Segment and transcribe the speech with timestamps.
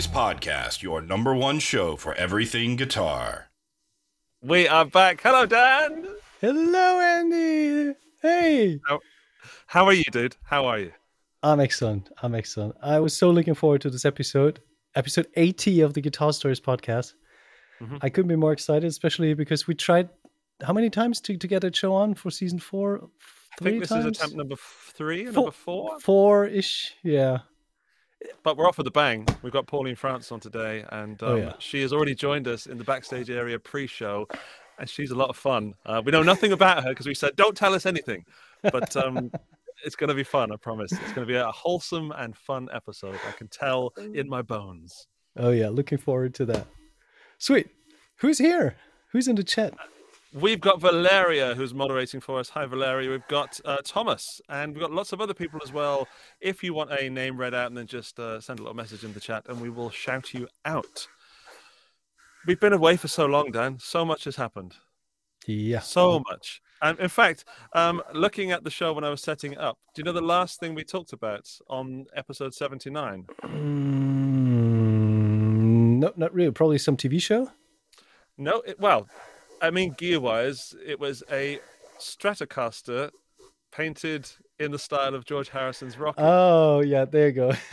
[0.00, 3.50] Guitar Stories Podcast, your number one show for everything guitar.
[4.40, 5.20] We are back.
[5.20, 6.06] Hello, Dan.
[6.40, 7.94] Hello, Andy.
[8.22, 8.80] Hey.
[8.88, 9.00] How,
[9.66, 10.36] how are you, dude?
[10.44, 10.92] How are you?
[11.42, 12.08] I'm excellent.
[12.22, 12.76] I'm excellent.
[12.82, 14.60] I was so looking forward to this episode,
[14.94, 17.12] episode 80 of the Guitar Stories podcast.
[17.82, 17.98] Mm-hmm.
[18.00, 20.08] I couldn't be more excited, especially because we tried
[20.62, 23.10] how many times to, to get a show on for season four?
[23.58, 24.06] Three I think this times?
[24.06, 24.56] is attempt number
[24.94, 26.00] three, four, number four?
[26.00, 27.40] Four ish, yeah.
[28.42, 29.26] But we're off with a bang.
[29.42, 31.52] We've got Pauline France on today, and oh, um, oh, yeah.
[31.58, 34.28] she has already joined us in the backstage area pre show,
[34.78, 35.74] and she's a lot of fun.
[35.84, 38.24] Uh, we know nothing about her because we said, don't tell us anything.
[38.62, 39.30] But um,
[39.84, 40.92] it's going to be fun, I promise.
[40.92, 43.18] It's going to be a wholesome and fun episode.
[43.28, 45.06] I can tell in my bones.
[45.36, 45.68] Oh, yeah.
[45.68, 46.66] Looking forward to that.
[47.38, 47.68] Sweet.
[48.16, 48.76] Who's here?
[49.12, 49.74] Who's in the chat?
[50.32, 52.50] We've got Valeria who's moderating for us.
[52.50, 53.10] Hi, Valeria.
[53.10, 56.06] We've got uh, Thomas, and we've got lots of other people as well.
[56.40, 59.02] If you want a name read out, and then just uh, send a little message
[59.02, 61.08] in the chat, and we will shout you out.
[62.46, 63.80] We've been away for so long, Dan.
[63.80, 64.76] So much has happened.
[65.46, 65.80] Yeah.
[65.80, 66.62] So much.
[66.80, 70.00] And in fact, um, looking at the show when I was setting it up, do
[70.00, 73.26] you know the last thing we talked about on episode 79?
[73.42, 73.58] Mm,
[75.98, 76.52] no, not really.
[76.52, 77.50] Probably some TV show.
[78.38, 79.08] No, it, well,
[79.60, 81.60] I mean, gear wise, it was a
[81.98, 83.10] Stratocaster
[83.72, 86.20] painted in the style of George Harrison's Rocky.
[86.22, 87.52] Oh, yeah, there you go.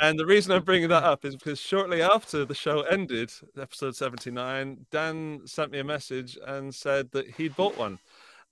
[0.00, 3.96] and the reason I'm bringing that up is because shortly after the show ended, episode
[3.96, 7.98] 79, Dan sent me a message and said that he'd bought one.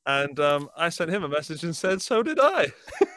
[0.06, 2.72] And um, I sent him a message and said, so did I.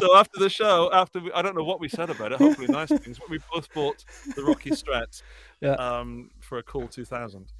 [0.00, 2.68] so after the show, after we, I don't know what we said about it, hopefully
[2.68, 5.22] nice things, but we both bought the Rocky Strat
[5.60, 5.72] yeah.
[5.74, 7.52] um, for a cool 2000.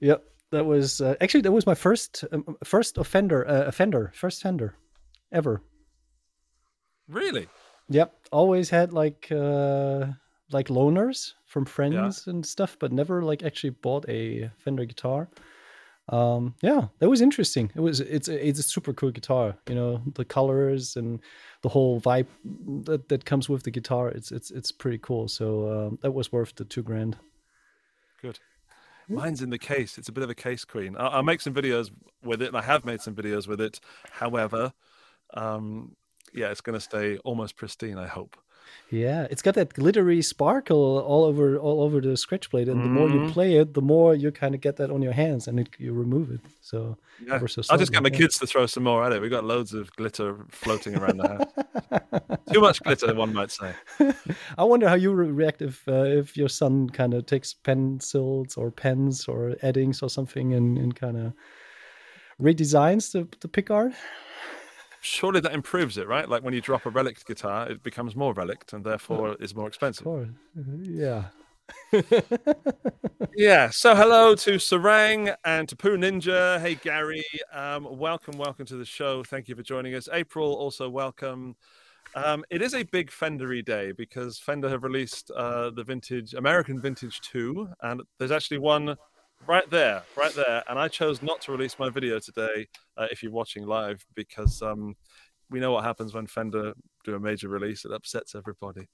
[0.00, 4.42] Yep, that was uh, actually that was my first um, first offender uh, offender first
[4.42, 4.76] fender
[5.32, 5.62] ever.
[7.08, 7.48] Really?
[7.90, 10.06] Yep, always had like uh,
[10.50, 12.32] like loaners from friends yeah.
[12.32, 15.28] and stuff, but never like actually bought a Fender guitar
[16.10, 17.70] um yeah that was interesting.
[17.74, 21.20] It was it's it's a super cool guitar you know the colors and
[21.62, 22.26] the whole vibe
[22.84, 24.08] that that comes with the guitar.
[24.08, 25.28] It's it's it's pretty cool.
[25.28, 27.16] So um, that was worth the two grand.
[28.20, 28.38] Good.
[29.08, 29.98] Mine's in the case.
[29.98, 30.96] It's a bit of a case queen.
[30.98, 31.90] I'll, I'll, make some videos
[32.22, 33.80] with it and i have made some videos with it.
[34.10, 34.72] However
[35.34, 35.96] um
[36.32, 38.36] yeah it's going to stay almost pristine i hope
[38.90, 42.94] yeah, it's got that glittery sparkle all over all over the scratch plate, and mm-hmm.
[42.94, 43.32] the more you mm-hmm.
[43.32, 45.92] play it, the more you kind of get that on your hands, and it, you
[45.92, 46.40] remove it.
[46.60, 47.44] So, yeah.
[47.46, 49.20] so I'll just get my kids to throw some more at it.
[49.20, 52.38] We've got loads of glitter floating around the house.
[52.52, 53.72] Too much glitter, one might say.
[54.58, 58.70] I wonder how you react if uh, if your son kind of takes pencils or
[58.70, 61.32] pens or eddings or something and, and kind of
[62.40, 63.94] redesigns the the pickguard
[65.04, 66.28] surely that improves it, right?
[66.28, 69.68] Like when you drop a relic guitar, it becomes more relic and therefore is more
[69.68, 70.06] expensive.
[70.80, 71.24] Yeah.
[73.36, 73.70] yeah.
[73.70, 76.60] So hello to Sarang and to Poo Ninja.
[76.60, 79.22] Hey Gary, um, welcome, welcome to the show.
[79.22, 80.08] Thank you for joining us.
[80.12, 81.54] April, also welcome.
[82.14, 86.80] Um, it is a big Fendery day because Fender have released uh, the vintage American
[86.80, 88.96] Vintage 2, and there's actually one
[89.46, 90.62] right there, right there.
[90.68, 94.62] And I chose not to release my video today uh, if you're watching live because
[94.62, 94.94] um,
[95.50, 96.72] we know what happens when Fender
[97.04, 97.84] do a major release.
[97.84, 98.88] It upsets everybody.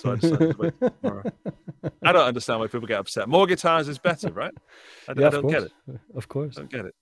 [0.00, 1.32] So I decided to wait tomorrow.
[2.02, 3.28] I don't understand why people get upset.
[3.28, 4.54] More guitars is better, right?
[5.08, 5.72] I, yeah, I don't get it.
[6.14, 6.56] Of course.
[6.56, 6.94] I don't get it.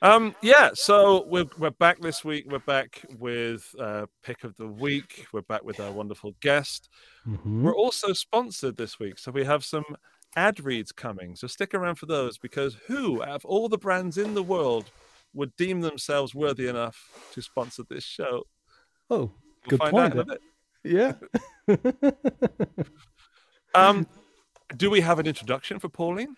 [0.00, 2.44] Um, yeah, so we're, we're back this week.
[2.48, 5.26] We're back with uh, pick of the week.
[5.32, 6.88] We're back with our wonderful guest.
[7.26, 7.64] Mm-hmm.
[7.64, 9.84] We're also sponsored this week, so we have some
[10.36, 11.36] ad reads coming.
[11.36, 14.90] So stick around for those because who, out of all the brands in the world,
[15.34, 16.98] would deem themselves worthy enough
[17.32, 18.44] to sponsor this show?
[19.10, 19.32] Oh,
[19.70, 20.14] we'll good point.
[20.84, 21.14] Yeah.
[23.74, 24.06] um,
[24.76, 26.34] do we have an introduction for Pauline?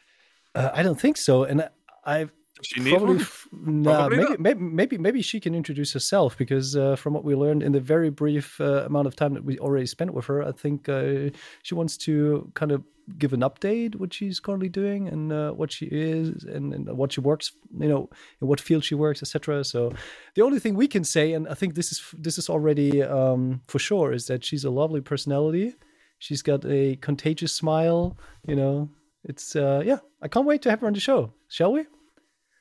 [0.55, 1.69] Uh, I don't think so, and
[2.05, 6.97] I've she need probably, nah, maybe, maybe, maybe, maybe she can introduce herself because uh,
[6.97, 9.87] from what we learned in the very brief uh, amount of time that we already
[9.87, 11.31] spent with her, I think uh,
[11.63, 12.85] she wants to kind of
[13.19, 17.13] give an update what she's currently doing and uh, what she is and, and, what
[17.13, 18.09] she works, you know,
[18.41, 19.65] in what field she works, etc.
[19.65, 19.93] So
[20.35, 23.63] the only thing we can say, and I think this is this is already um,
[23.67, 25.75] for sure, is that she's a lovely personality.
[26.19, 28.17] She's got a contagious smile.
[28.47, 28.91] You know,
[29.25, 29.99] it's uh, yeah.
[30.23, 31.33] I can't wait to have her on the show.
[31.49, 31.87] Shall we?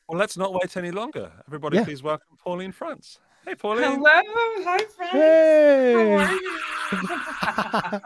[0.09, 1.31] Well, let's not wait any longer.
[1.47, 1.83] Everybody, yeah.
[1.83, 3.19] please welcome Pauline France.
[3.45, 3.83] Hey, Pauline.
[3.83, 4.09] Hello.
[4.65, 5.11] Hi, friends.
[5.11, 5.93] Hey.
[6.89, 7.03] How
[7.85, 8.01] are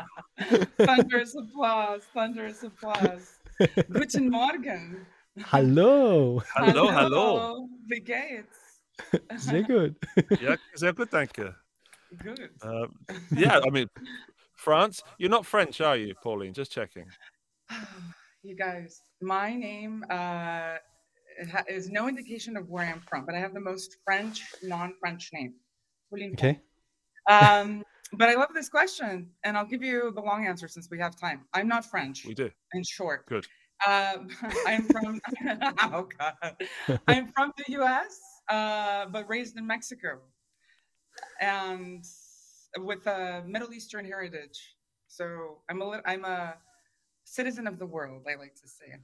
[0.60, 0.66] you?
[0.86, 2.02] thunderous applause.
[2.14, 3.40] Thunderous applause.
[3.90, 5.06] Guten Morgen.
[5.44, 6.42] Hallo.
[6.54, 7.70] Hallo, hallo.
[7.88, 8.82] Wie geht's?
[9.38, 9.96] Sehr gut.
[10.42, 11.56] Ja, sehr gut, danke.
[12.22, 12.50] Good.
[12.62, 12.88] Uh,
[13.32, 13.88] yeah, I mean,
[14.56, 15.02] France.
[15.18, 16.54] You're not French, are you, Pauline?
[16.54, 17.06] Just checking.
[18.44, 20.80] you guys, my name uh, ha-
[21.68, 25.53] is no indication of where I'm from, but I have the most French, non-French name.
[26.13, 26.59] Okay.
[27.30, 27.83] Um,
[28.13, 31.15] but I love this question, and I'll give you the long answer since we have
[31.15, 31.45] time.
[31.53, 32.25] I'm not French.
[32.25, 32.51] We do.
[32.74, 33.47] In short, Good.
[33.88, 34.30] Um,
[34.68, 35.19] I'm from.
[35.94, 36.56] oh God,
[37.07, 38.19] I'm from the U.S.,
[38.50, 40.19] uh, but raised in Mexico,
[41.41, 42.03] and
[42.80, 44.75] with a Middle Eastern heritage.
[45.07, 46.56] So I'm a lit- I'm a
[47.25, 48.25] citizen of the world.
[48.30, 48.97] I like to say.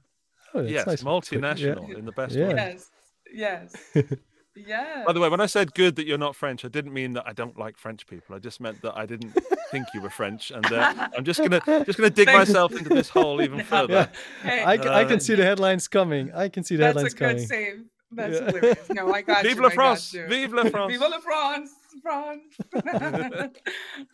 [0.54, 1.02] Oh, yes, nice.
[1.02, 2.48] multinational in the best Yeah.
[2.48, 2.54] way.
[2.54, 2.90] Yes,
[3.32, 3.72] yes,
[4.56, 5.06] yes.
[5.06, 7.24] By the way, when I said good that you're not French, I didn't mean that
[7.26, 8.34] I don't like French people.
[8.34, 9.36] I just meant that I didn't
[9.70, 13.08] think you were French, and uh, I'm just gonna just gonna dig myself into this
[13.08, 14.10] hole even further.
[14.44, 16.32] Yeah, Hey, I, c- I Uh, can see the headlines coming.
[16.34, 17.36] I can see the headlines coming.
[17.36, 17.76] that's a good coming.
[17.76, 17.84] save.
[18.12, 18.46] That's Yeah.
[18.46, 18.88] hilarious.
[18.90, 19.62] No, I got Vive you.
[19.62, 20.12] la I got France!
[20.14, 20.26] you.
[20.26, 20.92] Vive la France!
[20.92, 21.70] Vive la France!
[22.02, 22.42] France!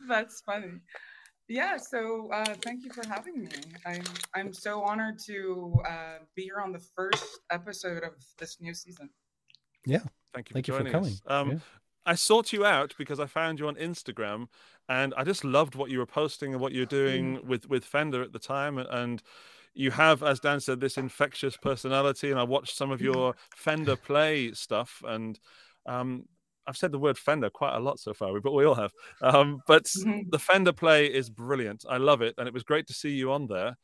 [0.07, 0.73] That's funny.
[1.49, 3.49] Yeah, so uh, thank you for having me.
[3.85, 4.03] I'm
[4.35, 9.11] I'm so honored to uh, be here on the first episode of this new season.
[9.85, 10.01] Yeah.
[10.35, 10.55] Thank you.
[10.55, 11.13] Thank for you for joining coming.
[11.13, 11.23] us.
[11.27, 11.59] Um, Yeah.
[12.09, 14.47] I sought you out because I found you on Instagram,
[14.89, 18.23] and I just loved what you were posting and what you're doing with with Fender
[18.23, 18.79] at the time.
[18.79, 19.21] And
[19.75, 22.31] you have, as Dan said, this infectious personality.
[22.31, 25.39] And I watched some of your Fender play stuff, and
[25.85, 26.27] um,
[26.67, 28.93] I've said the word Fender quite a lot so far, but we all have.
[29.23, 30.31] Um, but Mhm.
[30.31, 31.85] the Fender play is brilliant.
[31.89, 33.77] I love it, and it was great to see you on there.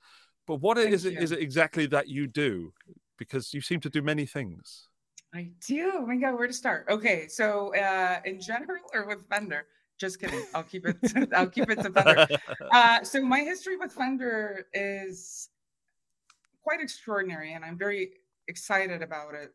[0.46, 1.14] But what Thank is it?
[1.14, 1.20] you.
[1.20, 2.72] Is it exactly that you do?
[3.18, 4.88] Because you seem to do many things.
[5.34, 5.92] I do.
[5.94, 6.86] Oh my God, where to start?
[6.90, 9.66] Okay, so uh, in general or with Fender?
[9.98, 10.44] Just kidding.
[10.54, 10.96] I'll keep it.
[11.34, 12.26] I'll keep it to Fender.
[12.72, 15.50] Uh, so my history with Fender is
[16.62, 18.12] quite extraordinary, and I'm very
[18.48, 19.52] excited about it.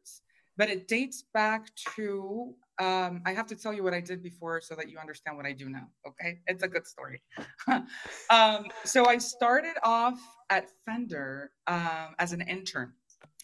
[0.55, 4.61] But it dates back to um, I have to tell you what I did before
[4.61, 5.87] so that you understand what I do now.
[6.07, 7.21] Okay, it's a good story.
[8.29, 10.19] um, so I started off
[10.49, 12.93] at Fender um, as an intern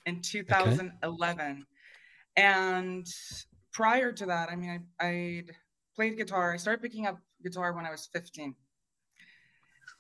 [0.06, 1.65] in 2011,
[2.35, 3.07] and
[3.71, 5.51] prior to that, I mean, I I'd
[5.95, 6.53] played guitar.
[6.53, 8.56] I started picking up guitar when I was 15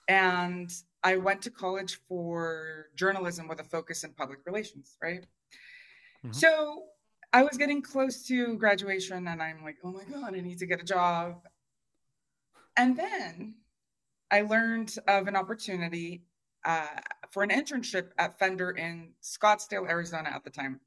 [0.07, 0.71] and
[1.03, 5.25] I went to college for journalism with a focus in public relations, right?
[6.23, 6.35] Mhm.
[6.35, 6.89] So
[7.33, 10.67] I was getting close to graduation and I'm like, oh my God, I need to
[10.67, 11.41] get a job.
[12.77, 13.55] And then
[14.29, 16.23] I learned of an opportunity
[16.63, 16.85] uh,
[17.31, 20.79] for an internship at Fender in Scottsdale, Arizona at the time.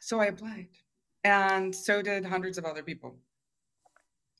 [0.00, 0.66] So I applied,
[1.22, 3.16] and so did hundreds of other people.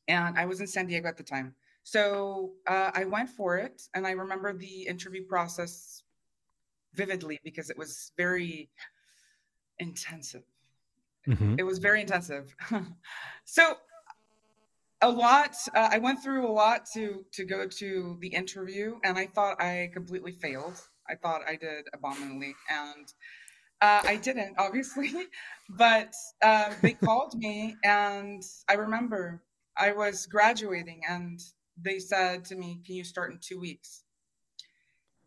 [0.09, 1.55] And I was in San Diego at the time.
[1.85, 6.03] So uh, I went for it, and I remember the interview process
[6.95, 8.71] vividly because it was very
[9.79, 10.45] intensive.
[11.27, 11.59] Mhm.
[11.59, 12.55] It was very intensive.
[13.45, 13.77] so
[15.03, 15.55] a lot.
[15.75, 19.61] Uh, I went through a lot to to go to the interview, and I thought
[19.61, 20.81] I completely failed.
[21.09, 23.13] I thought I did abominably, and
[23.81, 25.13] uh, I didn't, obviously.
[25.71, 29.43] But uh, they called me, and I remember
[29.77, 31.41] I was graduating, and
[31.83, 34.05] they said to me, "Can you start in two weeks?"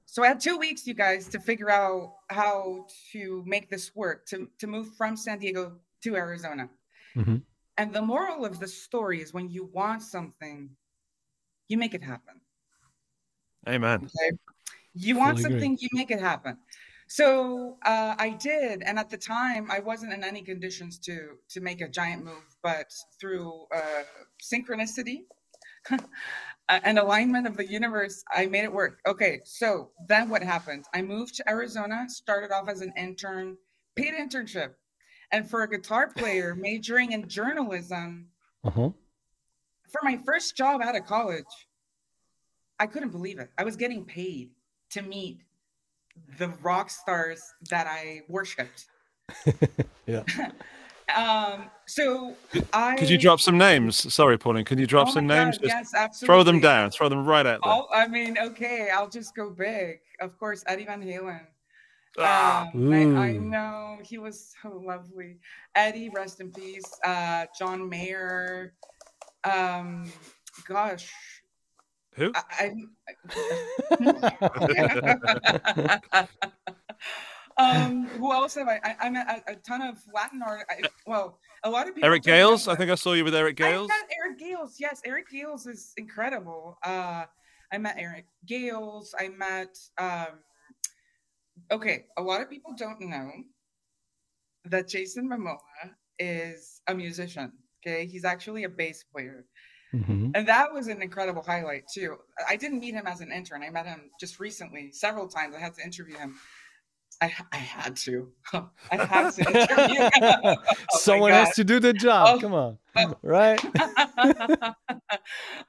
[0.05, 4.25] So I had two weeks, you guys, to figure out how to make this work,
[4.27, 6.69] to to move from San Diego to Arizona.
[7.15, 7.43] Mhm.
[7.77, 10.75] And the moral of the story is when you want something,
[11.67, 12.39] you make it happen.
[13.67, 14.05] Amen.
[14.05, 14.37] Okay.
[14.93, 15.59] You want Fully agree.
[15.59, 16.57] something, you make it happen.
[17.07, 21.61] So uh, I did, and at the time, I wasn't in any conditions to to
[21.61, 24.03] make a giant move, but through uh,
[24.41, 25.25] synchronicity
[26.69, 28.99] and alignment of the universe, I made it work.
[29.07, 30.85] Okay, so then what happened?
[30.93, 33.57] I moved to Arizona, started off as an intern,
[33.95, 34.71] paid internship,
[35.31, 38.27] and for a guitar player majoring in journalism,
[38.63, 38.89] Uh-huh.
[39.91, 41.45] for my first job out of college,
[42.79, 43.51] I couldn't believe it.
[43.57, 44.49] I was getting paid
[44.91, 45.39] to meet
[46.37, 48.85] the rock stars that I worshipped.
[50.07, 50.21] Yeah.
[51.15, 52.35] Um, so
[52.73, 54.11] I Could you drop some names?
[54.13, 54.65] Sorry, Pauline.
[54.65, 55.57] Can you drop Oh some my names?
[55.57, 56.33] Just yes, absolutely.
[56.33, 56.91] throw them down.
[56.91, 57.71] Throw them right out there.
[57.71, 59.99] I'll- I mean, okay, I'll just go big.
[60.19, 61.41] Of course, Eddie Van Halen.
[62.17, 65.37] Ah, Um, I, I know he was so lovely.
[65.75, 66.85] Eddie, rest in peace.
[67.03, 68.73] Uh, John Mayer.
[69.43, 70.11] Um,
[70.67, 71.11] gosh,
[72.15, 72.31] who?
[72.33, 72.71] I,
[74.01, 75.99] I
[77.57, 78.79] um, who else have I?
[78.83, 80.65] I, I met a, a ton of Latin art.
[80.69, 82.07] I, well, a lot of people.
[82.07, 82.67] Eric Gales.
[82.67, 83.69] I think I saw you with Eric Gales.
[83.69, 83.87] I Gales.
[83.89, 84.75] met Eric Gales.
[84.79, 86.77] Yes, Eric Gales is incredible.
[86.83, 87.25] Uh,
[87.71, 89.15] I met Eric Gales.
[89.19, 89.77] I met.
[89.97, 90.39] Um,
[91.71, 93.31] okay, a lot of people don't know
[94.65, 95.57] that Jason Momoa
[96.19, 97.51] is a musician.
[97.85, 99.45] Okay, he's actually a bass player.
[99.93, 100.31] Mhm.
[100.35, 102.17] And that was an incredible highlight too.
[102.49, 103.63] I didn't meet him as an intern.
[103.63, 105.55] I met him just recently, several times.
[105.55, 106.35] I had to interview him.
[107.21, 108.31] I, I had to.
[108.91, 110.55] I had to interview.
[110.93, 112.37] Oh Someone has to do the job.
[112.37, 112.39] Oh.
[112.39, 113.15] Come on, Oh.
[113.23, 113.59] right?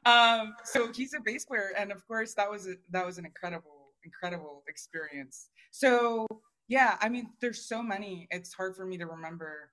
[0.05, 3.25] um, so he's a bass player, and of course that was a, that was an
[3.25, 5.49] incredible, incredible experience.
[5.71, 6.27] So
[6.69, 8.27] yeah, I mean, there's so many.
[8.31, 9.71] It's hard for me to remember,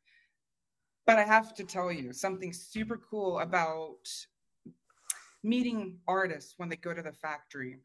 [1.06, 4.08] but I have to tell you something super cool about
[5.44, 7.80] meeting artists when they go to the factory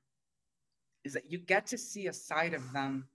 [1.04, 3.06] is that you get to see a side of them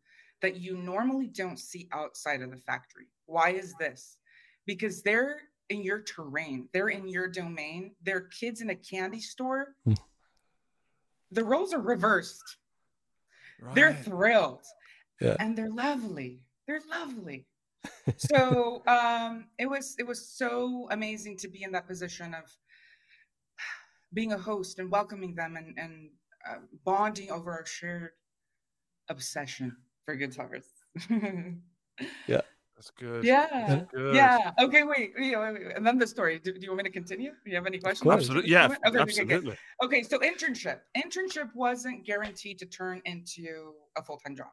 [0.43, 3.07] that you normally don't see outside of the factory.
[3.25, 4.17] Why is this?
[4.67, 9.75] Because they're in your terrain, they're in your domain, they're kids in a candy store.
[9.85, 9.93] Hmm.
[11.31, 12.57] The roles are reversed.
[13.73, 14.65] They're thrilled.
[15.21, 15.37] Yeah.
[15.39, 16.41] And they're lovely.
[16.67, 17.47] They're lovely.
[18.17, 22.43] so um it was it was so amazing to be in that position of
[24.13, 26.09] being a host and welcoming them and and
[26.49, 28.11] uh, bonding over our shared
[29.09, 30.65] obsession for guitars.
[32.75, 33.23] That's good.
[33.23, 33.65] yeah.
[33.67, 34.15] That's good.
[34.15, 34.37] Yeah.
[34.37, 34.65] Yeah.
[34.65, 34.83] Okay.
[34.83, 35.13] Wait.
[35.17, 35.75] wait, wait, wait.
[35.75, 36.39] And then the story.
[36.39, 37.31] Do, do you want me to continue?
[37.31, 38.11] Do you have any questions?
[38.11, 38.51] Absolutely.
[38.51, 38.65] Yeah.
[38.65, 39.21] Okay, okay, okay, okay.
[39.21, 39.57] absolutely.
[39.83, 40.79] Okay, so internship.
[40.97, 44.47] Internship wasn't guaranteed to turn into a full time job,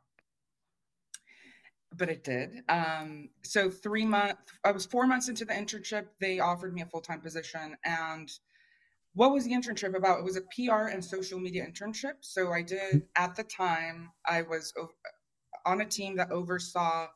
[1.97, 2.63] but it did.
[2.69, 4.37] Um, so three months.
[4.65, 6.07] I was four months into the internship.
[6.21, 8.31] They offered me a full time position, and
[9.15, 10.21] what was the internship about?
[10.21, 12.15] It was a PR and social media internship.
[12.21, 14.11] So I did at the time.
[14.25, 14.91] I was o-
[15.67, 17.09] on a team that oversaw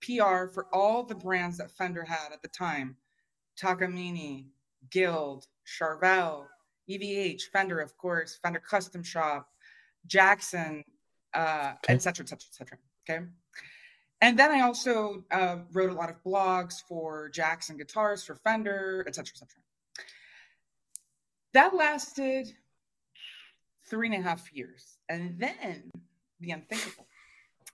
[0.00, 2.96] PR for all the brands that Fender had at the time:
[3.60, 4.46] Takamine,
[4.90, 6.46] Guild, Charvel,
[6.88, 9.48] EVH, Fender, of course, Fender Custom Shop,
[10.06, 10.84] Jackson,
[11.34, 11.94] uh, Okay.
[11.94, 12.78] et cetera, et cetera, et cetera.
[13.08, 13.26] Okay.
[14.20, 19.04] And then I also uh, wrote a lot of blogs for Jackson guitars, for Fender,
[19.06, 19.62] et cetera, et cetera.
[21.54, 22.54] That lasted
[23.88, 24.96] three and a half years.
[25.08, 25.90] And then
[26.40, 27.06] the unthinkable.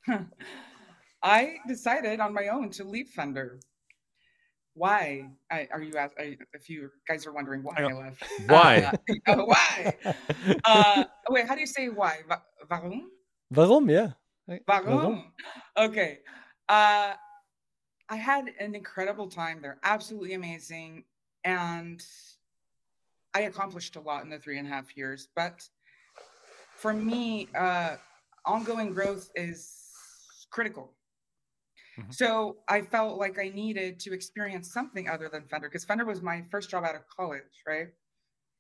[1.23, 3.61] I decided on my own to leave Fender.
[4.75, 5.31] Why?
[5.51, 8.25] I, are you ask, I, if you guys are wondering why Hang I left?
[8.47, 8.93] Why?
[9.27, 9.97] Uh, why?
[10.65, 12.19] Uh, wait, how do you say why?
[12.29, 13.11] Va- Warum?
[13.51, 13.91] Warum?
[13.91, 14.13] Yeah.
[14.47, 14.63] Right.
[14.69, 15.33] Warum?
[15.77, 16.19] Okay.
[16.69, 17.15] Uh,
[18.09, 21.05] I had an incredible time there, absolutely amazing.
[21.45, 22.03] And
[23.35, 25.29] I accomplished a lot in the three and a half years.
[25.35, 25.63] But
[26.77, 27.97] for me, uh,
[28.47, 29.78] ongoing growth is
[30.51, 30.95] critical.
[31.99, 32.15] Mhm.
[32.15, 36.23] So I felt like I needed to experience something other than Fender because Fender was
[36.23, 37.89] my first job out of college, right?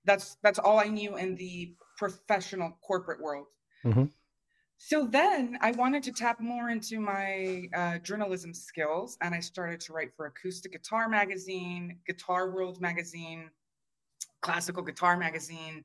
[0.05, 3.47] That's that's all I knew in the professional corporate world.
[3.85, 4.13] Mhm.
[4.79, 9.81] So then I wanted to tap more into my uh, journalism skills, and I started
[9.83, 13.51] to write for Acoustic Guitar Magazine, Guitar World Magazine,
[14.41, 15.85] Classical Guitar Magazine,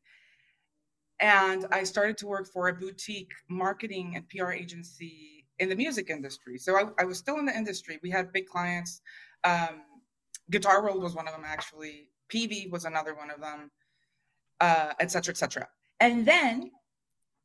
[1.19, 5.32] and I started to work for a boutique marketing and PR agency
[5.63, 6.57] in the music industry.
[6.57, 7.99] So I, I was still in the industry.
[8.03, 9.01] We had big clients.
[9.43, 9.81] Um,
[10.51, 12.09] Guitar World was one of them, actually.
[12.31, 13.71] Peavey was another one of them,
[14.59, 15.67] uh, et cetera, et cetera.
[15.99, 16.71] And then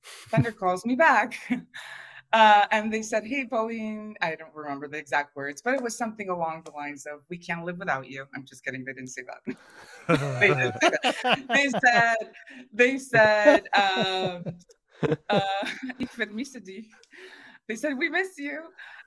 [0.02, 1.40] Fender calls me back.
[2.30, 5.96] Uh, and they said, Hey, Pauline, I don't remember the exact words, but it was
[5.96, 8.26] something along the lines of, We can't live without you.
[8.34, 8.84] I'm just kidding.
[8.84, 9.56] They didn't say that.
[10.40, 10.90] they, didn't say
[11.22, 11.46] that.
[11.48, 12.16] they said,
[12.70, 14.44] They said, um,
[15.30, 15.40] uh.
[17.68, 18.62] they said, We miss you.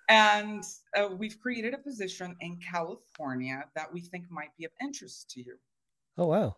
[0.09, 0.63] And
[0.97, 5.41] uh, we've created a position in California that we think might be of interest to
[5.41, 5.55] you.
[6.17, 6.55] Oh wow.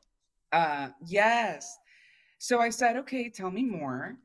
[0.51, 1.77] Uh, yes.
[2.38, 4.17] So I said, okay, tell me more.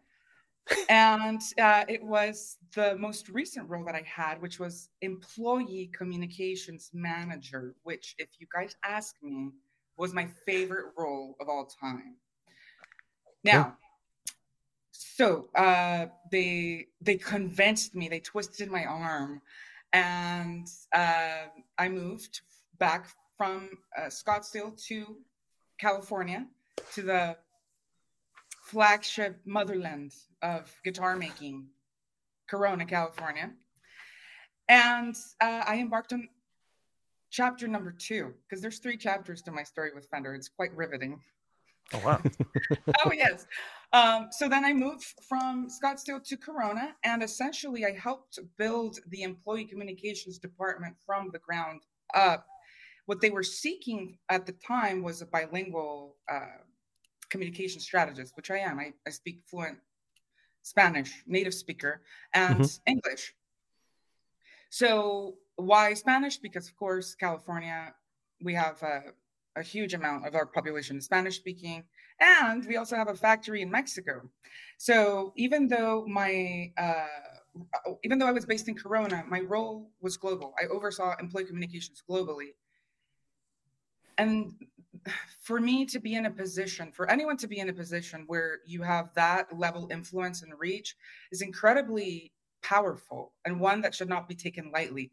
[0.88, 6.90] and uh, it was the most recent role that I had, which was employee communications
[6.92, 9.50] manager, which, if you guys ask me,
[9.96, 12.16] was my favorite role of all time.
[13.44, 13.76] Now,
[15.00, 19.40] so uh, they they convinced me, they twisted my arm,
[19.92, 21.46] and uh,
[21.78, 22.40] I moved
[22.80, 25.18] back from uh, Scottsdale to
[25.78, 26.48] California
[26.94, 27.36] to the
[28.64, 31.68] flagship motherland of guitar making,
[32.50, 33.52] Corona, California.
[34.68, 36.28] And uh, I embarked on
[37.30, 40.34] chapter number two because there's three chapters to my story with Fender.
[40.34, 41.20] It's quite riveting.
[41.94, 42.22] Oh wow.
[43.04, 43.46] oh yes.
[43.92, 49.22] Um, so then I moved from Scottsdale to Corona, and essentially I helped build the
[49.22, 51.80] employee communications department from the ground
[52.14, 52.46] up.
[53.06, 56.60] What they were seeking at the time was a bilingual uh,
[57.30, 58.78] communication strategist, which I am.
[58.78, 59.78] I, I speak fluent
[60.62, 62.02] Spanish, native speaker,
[62.34, 63.34] and English.
[64.70, 66.36] So why Spanish?
[66.36, 67.94] Because of course, California,
[68.42, 69.02] we have a,
[69.58, 71.82] a huge amount of our population is Spanish speaking,
[72.20, 74.22] and we also have a factory in Mexico.
[74.78, 77.06] So even though my uh,
[78.04, 80.54] even though I was based in Corona, my role was global.
[80.62, 82.54] I oversaw employee communications globally,
[84.16, 84.54] and
[85.42, 88.60] for me to be in a position, for anyone to be in a position where
[88.66, 90.96] you have that level influence and reach,
[91.32, 95.10] is incredibly powerful and one that should not be taken lightly.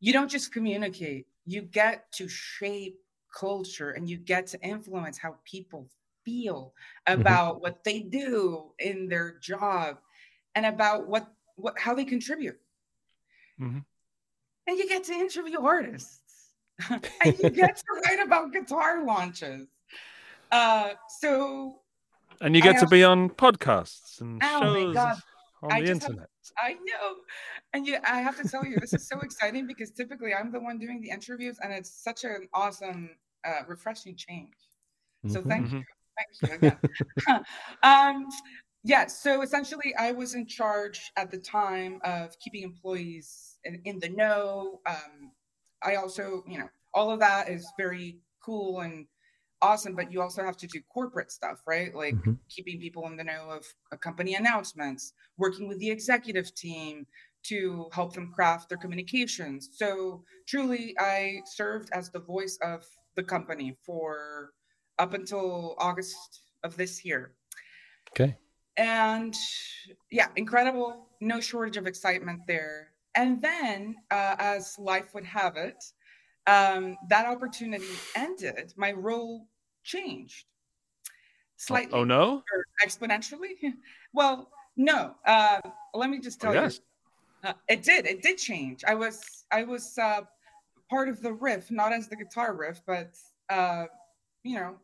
[0.00, 2.98] You don't just communicate; you get to shape
[3.32, 5.88] culture and you get to influence how people
[6.24, 6.72] feel
[7.08, 7.20] Mm-hmm.
[7.20, 9.98] about what they do in their job
[10.54, 12.60] and about what what how they contribute
[13.60, 13.84] Mhm.
[14.68, 16.52] and you get to interview artists
[16.90, 19.66] and you get to write about guitar launches
[20.52, 21.80] uh so
[22.40, 24.96] And you get to be on podcasts and Oh shows
[25.62, 26.28] on I the have- internet.
[26.62, 27.16] I know.
[27.72, 30.60] And you, I have to tell you, this is so exciting because typically I'm the
[30.60, 33.10] one doing the interviews, and it's such an awesome,
[33.44, 34.52] uh, refreshing change.
[35.26, 35.48] So Mhm.
[35.48, 35.72] thank Mhm.
[35.72, 35.84] you,
[36.16, 36.78] thank you again.
[37.82, 38.28] um,
[38.84, 39.06] yeah.
[39.06, 44.08] So essentially, I was in charge at the time of keeping employees in, in the
[44.08, 44.80] know.
[44.86, 45.32] Um,
[45.82, 49.06] I also, you know, all of that is very cool and
[49.62, 51.94] awesome, but you also have to do corporate stuff, right?
[51.94, 52.38] Like Mhm.
[52.48, 53.64] keeping people in the know of
[54.00, 57.06] company announcements, working with the executive team
[57.44, 59.70] to help them craft their communications.
[59.76, 62.84] So truly, I served as the voice of
[63.16, 64.52] the company for
[64.98, 67.34] up until August of this year.
[68.10, 68.36] Okay.
[68.76, 69.34] And
[70.10, 71.08] yeah, incredible.
[71.20, 72.92] No shortage of excitement there.
[73.14, 75.76] And then, uh, as life would have it,
[76.46, 78.72] um, that opportunity ended.
[78.76, 79.48] My role
[79.82, 80.46] changed
[81.56, 82.42] slightly Oh no!
[82.84, 83.54] exponentially.
[84.12, 85.14] well, no.
[85.24, 85.60] Uh,
[85.94, 86.80] let me just Oh, tell yes.
[87.44, 88.06] you, uh, it did.
[88.06, 88.84] It did change.
[88.84, 90.22] I was I was uh,
[90.90, 93.16] part of the RIF, not as the guitar riff, but
[93.48, 93.86] uh,
[94.42, 94.76] you know,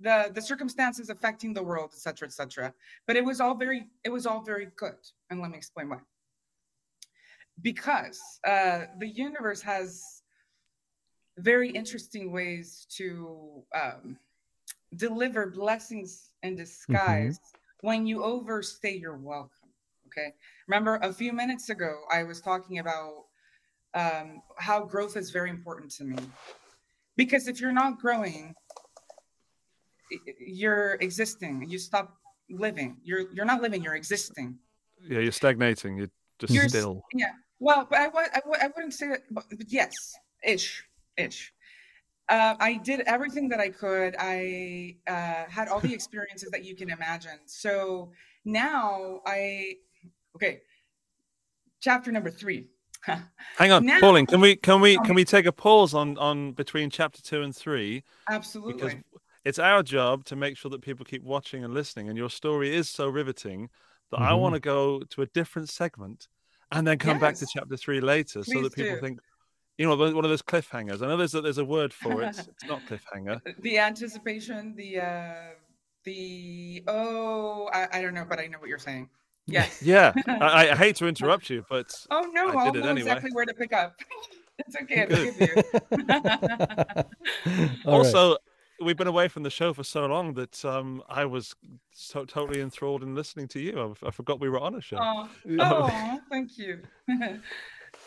[0.00, 2.72] the the circumstances affecting the world, etc., etc.
[3.06, 4.96] But it was all very it was all very good,
[5.30, 5.98] and let me explain why.
[7.60, 10.22] Because uh, the universe has
[11.38, 14.16] very interesting ways to um,
[14.96, 17.38] deliver blessings in disguise
[17.80, 19.70] when you overstay your welcome.
[20.06, 20.34] Okay.
[20.66, 23.26] Remember a few minutes ago, I was talking about
[23.94, 26.16] um, how growth is very important to me.
[27.16, 28.54] Because if you're not growing,
[30.38, 31.66] you're existing.
[31.68, 32.16] You stop
[32.48, 32.96] living.
[33.02, 33.82] You're you're not living.
[33.82, 34.58] You're existing.
[35.06, 35.98] Yeah, you're stagnating.
[35.98, 37.02] You're just You're s- still.
[37.12, 37.32] Yeah.
[37.60, 39.22] Well, but I, wa- I, I wouldn't say that.
[39.30, 39.92] But but yes,
[40.44, 40.84] ish,
[41.16, 41.52] ish.
[42.28, 44.14] Uh, I did everything that I could.
[44.18, 47.38] I uh, had all the experiences that you can imagine.
[47.46, 48.12] So
[48.44, 49.74] now I,
[50.36, 50.60] okay.
[51.80, 52.66] Chapter number three.
[53.56, 54.26] Hang on, Now- Pauline.
[54.26, 57.54] Can we can we can we take a pause on on between chapter two and
[57.54, 58.74] three Absolutely.
[58.74, 58.94] because
[59.44, 62.08] it's our job to make sure that people keep watching and listening.
[62.08, 63.70] And your story is so riveting
[64.10, 64.40] that I Mhm.
[64.40, 66.26] want to go to a different segment
[66.72, 69.00] and then come back to chapter three later, so that people do.
[69.00, 69.20] think.
[69.78, 71.02] You know, one of those cliffhangers.
[71.02, 72.36] I know there's a, there's a word for it.
[72.36, 73.40] It's not cliffhanger.
[73.62, 75.34] the anticipation, the uh,
[76.04, 79.08] the oh, I, I don't know, but I know what you're saying.
[79.46, 79.80] Yes.
[79.82, 83.00] Yeah, I, I hate to interrupt you, but Oh no, I I'll know anyway.
[83.00, 83.94] exactly where to pick up.
[84.58, 85.02] it's okay.
[85.02, 85.34] I Good.
[85.34, 85.62] forgive you.
[87.86, 88.06] All right.
[88.06, 88.36] also
[88.80, 91.54] we've been away from the show for so long that um, I was
[91.92, 93.94] so totally enthralled in listening to you.
[94.02, 94.98] I, I forgot we were on a show.
[95.00, 95.28] Oh,
[95.60, 96.80] oh, thank you.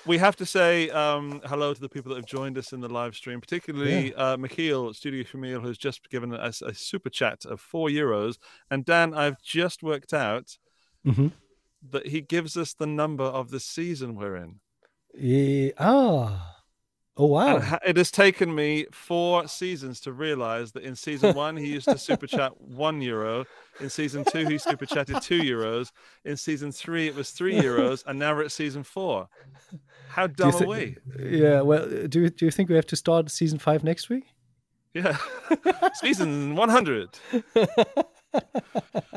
[0.05, 2.89] We have to say um, hello to the people that have joined us in the
[2.89, 7.61] live stream, particularly uh, Michiel, Studio Camille, who's just given us a super chat of
[7.61, 8.37] four euros.
[8.71, 10.57] And Dan, I've just worked out
[11.05, 11.31] Mhm.
[11.89, 14.59] that he gives us the number of the season we're in.
[15.19, 16.47] Eh, ah.
[17.17, 17.57] Oh wow.
[17.57, 21.87] And it has taken me four seasons to realize that in season one he used
[21.89, 23.45] to super chat one euro.
[23.81, 25.91] In season two he super chatted two euros.
[26.23, 29.27] In season three it was three euros, and now we're at season four.
[30.11, 30.97] How Do you dumb are we?
[31.19, 31.61] Yeah.
[31.61, 34.25] Well, do you- do you think we have to start season five next week?
[34.93, 35.17] Yeah,
[35.93, 37.09] season one hundred.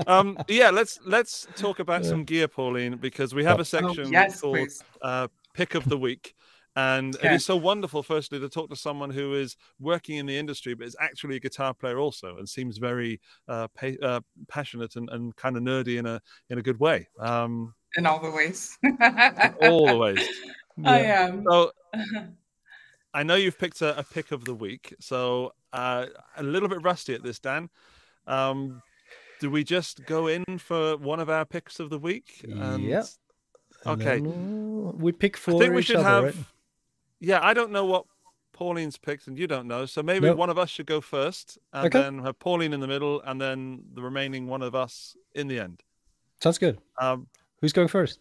[0.06, 4.12] Um, yeah, let's let's talk about some gear, Pauline, because we have a Oh, section
[4.12, 4.68] yes, called
[5.02, 6.34] uh, pick of the week.
[6.76, 7.34] And it Okay.
[7.36, 10.86] is so wonderful, firstly, to talk to someone who is working in the industry, but
[10.88, 15.34] is actually a guitar player also, and seems very uh, pa- uh, passionate and, and
[15.36, 18.76] kind of nerdy in a in a good way, um, In all the ways.
[19.60, 20.28] all the ways.
[20.84, 21.44] I am.
[21.48, 21.70] So
[23.14, 26.82] I know you've picked a, a pick of the week, so uh, a little bit
[26.82, 27.70] rusty at this, Dan.
[28.26, 28.82] Um,
[29.40, 32.44] do we just go in for one of our picks of the week?
[32.44, 33.04] And Yeah.
[33.86, 34.20] And Okay.
[34.20, 34.52] then,
[34.88, 36.24] uh, we pick I think we each should other, have.
[36.24, 36.34] right?
[37.20, 38.06] Yeah, I don't know what
[38.52, 39.84] Pauline's picked, and you don't know.
[39.86, 40.38] So maybe Nope.
[40.38, 42.00] one of us should go first, and Okay.
[42.00, 45.60] then have Pauline in the middle, and then the remaining one of us in the
[45.60, 45.82] end.
[46.42, 46.78] Sounds good.
[47.00, 47.26] Um,
[47.60, 48.18] Who's going first?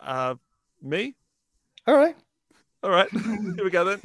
[0.00, 0.34] uh,
[0.82, 1.14] me.
[1.86, 2.16] All right.
[2.82, 4.00] All right, here we go then.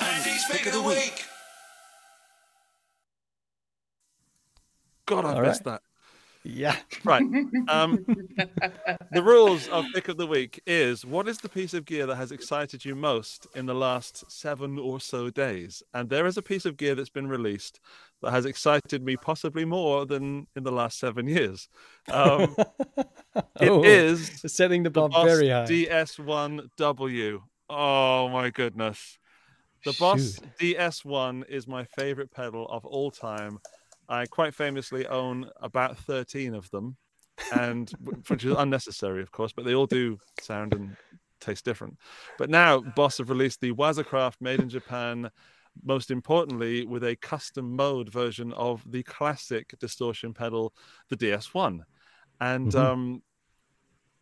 [0.00, 1.24] Andy's pick of the week.
[5.06, 5.82] God, I All missed that.
[6.46, 6.76] Yeah.
[7.04, 7.22] Right.
[7.68, 8.04] Um,
[9.12, 12.16] the rules of pick of the week is what is the piece of gear that
[12.16, 15.82] has excited you most in the last seven or so days?
[15.94, 17.80] And there is a piece of gear that's been released
[18.22, 21.68] that has excited me possibly more than in the last seven years.
[22.10, 22.54] Um,
[23.60, 25.64] it Oh, is setting the bar Boss very high.
[25.64, 27.40] DS1W.
[27.70, 29.18] Oh my goodness.
[29.84, 30.76] The Boss Shoot.
[30.76, 33.58] DS1 is my favorite pedal of all time.
[34.08, 36.96] I quite famously own about 13 of them,
[37.50, 37.90] and
[38.28, 40.96] which is unnecessary, of course, but they all do sound and
[41.40, 41.98] taste different.
[42.38, 45.30] But now Boss have released the Waza Craft made in Japan,
[45.82, 50.74] most importantly, with a custom mode version of the classic distortion pedal,
[51.08, 51.84] the DS1.
[52.40, 52.78] And Mhm.
[52.78, 53.22] um,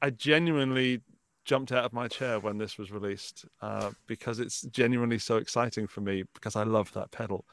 [0.01, 1.01] I genuinely
[1.45, 5.87] jumped out of my chair when this was released uh, because it's genuinely so exciting
[5.87, 7.47] for me because I love that pedal.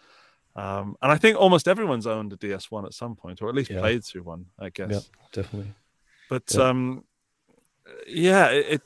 [0.59, 3.71] Um, and I think almost everyone's owned a DS1 at some point, or at least
[3.71, 3.79] Yeah.
[3.79, 4.91] played through one, I guess.
[4.91, 4.99] Yeah,
[5.31, 5.71] definitely.
[6.29, 6.67] But Yeah.
[6.69, 7.03] um,
[8.07, 8.81] yeah, it, it.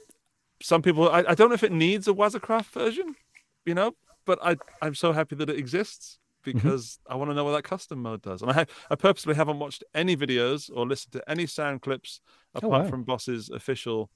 [0.62, 3.16] Some people, I, I don't know if it needs a Waza Craft version,
[3.66, 6.58] you know, but I I'm so happy that it exists Mm-hmm.
[6.60, 8.42] because I want to know what that custom mode does.
[8.42, 12.20] And I have, I purposely haven't watched any videos or listened to any sound clips
[12.54, 12.90] Oh, apart wow.
[12.90, 14.10] from Boss's official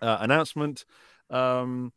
[0.00, 0.86] uh, announcement.
[1.28, 1.92] Um,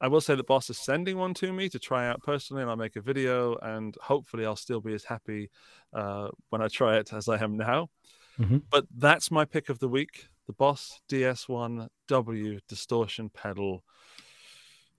[0.00, 2.70] I will say that Boss is sending one to me to try out personally, and
[2.70, 5.50] I'll make a video, and hopefully I'll still be as happy
[5.92, 7.90] uh, when I try it as I am now.
[8.38, 8.62] Mhm.
[8.70, 13.82] But that's my pick of the week: the Boss DS1W distortion pedal,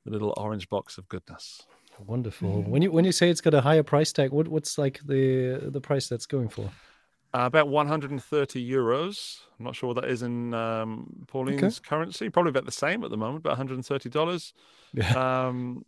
[0.06, 1.66] the little orange box of goodness.
[2.06, 2.64] Wonderful.
[2.64, 5.70] When you when you say it's got a higher price tag, what what's like the
[5.72, 6.72] the price that's going for?
[7.32, 9.38] Uh, about 130 euros.
[9.60, 12.30] I'm not sure what that is in um, Pauline's currency.
[12.30, 14.54] Probably about the same at the moment, about 130 dollars.
[14.94, 15.46] Yeah.
[15.48, 15.86] Um,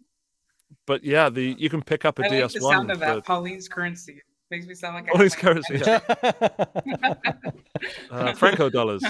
[0.85, 2.53] but yeah, the you can pick up a I like DS1.
[2.53, 3.15] the sound of that.
[3.15, 5.79] for- Pauline's currency makes me sound like I Pauline's have currency,
[8.11, 9.03] my- uh, Franco dollars.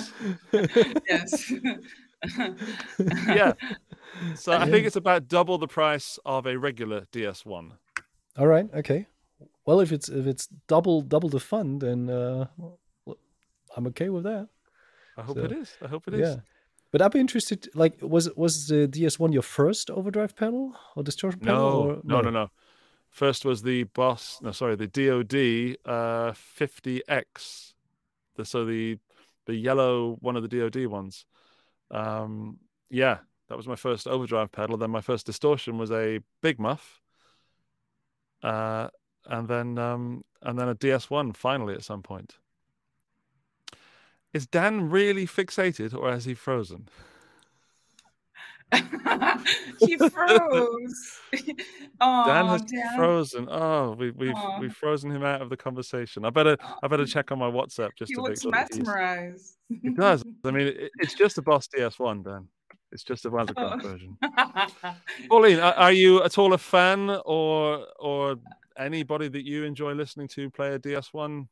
[1.07, 1.51] yes.
[3.27, 3.53] Yeah.
[4.35, 7.71] So I think it's about double the price of a regular DS1.
[8.37, 8.67] All right.
[8.75, 9.07] Okay.
[9.65, 12.45] Well, if it's if it's double double the fun, then uh,
[13.75, 14.49] I'm okay with that.
[15.17, 15.73] I hope So, it is.
[15.81, 16.19] I hope it is.
[16.21, 16.35] Yeah.
[16.91, 17.69] But I'd be interested.
[17.73, 21.85] Like, was was the DS1 your first overdrive pedal or distortion pedal?
[21.85, 22.51] No, no, no, no.
[23.09, 24.39] First was the Boss.
[24.41, 27.73] No, sorry, the DoD uh, 50X.
[28.35, 28.97] The, so the
[29.45, 31.25] the yellow one of the DoD ones.
[31.91, 34.77] Um, yeah, that was my first overdrive pedal.
[34.77, 37.01] Then my first distortion was a Big Muff.
[38.41, 38.87] Uh,
[39.27, 42.35] and then um, and then a DS1 finally at some point.
[44.33, 46.87] Is Dan really fixated or has he frozen?
[49.79, 51.19] he froze.
[51.99, 52.95] oh, Dan has Dan.
[52.95, 53.47] frozen.
[53.51, 56.23] Oh, we, we've we've frozen him out of the conversation.
[56.23, 58.51] I better I better check on my WhatsApp just He to make sure.
[58.51, 59.57] mesmerized.
[59.69, 60.23] It does.
[60.45, 62.47] I mean, it, it's just a Boss DS1, Dan.
[62.93, 63.89] It's just a Waza Craft Oh.
[63.89, 64.17] version.
[65.29, 68.35] Pauline, are, are you at all a fan or or
[68.85, 71.47] anybody that you enjoy listening to play a DS1?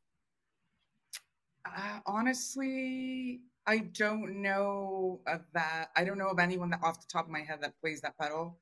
[1.65, 5.89] Uh, honestly, I don't know of that.
[5.95, 8.17] I don't know of anyone that off the top of my head that plays that
[8.17, 8.57] pedal.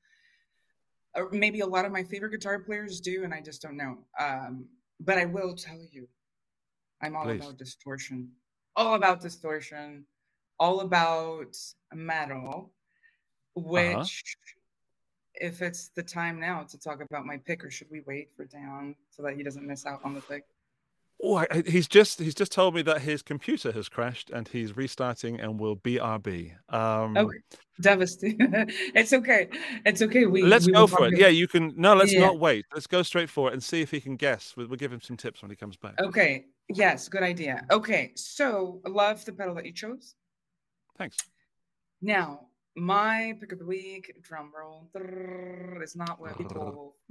[1.14, 3.98] Or maybe a lot of my favorite guitar players do, and I just don't know.
[4.18, 4.66] Um,
[5.00, 6.08] but I will tell you,
[7.02, 7.40] I'm all Please.
[7.40, 8.32] about distortion.
[8.76, 10.04] All about distortion.
[10.58, 11.56] All about
[11.94, 12.72] metal.
[13.54, 14.36] Which,
[15.40, 18.44] if it's the time now to talk about my pick, or should we wait for
[18.44, 20.44] Dan so that he doesn't miss out on the pick?
[21.20, 24.76] Oh, I, he's just he's just told me that his computer has crashed and he's
[24.76, 26.52] restarting and will BRB.
[26.72, 27.38] Um, Okay.
[27.80, 28.38] Devastated.
[28.94, 29.48] it's okay.
[29.84, 30.26] It's okay.
[30.26, 31.18] We let's we go for it.
[31.18, 31.72] Yeah, you can.
[31.76, 32.20] No, let's Yeah.
[32.20, 32.66] not wait.
[32.72, 34.54] Let's go straight for it and see if he can guess.
[34.56, 35.94] We'll, we'll give him some tips when he comes back.
[36.00, 36.46] Okay.
[36.68, 37.08] Yes.
[37.08, 37.64] Good idea.
[37.70, 38.12] Okay.
[38.14, 40.14] So love the pedal that you chose.
[40.96, 41.16] Thanks.
[42.00, 42.47] Now,
[42.78, 44.88] my pick of the week, drum roll.
[45.82, 46.96] It's not what people.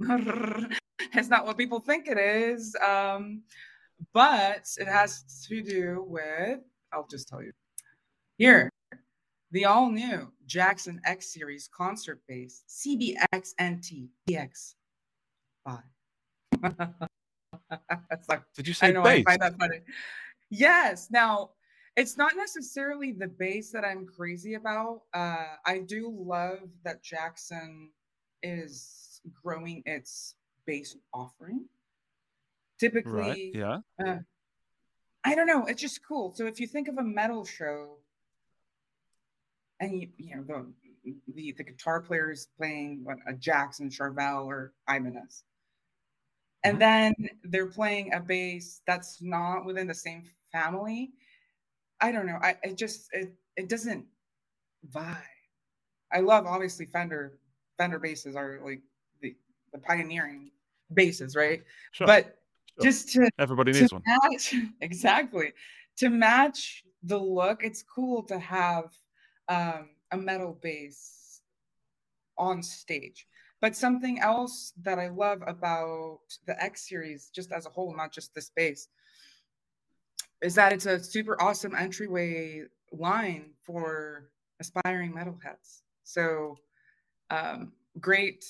[1.14, 2.76] it's not what people think it is.
[2.86, 3.42] Um,
[4.12, 6.60] but it has to do with.
[6.92, 7.52] I'll just tell you.
[8.38, 8.70] Here,
[9.50, 14.74] the all new Jackson X Series concert bass, CBX NT DX
[15.64, 15.82] five.
[18.28, 19.24] Like Did you I say know bass?
[19.26, 19.80] I find that funny.
[20.50, 21.08] Yes.
[21.10, 21.50] Now,
[21.98, 25.02] it's not necessarily the bass that I'm crazy about.
[25.12, 27.90] Uh, I do love that Jackson
[28.40, 31.64] is growing its bass offering.
[32.78, 33.50] Typically, Right.
[33.52, 33.78] Yeah.
[33.98, 34.18] uh,
[35.24, 35.66] I don't know.
[35.66, 36.32] It's just cool.
[36.36, 37.96] So if you think of a metal show,
[39.80, 40.72] and you you know the
[41.34, 45.42] the, the guitar player is playing what a Jackson, Charvel, or Ibanez,
[46.62, 46.80] and Mhm.
[46.80, 51.10] then they're playing a bass that's not within the same family.
[52.00, 52.38] I don't know.
[52.40, 54.04] I it just it it doesn't
[54.92, 55.16] vibe.
[56.12, 57.38] I love obviously Fender
[57.76, 58.80] Fender basses are like
[59.20, 59.34] the
[59.72, 60.50] the pioneering
[60.92, 61.62] basses, right?
[61.92, 62.06] Sure.
[62.06, 62.34] But
[62.80, 62.84] Sure.
[62.84, 64.02] just to Everybody to needs one.
[64.06, 65.52] match exactly
[65.96, 68.84] to match the look it's cool to have
[69.48, 71.40] um, a metal bass
[72.36, 73.26] on stage
[73.60, 78.12] but something else that i love about the x series just as a whole not
[78.12, 78.86] just this bass
[80.42, 86.56] is that it's a super awesome entryway line for aspiring metalheads so
[87.30, 88.44] um, great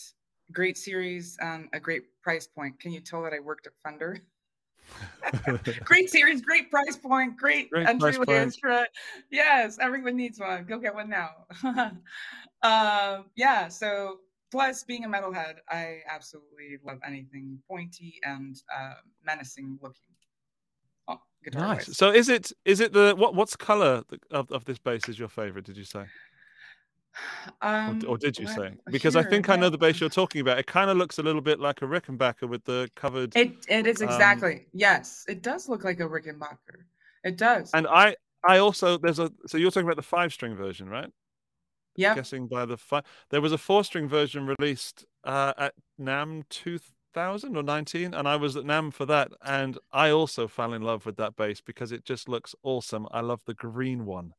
[0.53, 4.23] great series and a great price point can you tell that i worked at fender
[5.85, 8.87] great series, great price point, great, Great entryway extra.
[9.31, 10.65] Yes, everyone needs one.
[10.65, 11.31] Go get one now.
[12.63, 13.69] um, yeah.
[13.69, 14.21] So
[14.51, 20.08] plus being a metalhead, I absolutely love anything pointy and uh, menacing looking.
[21.45, 21.97] Guitar Nice.
[21.97, 25.29] So is it is it the what what's color of, of this bass is your
[25.29, 25.65] favorite?
[25.65, 26.05] Did you say,
[27.63, 28.75] or, Um, or did you say?
[28.91, 30.59] Because I here, think I know the bass you're talking about.
[30.59, 33.35] It kind of looks a little bit like a Rickenbacker with the covered.
[33.37, 35.25] It it is Um, exactly yes.
[35.29, 36.85] It does look like a Rickenbacker.
[37.25, 37.71] It does.
[37.73, 41.11] And I I also there's a so you're talking about the five string version, right?
[41.97, 42.15] yeah.
[42.15, 43.03] Guessing by the five.
[43.31, 46.45] There was a four string version released uh, at NAMM
[47.15, 50.83] 2000 or 19, and I was at NAMM for that, and I also fell in
[50.83, 53.07] love with that bass because it just looks awesome.
[53.11, 54.35] I love the green one.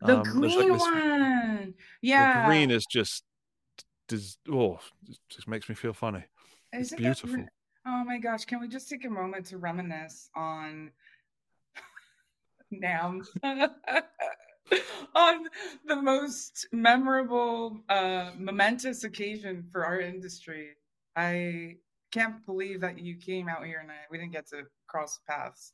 [0.00, 1.74] The Um, green like this- one.
[2.02, 2.42] Yeah.
[2.42, 3.24] The green is just,
[4.08, 6.24] just oh, it just makes me feel funny.
[6.72, 7.36] It's Isn't that beautiful.
[7.44, 7.48] re-
[7.86, 10.90] Oh my gosh, can we just take a moment to reminisce on
[12.72, 13.22] NAMM?
[15.14, 15.46] on
[15.86, 20.70] the most memorable, uh, momentous occasion for our industry.
[21.16, 21.76] I
[22.12, 25.72] can't believe that you came out here and I, we didn't get to cross paths,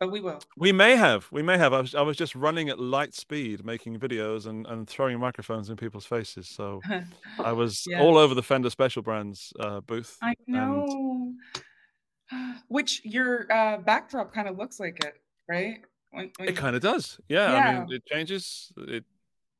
[0.00, 0.40] but we will.
[0.56, 1.72] We may have, we may have.
[1.72, 5.70] I was, I was just running at light speed, making videos and, and throwing microphones
[5.70, 6.48] in people's faces.
[6.48, 6.80] So
[7.38, 8.00] I was Yeah.
[8.00, 10.18] all over the Fender Special Brands uh, booth.
[10.22, 11.34] I know.
[12.68, 15.14] Which your uh, backdrop kind of looks like it,
[15.48, 15.78] right?
[16.10, 17.20] When, when It kind of does.
[17.28, 18.72] Yeah, I mean, it changes.
[18.76, 19.04] It,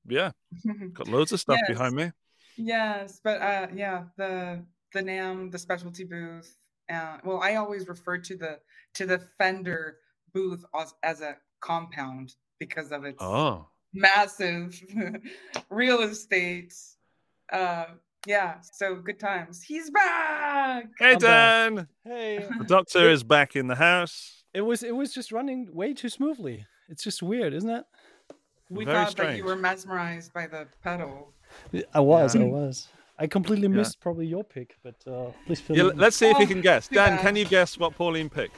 [0.09, 0.33] yeah,
[0.95, 1.79] got loads of stuff Yes.
[1.79, 2.11] behind me.
[2.57, 6.57] Yes, but uh yeah, the the NAMM, the specialty booth.
[6.92, 8.59] Uh, well, I always refer to the
[8.94, 9.96] to the Fender
[10.33, 14.81] booth as, as a compound because of its Oh, massive
[15.70, 16.75] real estate.
[17.53, 17.87] Uh
[18.27, 19.62] yeah, so good times.
[19.62, 20.87] He's back.
[20.99, 21.20] hey I'm back.
[21.20, 24.42] Dan, Hey, the doctor is back in the house.
[24.53, 26.66] it was it was just running way too smoothly.
[26.88, 27.85] It's just weird, isn't it?
[28.70, 31.33] We Very thought that you were mesmerized by the pedal.
[31.94, 32.42] I was, Yeah.
[32.42, 32.88] I was.
[33.18, 33.76] I completely Yeah.
[33.76, 35.98] missed probably your pick, but uh, please fill Yeah, me in.
[35.98, 36.88] let's see if you Oh, can guess.
[36.88, 37.22] Dan, yeah.
[37.22, 38.57] can you guess what Pauline picked?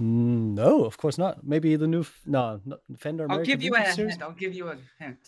[0.00, 1.44] Mm, No, of course not.
[1.44, 3.24] Maybe the new f- no, not Fender.
[3.24, 4.12] I'll American give you a Series?
[4.12, 4.22] hint.
[4.22, 5.18] I'll give you a hint.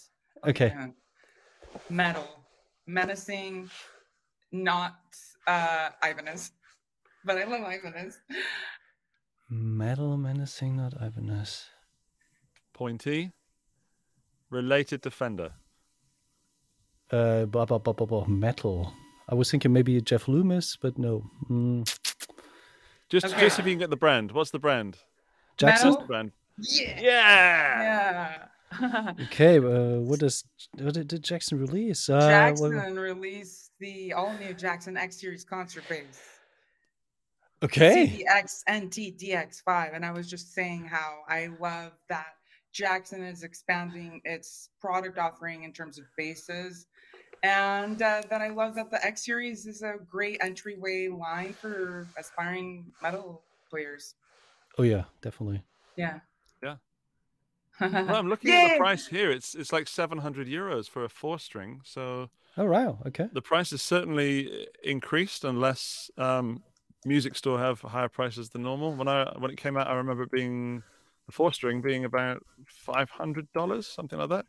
[0.43, 0.67] I'll Okay.
[0.67, 0.95] a hint.
[1.91, 2.29] Metal,
[2.87, 3.69] menacing,
[4.53, 4.97] not
[5.47, 6.53] uh Ibanez,
[7.25, 8.21] but I love Ibanez.
[9.51, 11.67] Metal menacing, not Ibanez.
[12.73, 13.33] Pointy,
[14.51, 15.53] related to Fender.
[17.13, 18.93] Uh, blah, blah, blah, blah, blah, metal.
[19.29, 21.31] I was thinking maybe Jeff Loomis, but no.
[21.51, 21.85] Mm,
[23.11, 23.41] Just, Okay.
[23.41, 24.33] just if you can get the brand.
[24.33, 24.97] What's the brand?
[25.59, 25.91] Jackson.
[25.91, 26.01] Metal?
[26.03, 26.33] The brand.
[26.59, 27.01] Yeah.
[27.01, 28.47] Yeah.
[28.81, 29.13] Yeah.
[29.25, 30.45] Okay, uh, what does
[30.79, 32.09] what did, did Jackson release?
[32.09, 32.21] Uh, what-
[32.73, 36.19] Jackson released the all new Jackson X Series concert bass.
[37.63, 38.25] okay.
[38.27, 39.95] CBX NT DX5.
[39.95, 42.29] And I was just saying how I love that
[42.73, 46.87] Jackson is expanding its product offering in terms of basses.
[47.43, 52.07] And uh, that I love that the X Series is a great entryway line for
[52.17, 54.15] aspiring metal players.
[54.79, 55.63] Oh yeah, definitely.
[55.97, 56.21] Yeah.
[56.63, 56.77] Yeah.
[57.81, 59.31] Well, I'm looking at the price here.
[59.31, 61.81] It's it's like 700 euros for a four string.
[61.85, 62.99] So Oh wow.
[63.07, 63.29] Okay.
[63.33, 66.63] the price has certainly increased unless um,
[67.05, 68.95] music store have higher prices than normal.
[68.95, 70.83] When I when it came out, I remember it being
[71.27, 74.47] the four string being about five hundred dollars, something like that.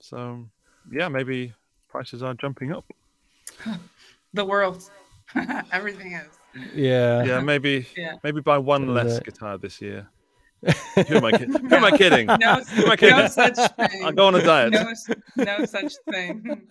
[0.00, 0.48] So
[0.90, 1.54] yeah, maybe
[1.88, 2.84] prices are jumping up.
[4.34, 4.88] the world.
[5.72, 6.26] Everything is.
[6.74, 7.24] Yeah.
[7.24, 8.14] Yeah, maybe Yeah.
[8.24, 10.08] maybe buy one less guitar this year.
[11.08, 11.52] Who am I kidding?
[11.68, 12.26] Who am I kidding?
[12.26, 13.28] No, am I no kidding?
[13.28, 14.04] such thing.
[14.04, 14.72] I'll go on a diet.
[14.72, 14.92] No,
[15.36, 16.66] no such thing.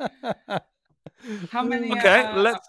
[1.51, 1.91] How many?
[1.91, 2.67] Okay, uh, let's.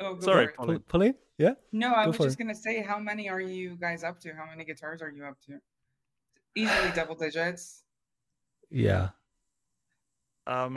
[0.00, 0.56] Oh, Sorry, for it.
[0.56, 0.78] Pauline.
[0.88, 1.14] Pauline?
[1.38, 1.52] Yeah.
[1.72, 2.42] No, I Go was just it.
[2.42, 4.32] gonna say, how many are you guys up to?
[4.34, 5.58] How many guitars are you up to?
[6.56, 7.82] Easily double digits.
[8.70, 9.10] Yeah.
[10.46, 10.76] Um,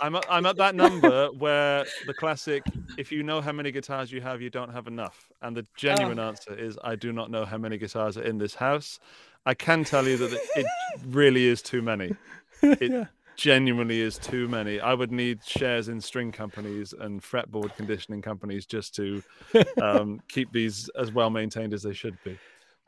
[0.00, 2.62] I'm at, I'm at that number where the classic,
[2.96, 5.30] if you know how many guitars you have, you don't have enough.
[5.42, 6.28] And the genuine Oh.
[6.28, 8.98] answer is, I do not know how many guitars are in this house.
[9.46, 10.66] I can tell you that it it
[11.06, 12.14] really is too many.
[12.62, 13.04] It yeah.
[13.36, 14.80] genuinely is too many.
[14.80, 19.22] I would need shares in string companies and fretboard conditioning companies just to
[19.82, 22.30] um, keep these as well maintained as they should be.
[22.30, 22.38] It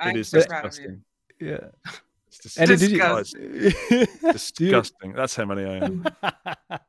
[0.00, 0.78] I'm is so proud of you.
[0.78, 1.04] disgusting.
[1.40, 1.68] Yeah.
[2.44, 4.06] It's And did you- disgusting.
[4.32, 5.12] Disgusting.
[5.12, 6.04] That's how many I am.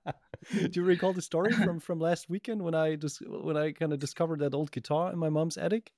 [0.51, 3.91] Do you recall the story from from last weekend when I just when I kind
[3.91, 5.91] of discovered that old guitar in my mom's attic?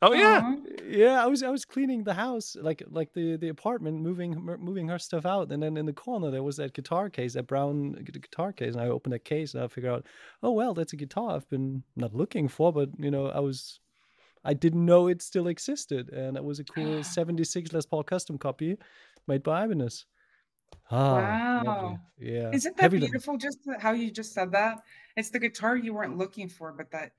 [0.00, 0.40] Oh yeah.
[0.44, 0.56] Aw.
[0.86, 4.86] Yeah, I was I was cleaning the house, like like the the apartment, moving moving
[4.88, 7.92] her stuff out, and then in the corner there was that guitar case, that brown
[8.04, 10.06] guitar case, and I opened that case and I figured out,
[10.44, 13.80] oh well, that's a guitar I've been not looking for, but you know I was,
[14.48, 18.38] I didn't know it still existed, and it was a cool '76 Les Paul custom
[18.38, 18.78] copy
[19.26, 20.06] made by Ibanez.
[20.90, 21.88] Ah, lovely.
[21.90, 21.98] Wow.
[22.18, 22.50] yeah.
[22.50, 23.36] Isn't that Heavy beautiful?
[23.36, 24.78] Just how you just said that.
[25.18, 27.12] It's the guitar you weren't looking for, but that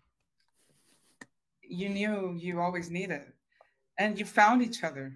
[1.62, 3.22] you knew you always needed,
[4.00, 5.14] and you found each other.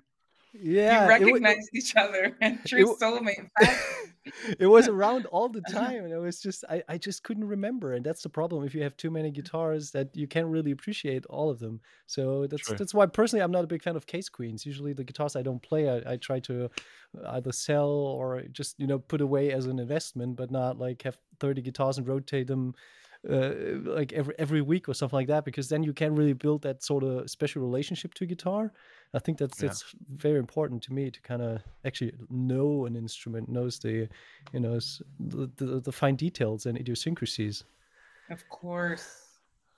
[0.54, 3.50] Yeah, you it it- recognized each other, and true wa- soulmate.
[4.60, 7.94] it was around all the time and it was just I, I just couldn't remember
[7.94, 9.36] and that's the problem if you have too many mm.
[9.36, 12.78] guitars that you can't really appreciate all of them so that's True.
[12.78, 15.42] that's why personally i'm not a big fan of case queens usually the guitars i
[15.42, 19.52] don't play I, I try to uh, either sell or just you know put away
[19.52, 22.74] as an investment but not like have 30 guitars and rotate them
[23.30, 23.54] uh,
[23.86, 26.84] like every every week or something like that because then you can really build that
[26.84, 28.74] sort of special relationship to guitar
[29.14, 29.68] i think that's Yeah.
[29.68, 34.10] that's very important to me to kind of actually know an instrument knows the
[34.52, 34.78] you know
[35.20, 37.64] the, the, the fine details and idiosyncrasies
[38.30, 39.20] of course.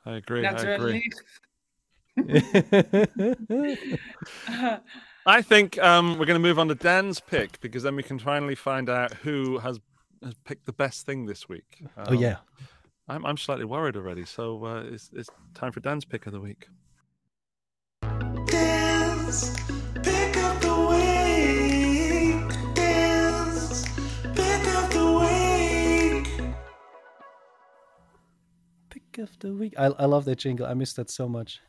[0.06, 0.46] I agree.
[0.46, 1.04] I agree.
[2.18, 2.18] Naturally.
[5.26, 8.20] I think um, we're going to move on to Dan's pick because then we can
[8.20, 9.80] finally find out who has,
[10.24, 11.84] has picked the best thing this week.
[11.98, 12.38] oh Um, yeah
[13.08, 14.26] I'm, I'm slightly worried already.
[14.26, 16.68] So uh, it's, it's time for Dan's pick of the week.
[18.48, 19.56] Dance,
[20.04, 22.76] pick up the week.
[22.76, 23.84] Dance,
[24.34, 26.54] pick up the week.
[28.90, 31.62] pick of the week I, I love that jingle i miss that so much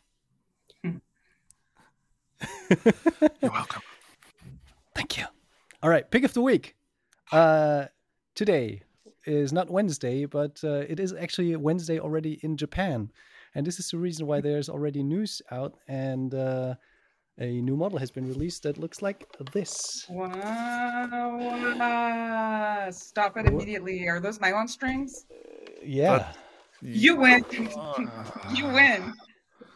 [2.70, 3.82] You're welcome.
[4.94, 5.24] Thank you.
[5.82, 6.74] All right, pick of the week.
[7.32, 7.86] Uh,
[8.34, 8.82] today
[9.26, 13.10] is not Wednesday, but uh, it is actually Wednesday already in Japan,
[13.54, 16.74] and this is the reason why there's already news out and uh,
[17.38, 20.06] a new model has been released that looks like this.
[20.08, 21.36] wow,
[21.78, 22.90] wow.
[22.90, 24.08] Stop it immediately.
[24.08, 25.26] Are those nylon strings?
[25.84, 26.32] Yeah,
[26.80, 27.44] You win.
[28.54, 29.12] you win.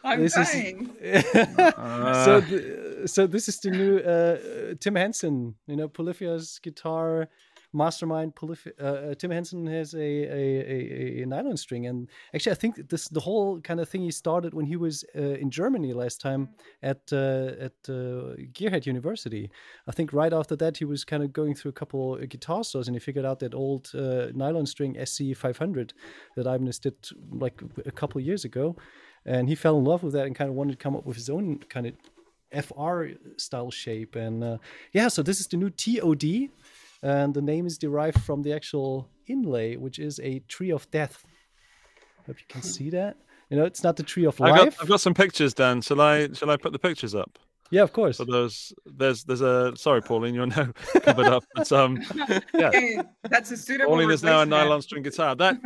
[0.03, 0.89] I'm this dying.
[0.99, 1.23] is.
[1.77, 7.29] Uh, so, th- so this is the new uh, Tim Henson, you know, Polyphia's guitar
[7.73, 8.35] mastermind.
[8.35, 12.55] Polyph- uh, uh, Tim Henson has a, a, a, a nylon string, and actually, I
[12.55, 15.93] think this the whole kind of thing he started when he was uh, in Germany
[15.93, 16.49] last time
[16.83, 19.49] at uh, at uh, Gearhead University.
[19.87, 22.87] I think right after that he was kind of going through a couple guitar stores,
[22.87, 25.93] and he figured out that old uh, nylon string SC 500
[26.35, 26.95] that Ibanez did
[27.31, 28.75] like a couple of years ago
[29.25, 31.15] and he fell in love with that and kind of wanted to come up with
[31.15, 31.93] his own kind of
[32.65, 33.07] FR
[33.37, 34.15] style shape.
[34.15, 34.57] And uh,
[34.91, 36.49] yeah, so this is the new TOD,
[37.01, 41.25] and the name is derived from the actual inlay, which is a tree of death.
[42.27, 43.17] Hope you can see that.
[43.49, 44.77] You know, it's not the tree of I've life.
[44.77, 45.81] got, I've got some pictures, Dan.
[45.81, 47.37] Shall I shall I put the pictures up?
[47.71, 48.17] Yeah, of course.
[48.17, 50.71] For those, there's there's a sorry, Pauline, you're now
[51.01, 51.43] covered up.
[51.55, 52.01] But um,
[52.53, 53.91] yeah, that's a suitable.
[53.91, 55.35] Pauline is now a nylon string guitar.
[55.35, 55.57] That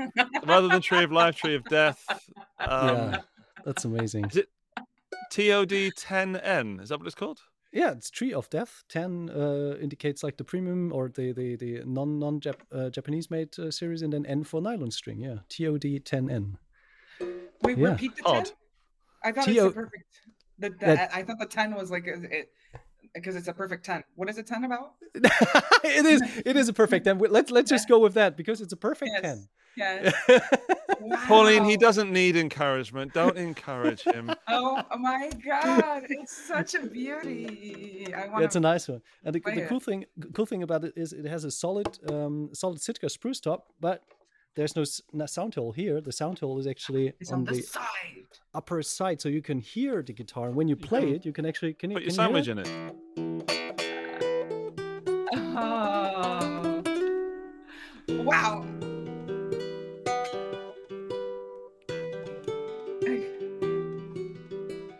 [0.46, 2.04] rather than tree of life, tree of death.
[2.58, 3.18] Um, yeah,
[3.66, 4.24] that's amazing.
[4.24, 6.82] TOD 10N.
[6.82, 7.42] Is that what it's called?
[7.76, 8.84] Yeah, it's tree of death.
[8.88, 13.30] Ten uh, indicates like the premium or the the, the non non Jap- uh, Japanese
[13.30, 15.20] made uh, series, and then N for nylon string.
[15.20, 16.56] Yeah, TOD 10N.
[17.64, 17.90] Wait, Yeah.
[17.90, 18.46] repeat the Odd.
[18.46, 18.54] ten.
[19.26, 19.66] I thought T.O.
[19.66, 20.06] it's perfect.
[20.58, 22.50] The, the, That- I thought the ten was like it
[23.16, 24.04] because it's a perfect ten.
[24.16, 24.94] What is a ten about?
[25.16, 27.18] it is it is a perfect ten.
[27.18, 29.22] Let's let's just go with that because it's a perfect Yes.
[29.24, 29.48] ten.
[29.78, 30.12] Yeah.
[31.28, 33.14] Pauline, he doesn't need encouragement.
[33.14, 34.32] Don't encourage him.
[34.48, 38.08] Oh my god, it's such a beauty.
[38.16, 39.02] I want It's a nice one.
[39.24, 39.70] And the, play the it.
[39.70, 43.40] cool thing cool thing about it is it has a solid um, solid Sitka spruce
[43.42, 44.04] top, but
[44.56, 46.00] there's no, s- no sound hole here.
[46.00, 48.30] The sound hole is actually It's on the the side.
[48.54, 50.48] upper side, so you can hear the guitar.
[50.48, 52.44] And when you play it, you can actually can you Put your can you hear
[52.44, 52.96] sandwich in it.
[55.58, 56.84] Oh.
[58.10, 58.66] Wow.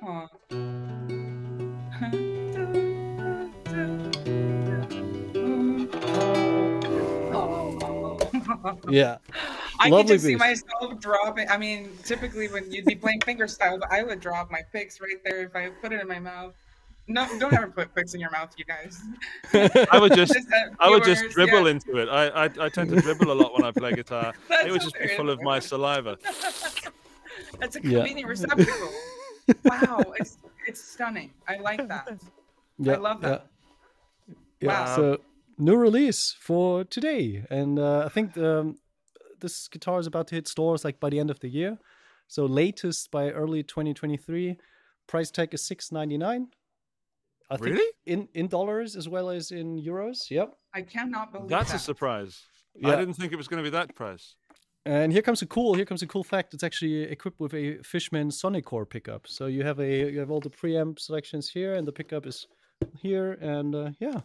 [0.02, 0.28] Aw.
[8.90, 9.18] Yeah.
[9.80, 11.50] I Lovely could just see myself dropping.
[11.50, 15.42] I mean, typically when you'd be playing fingerstyle, I would drop my picks right there
[15.44, 16.56] if I put it in my mouth.
[17.08, 19.00] No, don't ever put picks in your mouth, you guys.
[19.92, 21.72] I would just Just, uh, I would just viewers, dribble yeah.
[21.72, 22.10] into it.
[22.10, 24.34] I, I I tend to dribble a lot when I play guitar.
[24.50, 26.18] That's it would just be full of my saliva.
[27.60, 28.00] That's a Yeah.
[28.00, 28.90] convenient receptacle.
[29.64, 30.38] wow, it's
[30.68, 31.32] it's stunning.
[31.48, 32.20] I like that.
[32.80, 33.48] Yeah, love that.
[34.28, 34.86] Yeah, yeah.
[34.86, 34.96] Wow.
[34.96, 35.18] so
[35.58, 38.78] new release for today, and uh, I think um,
[39.42, 41.78] this guitar is about to hit stores like by the end of the year.
[42.28, 44.58] So latest by early 2023.
[45.06, 46.48] Price tag is 6.99.
[47.50, 47.92] I think Really?
[48.06, 50.30] in in dollars as well as in euros.
[50.30, 50.56] Yep.
[50.74, 51.80] I cannot believe That's a that.
[51.80, 52.44] surprise.
[52.84, 54.36] I didn't think it was going to be that price.
[54.86, 56.54] And here comes a cool here comes a cool fact.
[56.54, 59.28] It's actually equipped with a Fishman Sonicore pickup.
[59.28, 62.48] So you have a you have all the preamp selections here, and the pickup is
[63.02, 63.34] here.
[63.42, 64.22] And uh, yeah,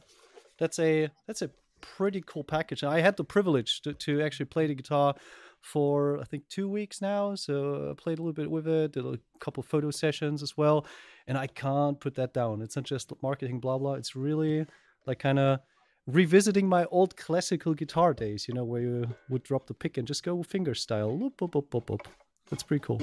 [0.59, 1.51] that's a that's a
[1.81, 2.85] pretty cool package.
[2.85, 5.14] I had the privilege to, to actually play the guitar
[5.62, 7.35] for I think two weeks now.
[7.37, 10.85] So I played a little bit with it, did a couple photo sessions as well,
[11.31, 12.61] and I can't put that down.
[12.61, 13.95] It's not just marketing blah blah.
[13.95, 14.66] It's really
[15.07, 15.61] like kind of
[16.09, 20.09] revisiting my old classical guitar days, you know, where you would drop the pick and
[20.09, 21.16] just go finger style.
[21.16, 22.05] Loop, boop, boop, boop, boop.
[22.51, 23.01] That's pretty cool.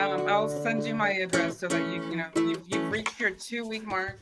[0.00, 3.30] Um, I'll send you my address so that you you know you've, you've reached your
[3.30, 4.18] two week mark.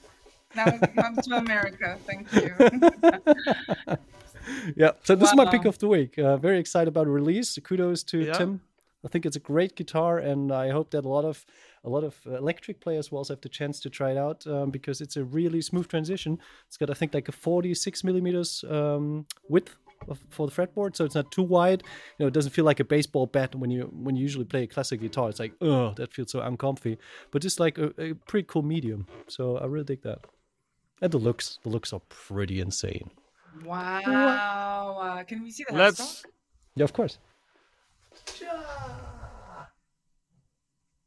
[0.55, 1.99] Now come to America.
[2.07, 3.97] Thank you.
[4.77, 6.19] Yeah, so this is my pick of the week.
[6.19, 7.57] Uh, very excited about the release.
[7.63, 8.33] Kudos to Yeah.
[8.33, 8.61] Tim.
[9.05, 11.45] I think it's a great guitar, and I hope that a lot of
[11.85, 14.47] a lot of uh, electric players will also have the chance to try it out
[14.47, 16.39] um, because it's a really smooth transition.
[16.69, 19.75] It's got I think like a 46 millimeters um, width
[20.09, 21.83] of, for the fretboard, so it's not too wide.
[22.19, 24.65] You know, it doesn't feel like a baseball bat when you when you usually play
[24.65, 25.29] a classic guitar.
[25.29, 26.99] It's like, oh, that feels so uncomfy.
[27.31, 29.07] But it's like a, a pretty cool medium.
[29.29, 30.21] So I really dig that.
[31.01, 33.11] And the looks, the looks are pretty insane.
[33.65, 34.99] wow.
[35.01, 35.99] Uh, can we see the headstock?
[35.99, 36.25] Let's
[36.77, 37.19] Yeah, of course.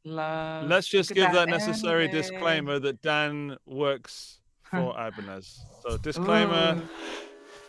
[0.06, 0.68] Love.
[0.68, 2.16] let's just give that necessary anime.
[2.16, 5.60] disclaimer that Dan works for Ibanez.
[5.82, 6.88] So disclaimer, Ooh.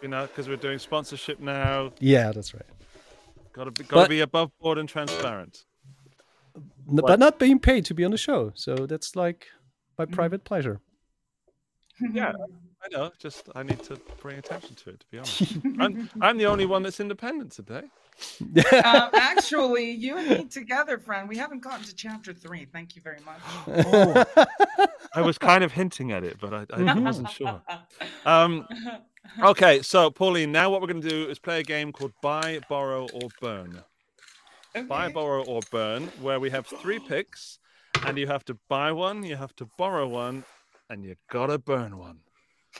[0.03, 1.91] you know, because we're doing sponsorship now.
[1.99, 2.63] Yeah, that's right.
[3.53, 5.65] Got to be got to But- be above board and transparent.
[6.55, 8.51] N- but not being paid to be on the show.
[8.53, 9.47] So that's like
[9.97, 10.13] my mm-hmm.
[10.13, 10.79] private pleasure.
[12.13, 12.33] Yeah,
[12.87, 13.11] I know.
[13.19, 14.99] Just I need to bring attention to it.
[15.01, 17.83] To be honest, I'm, I'm the only one that's independent today.
[18.41, 21.27] um, actually, you and me together, friend.
[21.27, 22.65] We haven't gotten to chapter three.
[22.65, 24.27] Thank you very much.
[25.13, 27.61] I was kind of hinting at it, but I, I wasn't sure.
[28.25, 28.67] Um,
[29.43, 32.59] okay, so Pauline, now what we're going to do is play a game called Buy,
[32.69, 33.83] Borrow, or Burn.
[34.87, 37.59] Buy, Borrow, or Burn, where we have three picks,
[38.05, 40.43] and you have to buy one, you have to borrow one,
[40.89, 42.19] and you gotta burn one.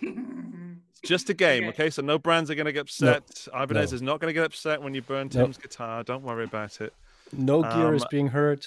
[0.02, 1.70] It's just a game, Okay.
[1.70, 1.90] okay?
[1.90, 3.48] So no brands are going to get upset.
[3.54, 3.96] Ibanez No.
[3.96, 5.44] is not going to get upset when you burn No.
[5.44, 6.04] Tim's guitar.
[6.04, 6.94] Don't worry about it.
[7.32, 8.66] No gear is Um, being hurt.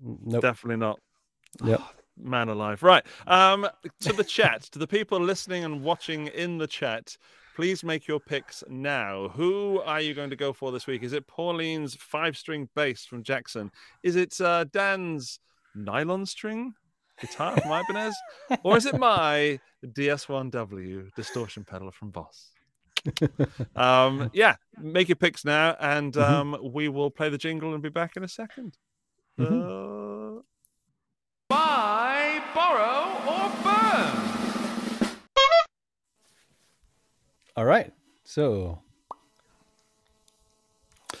[0.00, 0.42] Nope.
[0.42, 1.00] Definitely not.
[1.64, 1.80] Yep.
[2.18, 2.82] Man alive.
[2.82, 3.04] Right.
[3.26, 3.66] Um,
[4.00, 7.16] to the chat, to the people listening and watching in the chat,
[7.56, 9.28] please make your picks now.
[9.28, 11.02] Who are you going to go for this week?
[11.02, 13.70] Is it Pauline's five string bass from Jackson?
[14.02, 15.40] Is it uh, Dan's
[15.74, 16.74] nylon string
[17.20, 18.14] guitar from Ibanez?
[18.62, 22.50] or is it my DS1W distortion pedal from Boss?
[23.76, 27.88] um, yeah, make your picks now, and um, we will play the jingle and be
[27.88, 28.74] back in a 2nd
[29.38, 30.40] Uh,
[31.48, 34.32] buy, borrow, or burn.
[37.56, 37.92] All right.
[38.24, 38.80] So.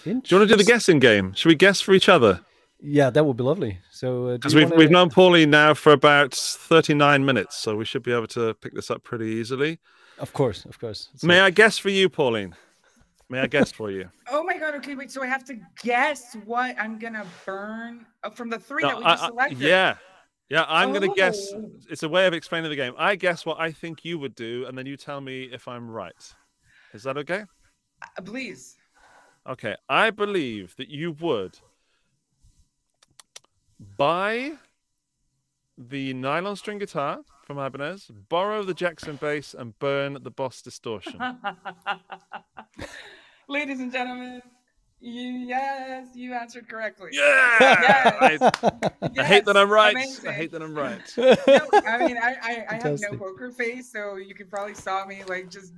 [0.04, 1.32] Do you want to do the guessing game?
[1.34, 2.40] Should we guess for each other?
[2.84, 3.78] Yeah, that would be lovely.
[3.90, 7.76] So, uh, Because you we've, wanna- we've known Pauline now for about 39 minutes, so
[7.76, 9.78] we should be able to pick this up pretty easily.
[10.18, 11.08] Of course, of course.
[11.16, 12.54] So- May I guess for you, Pauline?
[13.28, 14.10] May I guess for you?
[14.30, 14.74] Oh my god.
[14.76, 15.10] Okay, wait.
[15.10, 18.98] So I have to guess what I'm gonna burn uh, from the three No, that
[18.98, 19.58] we I- just I- selected.
[19.60, 19.96] yeah.
[20.50, 21.50] Yeah, I'm going to guess.
[21.54, 21.70] Oh.
[21.88, 22.92] It's a way of explaining the game.
[22.98, 25.88] I guess what I think you would do, and then you tell me if I'm
[25.88, 26.12] right.
[26.92, 27.44] Is that okay?
[28.02, 28.76] Uh, Please.
[29.48, 29.74] Okay.
[29.88, 31.58] I believe that you would
[33.96, 34.52] buy
[35.76, 41.18] the nylon string guitar from Ibanez, borrow the Jackson bass, and burn the Boss distortion.
[43.48, 44.40] Ladies and gentlemen,
[45.00, 47.10] You, yes, you answered correctly.
[47.12, 48.16] Yeah.
[48.20, 48.38] I,
[49.18, 49.96] I hate that I'm right.
[50.26, 51.00] I hate that I'm right.
[51.16, 51.34] No,
[51.84, 55.24] I mean, I, I, I have no poker face, so you could probably saw me
[55.26, 55.72] like just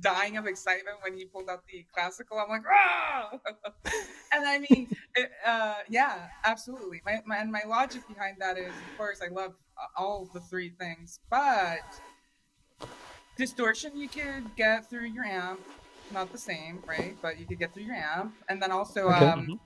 [0.00, 2.38] dying of excitement when he pulled out the classical.
[2.38, 3.30] I'm like, ah!
[4.32, 7.00] and I mean, it, uh, yeah, absolutely.
[7.04, 9.54] My, my and my logic behind that is, of course, I love
[9.96, 12.00] all the three things, but
[13.36, 15.60] distortion you could get through your amp,
[16.10, 17.16] not the same, right?
[17.20, 19.24] But you could get through your amp, and then also, Okay.
[19.24, 19.60] um,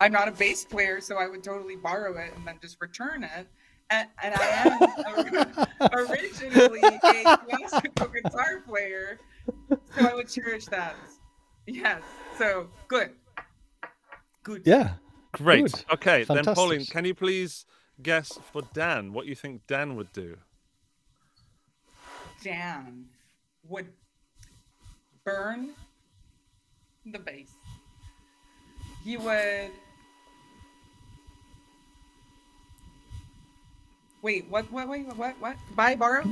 [0.00, 3.24] I'm not a bass player, so I would totally borrow it and then just return
[3.24, 3.48] it.
[3.90, 9.18] And, and I am originally a classical guitar player,
[9.68, 10.94] so I would cherish that.
[11.66, 12.02] Yes.
[12.36, 13.10] So good.
[14.42, 14.62] Good.
[14.66, 14.94] Yeah.
[15.32, 15.72] Great.
[15.72, 15.84] Good.
[15.94, 17.64] Okay, then Pauline, can you please
[18.02, 20.36] guess for Dan what you think Dan would do?
[22.42, 23.06] Dan
[23.68, 23.88] would
[25.24, 25.70] burn
[27.04, 27.50] the bass.
[29.04, 29.70] He would.
[34.22, 34.70] Wait, what?
[34.72, 34.88] What?
[34.88, 35.40] Wait, what?
[35.40, 35.56] What?
[35.76, 36.24] Buy, borrow?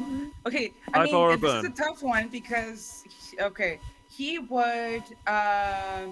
[0.47, 1.65] Okay, I Buy, mean, borrow, this burn.
[1.67, 3.05] is a tough one because,
[3.41, 3.79] okay,
[4.11, 6.07] he would uh,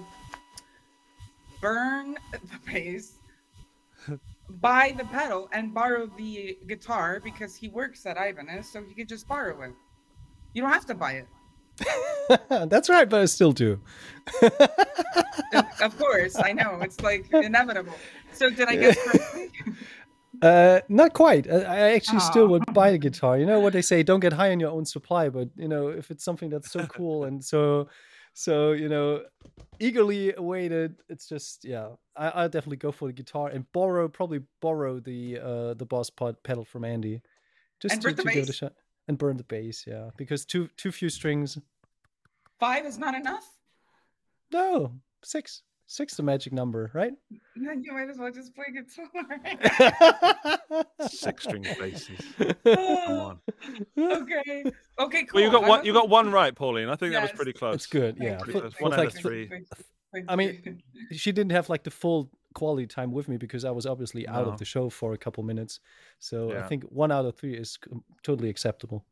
[1.61, 3.13] burn the bass,
[4.49, 9.09] buy the pedal, and borrow the guitar because he works at Ibanez, so he could
[9.09, 9.73] just borrow it.
[10.53, 11.27] You don't have to buy it.
[12.69, 13.81] That's right, but I still do.
[14.41, 17.93] Of- of course, I know it's like inevitable.
[18.31, 19.51] So did I guess correctly?
[20.45, 21.49] Uh, not quite.
[21.49, 23.37] I, I actually still would buy a guitar.
[23.37, 25.29] You know what they say: don't get high on your own supply.
[25.29, 27.89] But you know, if it's something that's so cool and so,
[28.33, 29.23] so you know,
[29.79, 31.87] eagerly awaited, it's just yeah.
[32.15, 36.11] I, I'll definitely go for the guitar and borrow, probably borrow the uh the boss
[36.11, 37.21] pod pedal from Andy,
[37.81, 38.73] just And to, to give it a shot
[39.07, 39.85] and burn the bass.
[39.87, 41.57] Yeah, because too too few strings.
[42.59, 43.47] Five is not enough.
[44.51, 44.93] No,
[45.23, 45.63] six.
[45.87, 47.13] Six the magic number, right?
[47.55, 49.07] Then you might as well just play guitar.
[51.07, 52.19] Six string basses.
[52.65, 53.39] Come on.
[53.97, 54.63] okay.
[54.99, 55.23] Okay.
[55.25, 55.35] Cool.
[55.35, 55.85] Well, you got I one.
[55.85, 56.89] You got one right, Pauline.
[56.89, 57.75] I think that was pretty close.
[57.75, 58.39] It's good, yeah.
[58.45, 59.49] you, For- thank one you, out of three.
[60.27, 60.81] I mean,
[61.11, 64.45] she didn't have like the full quality time with me because I was obviously out
[64.45, 64.51] No.
[64.53, 65.79] of the show for a couple minutes.
[66.19, 67.77] So I think one out of three is
[68.23, 69.05] totally acceptable.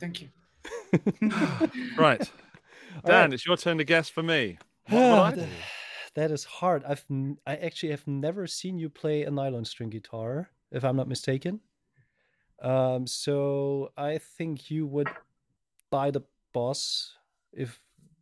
[0.00, 0.28] thank you.
[1.96, 2.20] Right,
[3.04, 3.32] Dan, right.
[3.32, 4.58] it's your turn to guess for me.
[4.88, 5.46] What would I do?
[6.16, 6.82] That is hard.
[6.84, 10.96] I've n- I actually have never seen you play a nylon string guitar, if I'm
[10.96, 11.60] not mistaken.
[12.60, 15.08] Um, so I think you would
[15.90, 17.12] buy the boss
[17.52, 17.80] if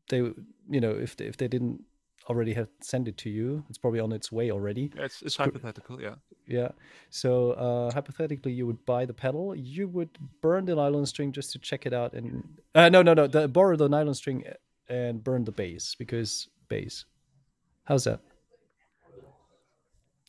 [0.09, 1.85] they, you know, if they, if they didn't
[2.29, 3.65] already have sent it to you.
[3.69, 4.91] It's probably on its way already.
[4.97, 6.17] Yeah, It's, it's hypothetical, yeah.
[6.47, 6.69] Yeah.
[7.11, 9.55] So uh, hypothetically, you would buy the pedal.
[9.55, 13.15] You would burn the nylon string just to check it out, and uh, no, no,
[13.15, 13.27] no.
[13.27, 14.45] The, borrow the nylon string
[14.89, 17.05] and burn the bass because bass.
[17.85, 18.21] How's that?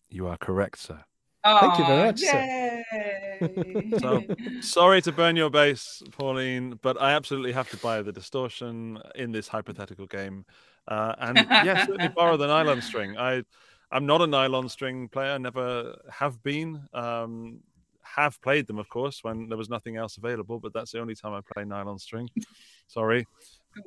[0.10, 1.04] You are correct, sir.
[1.44, 2.84] Thank you very Aw, much, sir.
[2.92, 3.92] Yay.
[4.00, 4.24] So,
[4.62, 9.32] sorry to burn your bass, Pauline, but I absolutely have to buy the distortion in
[9.32, 10.46] this hypothetical game.
[10.88, 13.18] Uh, and yes, certainly borrow the nylon string.
[13.18, 13.44] I,
[13.92, 15.38] I'm not a nylon string player.
[15.38, 16.88] Never have been.
[16.94, 17.60] Um,
[18.02, 20.60] have played them, of course, when there was nothing else available.
[20.60, 22.30] But that's the only time I play nylon string.
[22.88, 23.28] Sorry,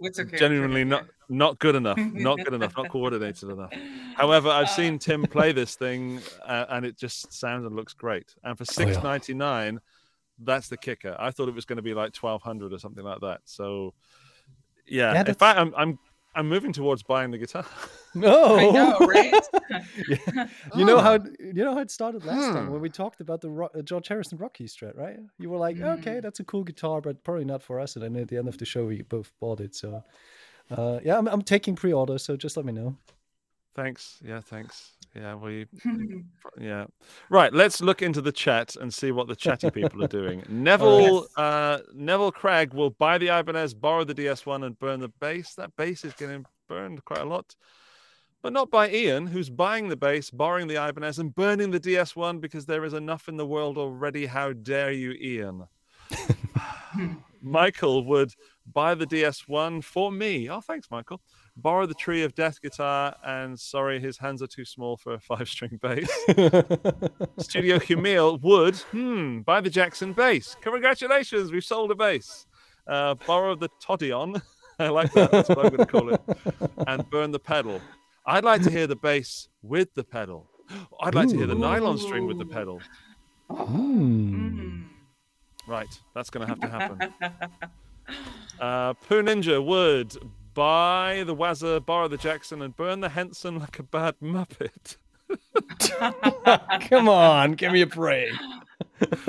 [0.01, 0.31] it's okay.
[0.33, 0.89] it's genuinely okay.
[0.91, 1.99] not not good enough.
[2.15, 2.75] Not good enough.
[2.77, 3.73] Not coordinated enough.
[4.15, 7.93] However, I've Uh, seen Tim play this thing, uh, and it just sounds and looks
[7.93, 8.35] great.
[8.45, 8.93] And for Oh, yeah.
[8.93, 9.81] six ninety nine,
[10.39, 11.15] that's the kicker.
[11.19, 13.41] I thought it was going to be like twelve hundred or something like that.
[13.45, 13.93] So,
[14.87, 15.13] yeah.
[15.13, 15.99] Yeah, in fact, I'm I'm
[16.35, 17.65] I'm moving towards buying the guitar.
[18.15, 18.57] No.
[18.57, 19.35] I know, right?
[20.75, 22.73] You know how you know how it started last time Hmm.
[22.73, 25.19] when we talked about the Ro- uh, George Harrison Rocky strat, right?
[25.39, 25.99] You were like, Mm.
[25.99, 28.49] "Okay, that's a cool guitar, but probably not for us." And then at the end
[28.49, 29.75] of the show, we both bought it.
[29.75, 30.03] So,
[30.71, 32.19] uh, yeah, I'm, I'm taking pre-order.
[32.19, 32.97] So just let me know.
[33.75, 34.19] Thanks.
[34.25, 34.93] Yeah, thanks.
[35.15, 35.67] Yeah, we.
[36.61, 36.87] Yeah.
[37.31, 37.53] Right.
[37.53, 40.43] Let's look into the chat and see what the chatty people are doing.
[40.49, 41.37] Neville, Yes.
[41.37, 45.55] uh, Neville Craig will buy the Ibanez, borrow the DS1, and burn the base.
[45.55, 47.55] That base is getting burned quite a lot,
[48.43, 52.41] but not by Ian, who's buying the base, borrowing the Ibanez, and burning the DS1
[52.41, 54.27] because there is enough in the world already.
[54.27, 55.69] How dare you, Ian?
[57.43, 58.33] Michael would
[58.73, 60.51] buy the DS1 for me.
[60.51, 61.21] Oh, thanks, Michael.
[61.61, 65.19] Borrow the Tree of Death guitar, and sorry, his hands are too small for a
[65.19, 66.09] five string bass.
[67.39, 70.57] Studio Humil would hmm, buy the Jackson bass.
[70.61, 72.47] Congratulations, we've sold a bass.
[72.87, 74.41] Uh, borrow the Todion.
[74.79, 75.33] I like that.
[75.33, 76.21] That's what I'm going to call it.
[76.87, 77.81] And burn the pedal.
[78.25, 80.49] I'd like to hear the bass with the pedal.
[81.01, 82.81] I'd like to hear the nylon string with the pedal.
[83.51, 84.85] Mm.
[85.67, 87.13] Right, that's going to have to happen.
[88.59, 90.17] Uh, Pooh Ninja would
[90.59, 94.97] buy the Waza, borrow the Jackson, and burn the Henson like a bad Muppet.
[96.89, 98.33] Come on, give me a break.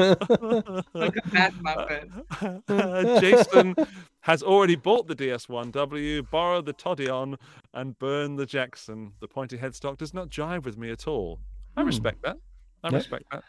[0.07, 3.19] like a bad muppet.
[3.21, 3.75] Jason
[4.21, 7.37] has already bought the DS1W, borrowed the Toddion,
[7.75, 9.11] and burned the Jackson.
[9.19, 11.39] The pointy headstock does not jive with me at all.
[11.77, 11.87] I Hmm.
[11.87, 12.37] respect that.
[12.83, 13.43] I respect that.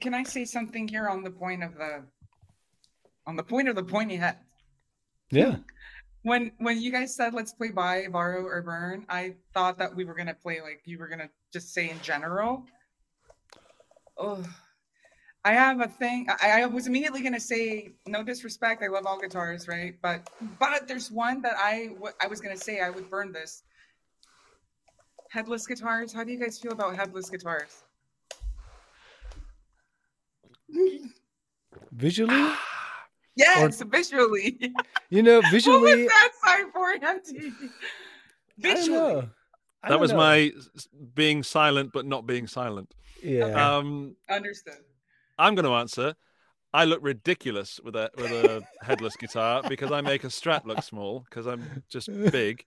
[0.00, 2.02] Can I say something here on the point of the
[3.26, 4.38] on the point of the pointy head?
[5.30, 5.56] Yeah.
[6.22, 10.04] When when you guys said let's play buy, borrow, or burn, I thought that we
[10.04, 12.64] were gonna play like you were gonna just say in general.
[14.16, 14.44] Oh,
[15.44, 16.28] I have a thing.
[16.40, 18.84] I, I was immediately gonna say no disrespect.
[18.84, 19.96] I love all guitars, right?
[20.00, 23.64] But but there's one that I w- I was gonna say I would burn this.
[25.30, 26.12] Headless guitars.
[26.12, 27.82] How do you guys feel about headless guitars?
[31.90, 32.52] Visually,
[33.36, 34.72] Yes, visually.
[35.10, 35.80] you know, visually.
[35.80, 37.52] what was that sign for, Auntie?
[38.64, 38.98] I don't Visually.
[38.98, 39.28] know.
[39.82, 40.18] I That was know.
[40.18, 40.52] my
[41.14, 42.92] being silent but not being silent.
[43.22, 43.76] yeah.
[43.76, 44.74] Um, Understood.
[45.38, 46.14] I'm going to answer.
[46.74, 50.82] I look ridiculous with a with a headless guitar because I make a Strat look
[50.82, 52.64] small because I'm just big.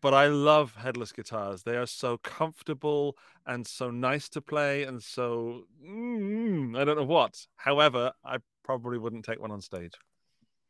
[0.00, 1.62] But I love headless guitars.
[1.64, 3.16] They are so comfortable
[3.46, 7.46] and so nice to play and so mm, I don't know what.
[7.56, 9.94] However, I probably wouldn't take one on stage.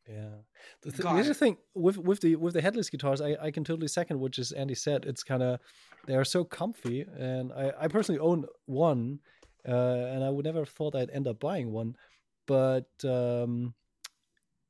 [0.09, 0.37] Yeah.
[0.83, 3.51] The, th- the Got other thing with with the with the headless guitars, I, I
[3.51, 5.05] can totally second what just Andy said.
[5.05, 5.59] It's kind of
[6.07, 9.19] they are so comfy, and I, I personally own one,
[9.69, 11.97] uh, and I would never have thought I'd end up buying one,
[12.47, 13.75] but um,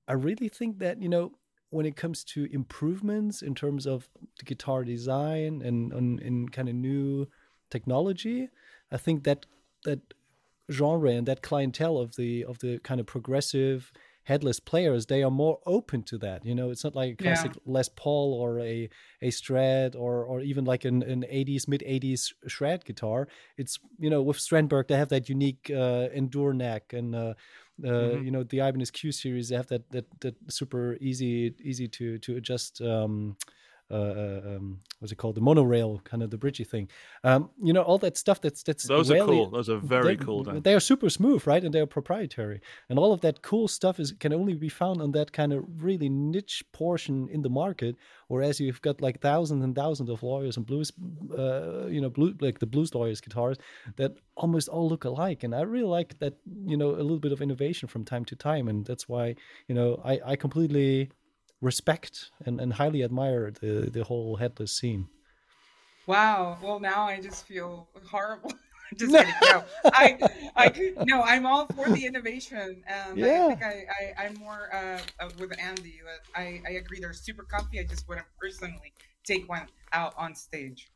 [0.08, 1.32] I really think that you know
[1.70, 4.08] when it comes to improvements in terms of
[4.38, 7.28] the guitar design and and in kind of new
[7.70, 8.48] technology,
[8.90, 9.46] I think that
[9.84, 10.00] that
[10.70, 13.90] genre and that clientele of the of the kind of progressive
[14.24, 17.24] headless players they are more open to that you know it's not like a Yeah.
[17.24, 18.88] classic les paul or a
[19.22, 24.10] a strat or or even like an, an 80s mid 80s shred guitar it's you
[24.10, 27.34] know with strandberg they have that unique uh EndurNeck and uh
[27.84, 28.24] uh, Mhm.
[28.24, 32.18] you know the Ibanez Q series they have that that that super easy easy to
[32.18, 33.36] to adjust um
[33.90, 35.34] uh, uh, um, what's it called?
[35.34, 36.88] The monorail, kind of the bridgey thing.
[37.24, 38.40] Um, you know, all that stuff.
[38.40, 39.50] That's that's Those are cool.
[39.50, 40.44] Those are very they- cool.
[40.44, 40.60] Dan.
[40.62, 41.64] They are super smooth, right?
[41.64, 42.60] And they are proprietary.
[42.88, 45.64] And all of that cool stuff is can only be found on that kind of
[45.82, 47.96] really niche portion in the market.
[48.28, 50.92] Whereas you've got like thousands and thousands of lawyers and blues,
[51.38, 53.56] uh, you know, blue like the blues lawyers guitars
[53.96, 55.44] that almost all look alike.
[55.44, 56.34] And I really like that,
[56.66, 58.68] you know, a little bit of innovation from time to time.
[58.68, 59.34] And that's why,
[59.66, 61.10] you know, I, I completely
[61.60, 65.08] respect and, and highly admire the the whole headless scene.
[66.06, 66.58] Wow.
[66.62, 68.52] Well, now I just feel horrible.
[68.96, 69.34] just kidding.
[69.42, 70.18] No, I,
[70.56, 73.44] I, could- no, I'm all for the innovation, and Yeah.
[73.44, 76.00] I think I, I, I'm more uh, uh, with Andy.
[76.34, 76.98] I, I agree.
[77.00, 77.80] They're super comfy.
[77.80, 78.94] I just wouldn't personally
[79.24, 80.88] take one out on stage.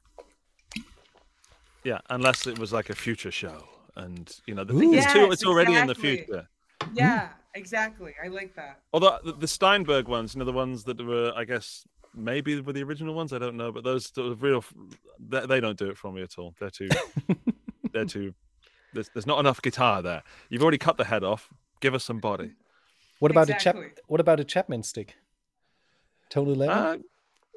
[1.84, 3.64] Yeah, unless it was like a future show,
[3.96, 4.98] and you know the thing Ooh.
[4.98, 6.48] is too, it's already in the future.
[6.94, 8.14] Yeah, exactly.
[8.22, 8.80] I like that.
[8.92, 11.84] Although the, the Steinberger ones, you know, the ones that were, I guess,
[12.14, 13.32] maybe were the original ones.
[13.32, 14.64] I don't know, but those sort of real,
[15.18, 16.54] they, they don't do it for me at all.
[16.60, 16.88] They're too,
[17.92, 18.34] they're too.
[18.94, 20.22] There's, there's not enough guitar there.
[20.50, 21.48] You've already cut the head off.
[21.80, 22.52] Give us some body.
[23.20, 23.86] What about a Exactly.
[23.88, 23.98] chap?
[24.06, 25.16] What about a Chapman stick?
[26.28, 26.76] Tony Levin.
[26.76, 26.96] Uh,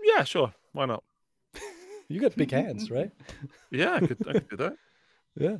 [0.03, 0.53] yeah, sure.
[0.73, 1.03] Why not?
[2.07, 3.11] you got big hands, right?
[3.71, 4.73] Yeah, I could, I could do that.
[5.37, 5.57] Yeah.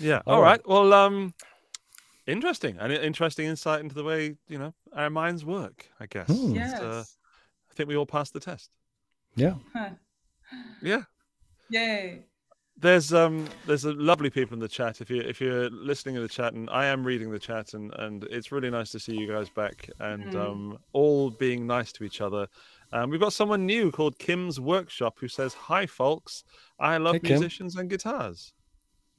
[0.00, 0.22] Yeah.
[0.26, 0.50] All All right.
[0.58, 0.68] right.
[0.68, 1.32] Well, um,
[2.28, 2.76] interesting.
[2.78, 5.88] An interesting insight into the way you know our minds work.
[5.98, 6.28] I guess.
[6.28, 6.54] Hmm.
[6.54, 6.80] Yes.
[6.80, 7.04] Uh,
[7.70, 8.70] I think we all passed the test.
[9.34, 9.54] Yeah.
[9.72, 9.90] Huh.
[10.82, 11.02] Yeah.
[11.70, 12.24] Yay.
[12.80, 15.00] There's um there's a lovely people in the chat.
[15.00, 17.92] If you if you're listening in the chat, and I am reading the chat, and
[17.94, 20.36] and it's really nice to see you guys back and Mhm.
[20.36, 22.46] um all being nice to each other.
[22.92, 26.44] Um, we've got someone new called Kim's Workshop who says, "Hi, folks.
[26.78, 27.40] I love Hey, Kim.
[27.40, 28.52] musicians and guitars."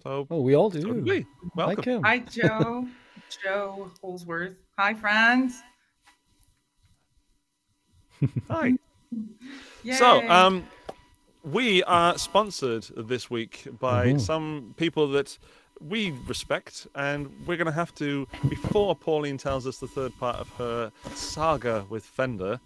[0.03, 0.81] So, Oh, we all do.
[0.81, 1.21] so do we.
[1.21, 1.83] Hi, welcome.
[1.83, 2.03] Kim.
[2.03, 2.87] Hi, Joe.
[3.43, 4.55] Joe Holsworth.
[4.77, 5.61] Hi, friends.
[8.49, 8.73] Hi.
[9.83, 9.93] Yay.
[9.93, 10.65] So, um,
[11.43, 14.19] we are sponsored this week by Mhm.
[14.21, 15.37] some people that
[15.81, 20.35] we respect, and we're going to have to, before Pauline tells us the third part
[20.37, 22.59] of her saga with Fender,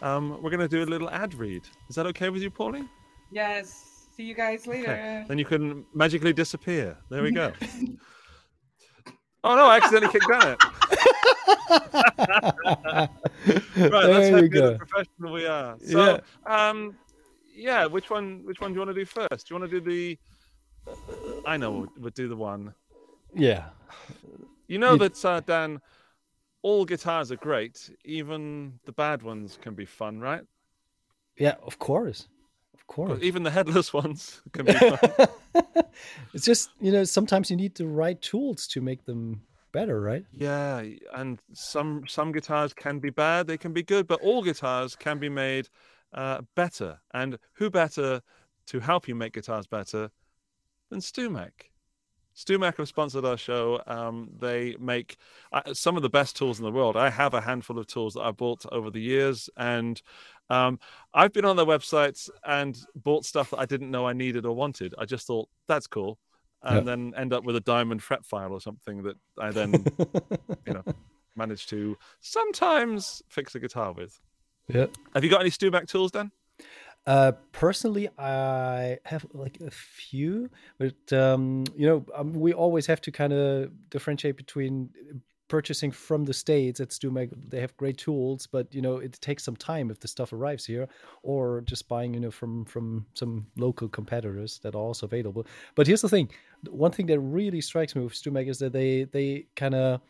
[0.00, 1.62] um, we're going to do a little ad read.
[1.88, 2.88] Is that okay with you, Pauline?
[3.30, 3.90] yes.
[4.16, 4.92] See you guys later.
[4.92, 5.24] Okay.
[5.28, 6.96] Then you can magically disappear.
[7.10, 7.52] There we go.
[9.44, 10.58] oh no, I accidentally kicked on it.
[13.76, 15.76] Right, let's there hope you you're the professional we are.
[15.84, 16.96] So, um,
[17.54, 18.42] yeah, which one?
[18.44, 19.48] Which one do you want to do first?
[19.48, 20.18] Do you want to do the?
[21.46, 22.74] I know we'll, we'll do the one.
[23.34, 23.64] Yeah.
[24.68, 25.80] You know You- that uh, Dan.
[26.62, 27.90] all guitars are great.
[28.04, 30.42] Even the bad ones can be fun, right?
[31.36, 32.28] Yeah, of course,
[32.88, 33.22] of course.
[33.22, 35.28] Even the headless ones can be fun.
[36.32, 40.24] it's just you know sometimes you need the right tools to make them better, right?
[40.32, 44.96] yeah, and some some guitars can be bad, they can be good, but all guitars
[44.96, 45.68] can be made
[46.12, 47.00] uh, better.
[47.12, 48.22] And who better
[48.66, 50.10] to help you make guitars better
[50.90, 51.50] than StewMac?
[52.36, 53.80] StewMac have sponsored our show.
[53.86, 55.16] Um, they make
[55.52, 56.96] uh, some of the best tools in the world.
[56.96, 60.00] I have a handful of tools that I've bought over the years, and
[60.50, 60.78] um,
[61.12, 64.54] I've been on their websites and bought stuff that I didn't know I needed or
[64.54, 64.94] wanted.
[64.98, 66.18] I just thought that's cool,
[66.62, 66.82] and Yeah.
[66.82, 69.84] then end up with a diamond fret file or something that I then,
[70.66, 70.82] you know,
[71.36, 74.20] manage to sometimes fix a guitar with.
[74.68, 74.86] Yeah.
[75.14, 76.30] Have you got any StewMac tools, Dan?
[77.06, 83.02] Uh, personally, I have like a few, but um, you know, um, we always have
[83.02, 84.88] to kind of differentiate between
[85.48, 87.30] purchasing from the states at StewMac.
[87.50, 90.64] They have great tools, but you know, it takes some time if the stuff arrives
[90.64, 90.88] here,
[91.22, 95.46] or just buying, you know, from from some local competitors that are also available.
[95.74, 96.30] But here's the thing:
[96.68, 100.00] one thing that really strikes me with StewMac is that they they kind of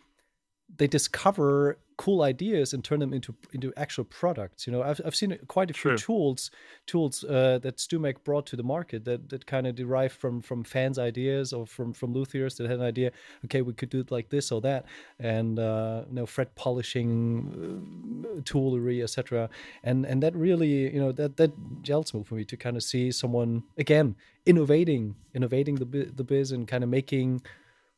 [0.77, 4.67] they discover cool ideas and turn them into into actual products.
[4.67, 5.99] You know, I've I've seen quite a few True.
[5.99, 6.51] tools
[6.87, 10.65] tools uh, that StewMac brought to the market that that kind of derive from from
[10.65, 13.13] fans' ideas or from from luthiers that had an idea.
[13.45, 14.87] Okay, we could do it like this or that,
[15.19, 19.49] and uh, you know, fret polishing, uh, toolery, etc.
[19.83, 21.53] And and that really, you know, that that
[21.83, 26.51] gels me for me to kind of see someone again innovating, innovating the the biz
[26.51, 27.43] and kind of making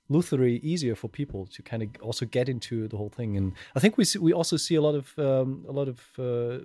[0.08, 3.80] luthery easier for people to kind of also get into the whole thing and i
[3.80, 6.58] think we see, we also see a lot of um, a lot of uh,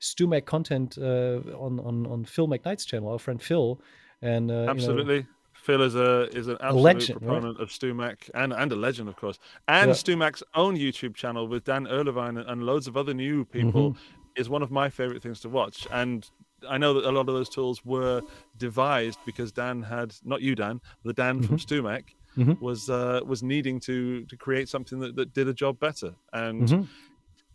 [0.00, 3.80] StewMac content uh, on on on phil mcknight's channel our friend phil
[4.22, 5.26] and uh, you know- Absolutely.
[5.54, 7.28] Phil is a is an absolute legend, right?
[7.28, 9.38] proponent of StewMac and and a legend, of course.
[9.66, 9.94] And Yeah.
[9.94, 14.40] StewMac's own YouTube channel with Dan Erlewine and, and loads of other new people Mm-hmm.
[14.40, 15.86] is one of my favorite things to watch.
[15.90, 16.30] And
[16.74, 18.22] I know that a lot of those tools were
[18.56, 22.04] devised because Dan had not you, Dan, the Dan from StewMac
[22.38, 22.60] Mhm.
[22.60, 26.14] was uh, was needing to to create something that, that did a job better.
[26.32, 26.88] And Mhm.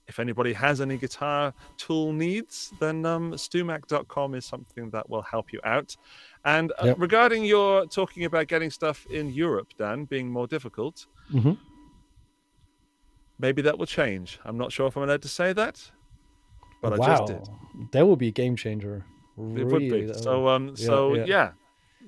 [0.07, 5.53] if anybody has any guitar tool needs, then um, stewmac.com is something that will help
[5.53, 5.95] you out.
[6.43, 6.95] And uh, Yep.
[6.99, 11.57] regarding your talking about getting stuff in Europe, Dan, being more difficult, Mhm.
[13.39, 14.39] maybe that will change.
[14.45, 15.91] I'm not sure if I'm allowed to say that,
[16.81, 17.91] but I just did.
[17.91, 19.05] that would be a game changer
[19.55, 20.13] It would be.
[20.13, 21.25] So, um, yeah, so yeah.
[21.25, 21.51] yeah.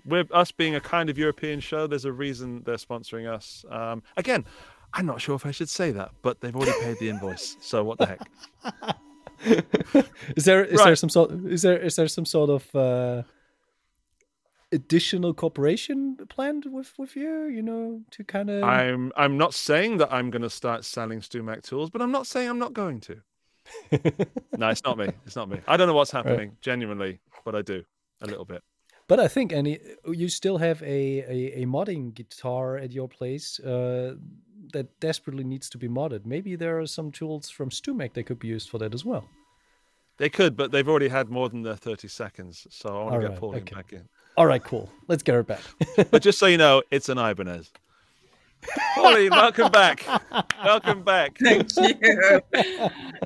[0.05, 3.65] With us being a kind of European show, there's a reason they're sponsoring us.
[3.69, 4.45] Um, again,
[4.93, 7.57] I'm not sure if I should say that, but they've already paid the invoice.
[7.61, 8.95] So what the heck?
[10.35, 13.23] is there is there some sort is there is there some sort of uh
[14.71, 19.97] additional cooperation planned with with you you know to kind of I'm I'm not saying
[19.97, 22.99] that I'm going to start selling StewMac tools, but I'm not saying I'm not going
[23.01, 23.21] to.
[24.57, 25.09] no, it's not me.
[25.25, 25.59] It's not me.
[25.67, 27.83] I don't know what's happening genuinely, but I do
[28.21, 28.63] a little bit.
[29.08, 33.60] But I think, Annie, you still have a, a, a modding guitar at your place
[33.60, 34.16] uh,
[34.74, 36.26] that desperately needs to be modded.
[36.26, 39.30] Maybe there are some tools from StewMac that could be used for that as well.
[40.18, 43.16] They could, but they've already had more than their 30 seconds, so I want to
[43.16, 43.76] All get right, Pauline okay.
[43.76, 44.08] back in.
[44.38, 44.89] All right, cool.
[45.08, 45.62] Let's get her back.
[46.10, 47.72] But just so you know, it's an Ibanez.
[48.95, 50.05] Pauline, welcome back.
[50.63, 51.38] Welcome back.
[51.38, 52.41] Thank you.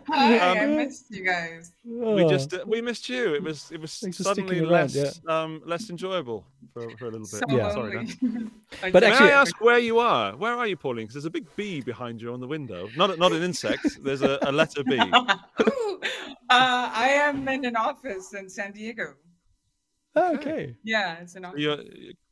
[0.08, 1.72] Hi, Um, I missed you guys.
[1.86, 3.34] We Oh, just uh, we missed you.
[3.36, 7.12] It was it was Thanks suddenly sticking around, less um less enjoyable for, for a
[7.12, 7.28] little bit.
[7.28, 7.72] So Yeah.
[7.72, 8.14] Sorry, lonely.
[8.22, 8.52] Dan.
[8.92, 10.36] But May actually- I ask where you are?
[10.36, 11.04] Where are you, Pauline?
[11.06, 12.90] Because there's a big bee behind you on the window.
[12.96, 14.04] Not not an insect.
[14.04, 14.96] There's a, a letter B.
[15.00, 15.02] Ooh,
[16.50, 19.14] uh, I am in an office in San Diego.
[20.16, 20.76] oh, okay.
[20.84, 21.60] Yeah, it's an office.
[21.62, 21.78] You're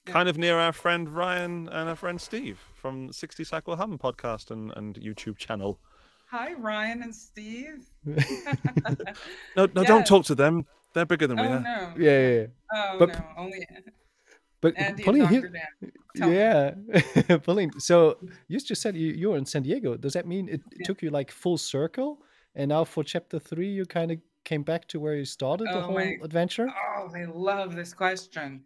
[0.07, 4.51] kind of near our friend Ryan and our friend Steve from 60 Cycle Hum podcast
[4.51, 5.79] and, and YouTube channel.
[6.29, 7.89] Hi, Ryan and Steve.
[9.55, 9.87] No, no, Yeah.
[9.87, 10.65] don't talk to them.
[10.93, 11.59] They're bigger than we Oh are.
[11.59, 11.93] no.
[11.97, 12.45] Yeah, yeah, yeah.
[12.73, 13.23] Oh But- no.
[13.37, 13.67] Only
[14.61, 15.33] But Andy and Pauline, Dr.
[15.33, 15.53] here,
[16.15, 16.33] Dan.
[17.29, 17.79] Yeah, Pauline.
[17.79, 19.95] So you just said you, you were in San Diego.
[19.97, 20.85] Does that mean it, it Yeah.
[20.85, 22.19] took you like full circle,
[22.55, 25.77] and now for chapter three, you kind of came back to where you started the
[25.77, 26.67] Oh, whole my- adventure?
[26.97, 28.63] Oh, I love this question.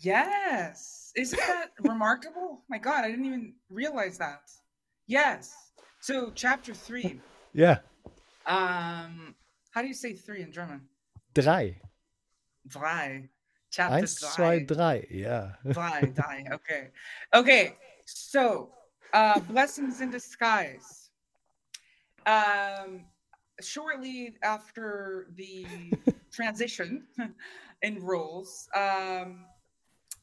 [0.00, 1.12] Yes.
[1.16, 2.62] Isn't that remarkable?
[2.68, 4.50] My God, I didn't even realize that.
[5.06, 5.54] Yes.
[6.00, 7.20] So chapter three.
[7.54, 7.78] Yeah,
[8.46, 9.34] Um,
[9.72, 10.88] how do you say three in German?
[11.34, 11.80] drei.
[12.66, 13.28] Drei.
[13.70, 15.06] Chapter Eins, zwei, drei.
[15.10, 15.52] Yeah.
[15.72, 16.44] Drei, drei.
[16.52, 16.88] Okay.
[17.32, 17.76] Okay.
[18.04, 18.70] So,
[19.14, 21.08] uh, blessings in disguise.
[22.26, 23.04] Um,
[23.62, 25.66] shortly after the
[26.30, 27.04] transition
[27.82, 29.46] in roles, um,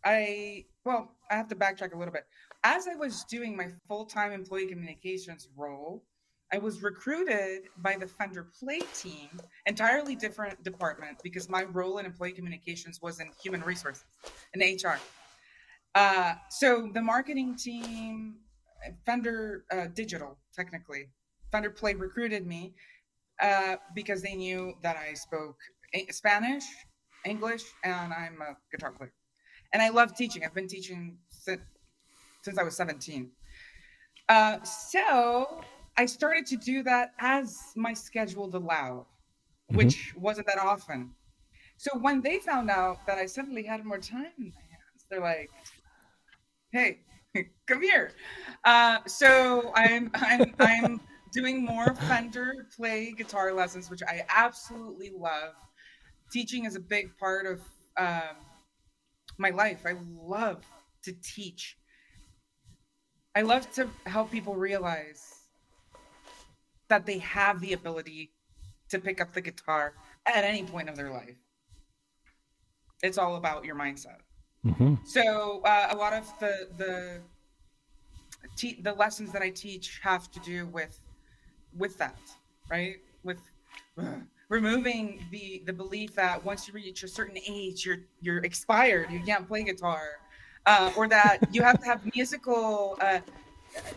[0.06, 2.26] I well, I have to backtrack a little bit.
[2.64, 6.04] as I was doing my full time employee communications role,
[6.52, 9.30] I was recruited by the Fender Play team,
[9.66, 14.06] entirely different department, because my role in employee communications was in human resources,
[14.54, 15.00] in HR.
[15.94, 18.38] Uh, so the marketing team,
[19.06, 21.10] Fender uh, Digital, technically,
[21.52, 22.74] Fender Play recruited me
[23.42, 25.58] uh, because they knew that I spoke
[26.10, 26.64] Spanish,
[27.26, 29.14] English, and I'm a guitar player.
[29.74, 30.44] And I love teaching.
[30.44, 31.62] I've been teaching since,
[32.42, 33.32] since I was 17.
[34.28, 35.62] Uh, so
[35.98, 39.06] I started to do that as my schedule allowed,
[39.74, 41.12] which wasn't that often.
[41.78, 45.22] So when they found out that I suddenly had more time in my hands, they're
[45.22, 45.50] like,
[46.72, 47.00] "Hey,
[47.68, 48.12] come here."
[48.66, 51.00] Uh, so I'm I'm I'm
[51.32, 55.54] doing more Fender play guitar lessons, which I absolutely love.
[56.32, 57.62] Teaching is a big part of
[57.98, 58.36] um,
[59.38, 59.86] my life.
[59.86, 60.66] I love
[61.04, 61.78] to teach.
[63.36, 65.36] I love to help people realize
[66.90, 68.32] that they have the ability
[68.90, 69.94] to pick up the guitar
[70.26, 71.38] at any point of their life.
[73.02, 74.20] It's all about your mindset.
[74.64, 77.22] hmm So uh, a lot of the the
[78.56, 81.00] te- the lessons that I teach have to do with
[81.78, 82.20] with that,
[82.70, 82.98] right?
[83.24, 83.40] With
[84.50, 89.22] removing the the belief that once you reach a certain age, you're you're expired, you
[89.22, 90.02] can't play guitar,
[90.66, 92.98] uh, or that you have to have musical.
[93.02, 93.20] Uh,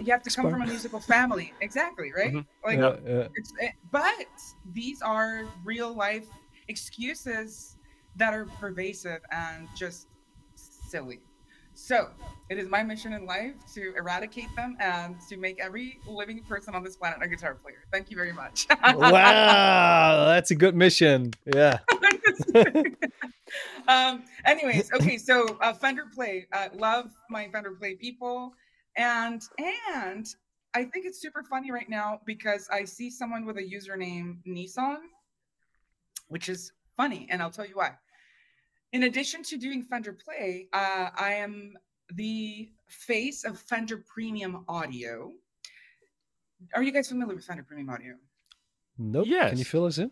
[0.01, 2.33] you have to come from a musical family, exactly, right?
[2.35, 2.47] Mhm.
[2.65, 3.29] Like, Yeah, yeah.
[3.35, 4.27] it's, it, but
[4.73, 6.27] these are real life
[6.69, 7.77] excuses
[8.17, 10.09] that are pervasive and just
[10.55, 11.21] silly.
[11.75, 12.11] So
[12.49, 16.75] it is my mission in life to eradicate them and to make every living person
[16.75, 17.85] on this planet a guitar player.
[17.91, 18.67] Thank you very much.
[18.85, 21.33] wow, that's a good mission.
[21.53, 21.79] Yeah.
[23.89, 28.53] um, anyways, okay, so uh, Fender Play, uh, love my Fender Play people,
[28.97, 30.27] and and
[30.75, 34.99] I think it's super funny right now because I see someone with a username Nissan,
[36.29, 37.93] which is funny, and I'll tell you why.
[38.93, 41.73] In addition to doing Fender Play, uh, I am
[42.15, 45.33] the face of Fender Premium Audio.
[46.75, 48.15] Are you guys familiar with Fender Premium Audio?
[48.99, 49.27] Nope.
[49.27, 49.51] Yes.
[49.51, 50.11] Can you fill us in?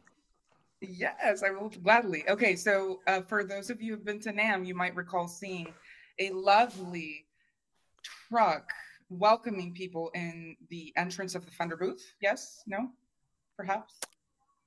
[0.80, 2.24] Yes, I will gladly.
[2.26, 5.66] Okay, so uh, for those of you who've been to NAMM, you might recall seeing
[6.18, 7.26] a lovely
[8.30, 8.70] truck
[9.10, 12.14] welcoming people in the entrance of the Fender booth.
[12.22, 12.62] Yes?
[12.66, 12.88] No?
[13.58, 14.00] Perhaps?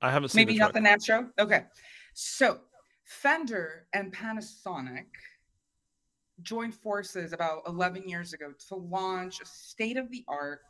[0.00, 0.84] I haven't seen Maybe the not truck.
[0.84, 1.26] the NAMM show?
[1.40, 1.64] Okay.
[2.12, 2.60] So
[3.04, 5.06] Fender and Panasonic
[6.42, 10.60] joined forces about 11 years ago to launch a state of the art,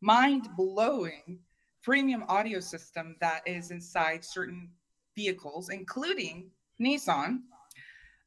[0.00, 1.40] mind blowing
[1.82, 4.70] premium audio system that is inside certain
[5.16, 7.40] vehicles, including Nissan,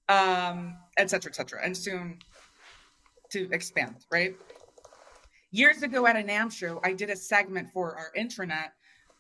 [0.10, 2.20] um, et cetera, et cetera, and soon
[3.32, 4.36] to expand, right?
[5.52, 8.72] Years ago at a NAMM show, I did a segment for our intranet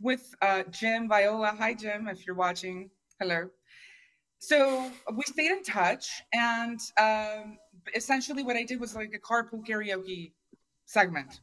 [0.01, 1.55] with uh, Jim Viola.
[1.57, 2.89] Hi, Jim, if you're watching.
[3.19, 3.49] Hello.
[4.45, 7.57] So we stayed in touch, and um,
[7.95, 10.33] essentially what I did was like a carpool karaoke
[10.83, 11.39] segment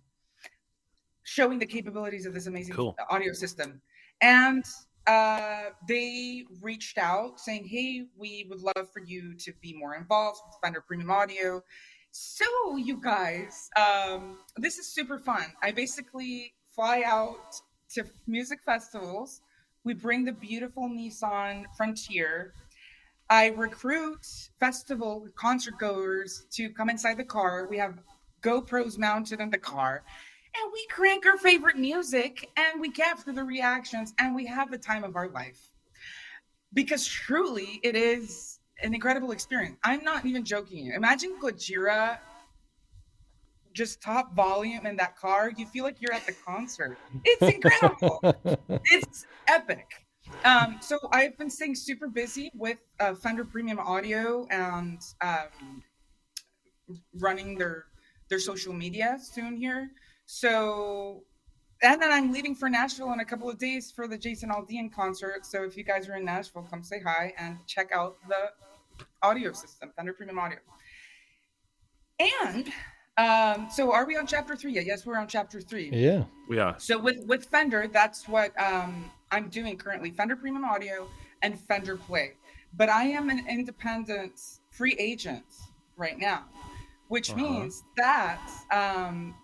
[1.23, 2.95] showing the capabilities of this amazing Cool.
[3.09, 3.81] audio system.
[4.21, 4.63] And
[5.07, 10.41] uh, they reached out saying, Hey, we would love for you to be more involved
[10.47, 11.63] with Fender Premium Audio.
[12.11, 15.45] So, you guys, um, this is super fun.
[15.63, 17.55] I basically fly out
[17.95, 19.41] to music festivals.
[19.85, 22.53] We bring the beautiful Nissan Frontier.
[23.31, 24.27] I recruit
[24.59, 27.69] festival concert goers to come inside the car.
[27.71, 28.01] We have
[28.43, 30.03] GoPros mounted in the car
[30.57, 34.79] and we crank our favorite music and we capture the reactions and we have the
[34.79, 35.71] time of our life.
[36.75, 39.79] Because truly it is an incredible experience.
[39.85, 40.87] I'm not even joking.
[40.87, 42.19] You imagine gojira
[43.73, 45.53] just top volume in that car.
[45.57, 46.99] You feel like you're at the concert.
[47.25, 48.21] It's incredible.
[48.93, 49.87] It's epic
[50.45, 55.83] um, so i've been staying super busy with uh, fender premium audio and um,
[57.19, 57.87] running their
[58.29, 59.91] their social media soon here
[60.33, 61.25] so,
[61.83, 64.93] and then I'm leaving for Nashville in a couple of days for the Jason Aldean
[64.93, 65.45] concert.
[65.45, 69.51] So if you guys are in Nashville, come say hi and check out the audio
[69.51, 70.59] system, Thunder Premium Audio.
[72.45, 72.73] And
[73.17, 74.87] um, so are we on chapter three yet?
[74.87, 75.91] Yes, we're on chapter three.
[75.93, 76.27] Yeah.
[76.49, 76.77] We are.
[76.79, 81.09] So with with Fender, that's what um, I'm doing currently: Fender Premium Audio
[81.43, 82.35] and Fender Play.
[82.77, 85.45] But I am an independent free agent
[85.97, 86.45] right now,
[87.09, 87.41] which Uh-huh.
[87.41, 89.35] means that um,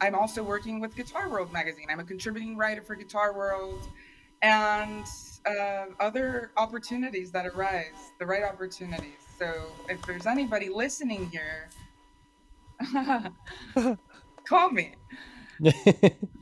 [0.00, 1.86] I'm also working with Guitar World magazine.
[1.90, 3.88] I'm a contributing writer for Guitar World,
[4.42, 5.04] and
[5.46, 9.18] uh, other opportunities that arise, the right opportunities.
[9.38, 11.68] So if there's anybody listening here
[14.48, 14.94] Call me.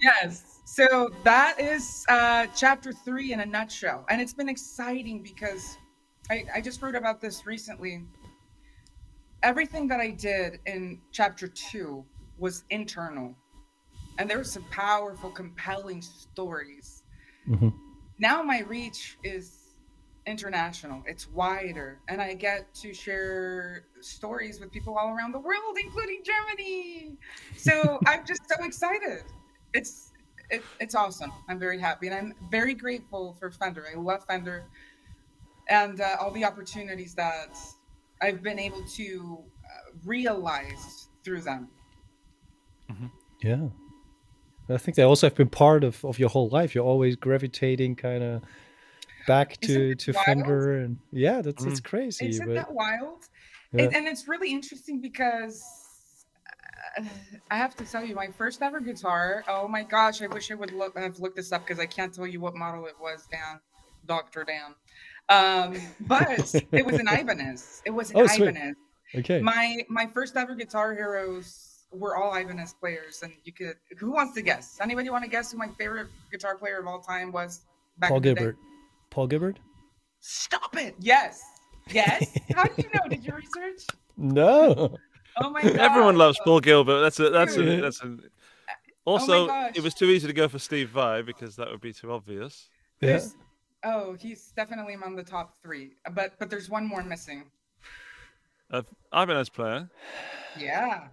[0.01, 0.54] Yes.
[0.75, 4.05] So that is uh, chapter three in a nutshell.
[4.11, 5.79] And it's been exciting because
[6.29, 8.03] I, I just wrote about this recently.
[9.45, 12.05] Everything that I did in chapter two
[12.39, 13.37] was internal.
[14.19, 17.05] And there were some powerful, compelling stories.
[17.49, 17.73] Mhm.
[18.19, 19.77] Now my reach is
[20.27, 22.01] international, it's wider.
[22.09, 27.17] And I get to share stories with people all around the world, including Germany.
[27.57, 29.23] So I'm just so excited
[29.75, 30.13] it's
[30.51, 31.33] it, it's awesome.
[31.49, 33.87] I'm very happy, and I'm very grateful for Fender.
[33.91, 34.65] I love Fender,
[35.69, 37.57] and uh, all the opportunities that
[38.21, 41.69] I've been able to uh, realize through them.
[43.43, 43.69] Yeah.
[44.69, 46.75] I think they also have been part of, of your whole life.
[46.75, 48.43] You're always gravitating kind of
[49.27, 50.25] back to, it to wild?
[50.25, 52.29] Fender and yeah, that's it's crazy.
[52.29, 53.29] Isn't but that wild?
[53.73, 53.85] Yeah.
[53.85, 55.84] And, and it's really interesting because
[57.51, 59.45] I have to tell you, my first ever guitar.
[59.49, 60.23] Oh my gosh!
[60.23, 62.55] I wish I would look have looked this up because I can't tell you what
[62.55, 63.27] model it was.
[63.31, 63.61] Dan,
[64.07, 64.75] Doctor Dan.
[65.29, 67.83] Um, but it was an Ibanez.
[67.85, 68.49] It was an Oh, sweet.
[68.49, 68.77] Ibanez.
[69.17, 69.41] okay.
[69.41, 73.75] My my first ever guitar heroes were all Ibanez players, and you could.
[73.99, 74.79] Who wants to guess?
[74.81, 77.63] Anybody want to guess who my favorite guitar player of all time was?
[77.99, 78.41] Back Paul in the day?
[78.41, 78.57] Gilbert.
[79.11, 79.59] Paul Gilbert?
[80.21, 80.95] Stop it!
[81.01, 81.43] Yes,
[81.91, 82.37] yes.
[82.55, 83.09] How do you know?
[83.09, 83.87] Did you research?
[84.17, 84.97] No.
[85.39, 85.77] Oh my god!
[85.79, 87.01] Everyone loves Paul Gilbert.
[87.01, 88.17] That's a that's a that's a.
[89.05, 89.73] Also, gosh.
[89.75, 92.69] it was too easy to go for Steve Vai because that would be too obvious.
[93.01, 93.21] Yeah.
[93.83, 95.93] Oh, he's definitely among the top three.
[96.13, 97.45] But but there's one more missing.
[98.71, 98.83] Uh,
[99.13, 99.91] Ibanez player.
[100.59, 101.09] Yeah.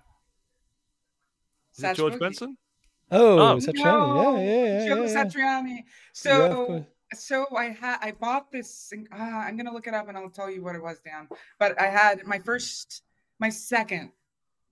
[1.78, 2.58] Is it George Benson?
[3.12, 3.56] Oh, Oh.
[3.58, 3.74] Satriani.
[3.76, 4.88] Yeah, yeah, yeah.
[4.88, 5.24] Joe yeah, yeah.
[5.26, 5.84] Satriani.
[6.14, 6.84] So course.
[7.14, 8.94] so I had I bought this.
[8.94, 11.28] Uh, I'm gonna look it up and I'll tell you what it was, Dan.
[11.60, 13.04] But I had my first,
[13.42, 14.12] my second.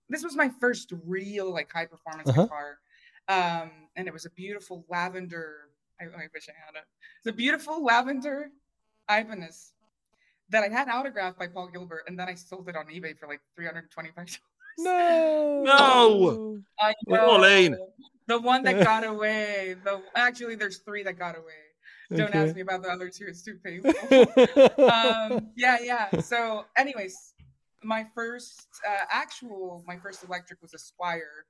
[0.08, 2.44] This was my first real like high performance Uh-huh.
[2.44, 2.78] guitar,
[3.28, 5.68] um, and it was a beautiful lavender.
[6.00, 6.86] I, I wish I had it.
[7.18, 8.50] It's a beautiful lavender
[9.10, 9.72] Ibanez
[10.48, 13.26] that I had autographed by Paul Gilbert, and then I sold it on eBay for
[13.28, 14.40] like 325.
[14.78, 15.62] No.
[15.64, 16.58] No.
[16.80, 17.72] I Well, Pauline.
[17.72, 17.88] know.
[18.26, 19.76] The one that got away.
[19.84, 21.60] The actually, there's three that got away.
[22.16, 23.92] Don't ask me about the other two; it's too painful.
[24.90, 26.20] um, yeah, yeah.
[26.20, 27.34] So, anyways,
[27.82, 31.44] my first uh, actual, my first electric was a Squier,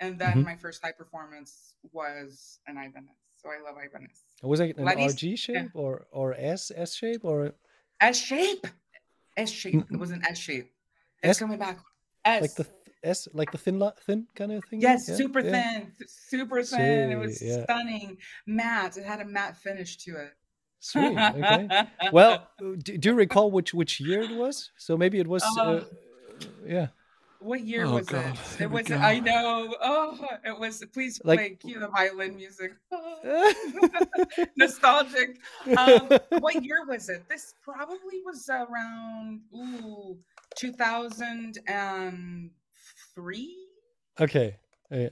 [0.00, 0.44] and then Mhm.
[0.44, 3.10] my first high performance was an Ibanez.
[3.34, 4.22] So I love Ibanez.
[4.42, 7.54] Was it an Ladies- RG shape or or S S shape or
[8.00, 8.66] S shape,
[9.36, 9.84] S shape.
[9.90, 10.72] It was an S shape.
[11.22, 11.78] It's S- coming back.
[12.24, 12.42] S.
[12.42, 14.80] like the th- S like the thin thin kind of thing?
[14.80, 15.50] Yes, Yeah, super yeah.
[15.52, 17.12] thin, super thin.
[17.12, 17.62] It was yeah.
[17.64, 18.96] stunning, matte.
[18.96, 20.32] It had a matte finish to it.
[20.80, 21.16] Sweet.
[21.18, 21.68] Okay.
[22.12, 24.70] well, do, do you recall which which year it was?
[24.76, 25.42] So maybe it was.
[25.42, 25.84] Uh, Uh,
[26.66, 26.88] yeah.
[27.40, 28.36] what year Oh, was God, it?
[28.58, 28.90] here It was.
[28.90, 29.74] I know.
[29.82, 30.84] Oh, it was.
[30.92, 32.72] Please Like- play cue the violin music.
[34.56, 35.38] Nostalgic.
[35.76, 36.08] Um,
[36.40, 37.28] what year was it?
[37.28, 40.16] This probably was around ooh,
[40.56, 43.56] 2003.
[44.20, 44.56] okay.
[44.90, 45.08] Yeah.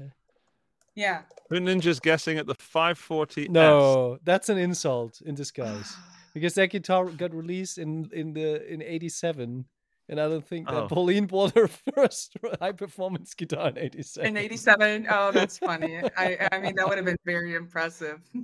[0.97, 1.22] Yeah.
[1.51, 3.49] Who Ninja's guessing at the 540.
[3.49, 5.94] No, that's an insult in disguise.
[6.34, 9.64] Because that guitar got released in in the in '87,
[10.11, 10.86] and I don't think that Oh.
[10.86, 14.26] Pauline bought her first high performance guitar in '87.
[14.28, 15.07] In '87.
[15.11, 15.99] Oh, that's funny.
[16.14, 16.47] I.
[16.53, 18.20] I mean, that would have been very impressive.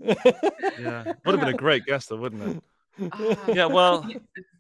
[0.81, 2.63] Yeah, would have been a great guess, though, wouldn't it?
[3.13, 3.37] Ah.
[3.49, 4.09] Yeah, well,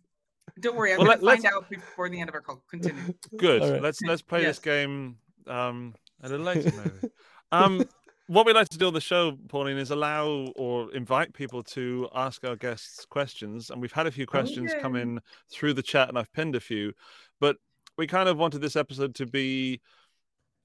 [0.60, 2.62] Don't worry, I'm Well, gonna let- find out before the end of our call.
[2.70, 3.14] Continue.
[3.38, 3.62] good.
[3.62, 3.82] All right.
[3.82, 5.16] Let's let's play this game
[5.46, 7.14] um, a little later, maybe.
[7.52, 7.84] Um,
[8.26, 12.08] what we like to do on the show, Pauline, is allow or invite people to
[12.14, 16.08] ask our guests questions, and we've had a few questions come in through the chat,
[16.08, 16.92] and I've pinned a few,
[17.40, 17.56] but
[17.96, 19.80] we kind of wanted this episode to be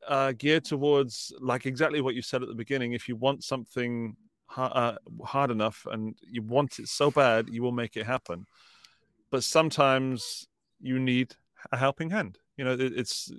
[0.07, 2.93] uh, geared towards like exactly what you said at the beginning.
[2.93, 4.15] If you want something
[4.47, 8.45] ha- uh, hard enough and you want it so bad, you will make it happen.
[9.29, 10.47] But sometimes
[10.79, 11.35] you need
[11.71, 12.38] a helping hand.
[12.58, 13.32] You know, it, it's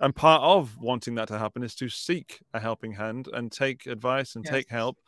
[0.00, 3.86] and part of wanting that to happen is to seek a helping hand and take
[3.86, 4.98] advice and take help.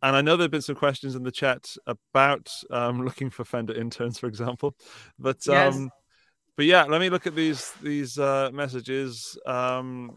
[0.00, 3.44] And I know there have been some questions in the chat about um, looking for
[3.44, 4.76] Fender interns, for example.
[5.18, 5.74] But Yes.
[5.74, 5.90] um,
[6.56, 9.38] but yeah, let me look at these these uh, messages.
[9.46, 10.16] Um,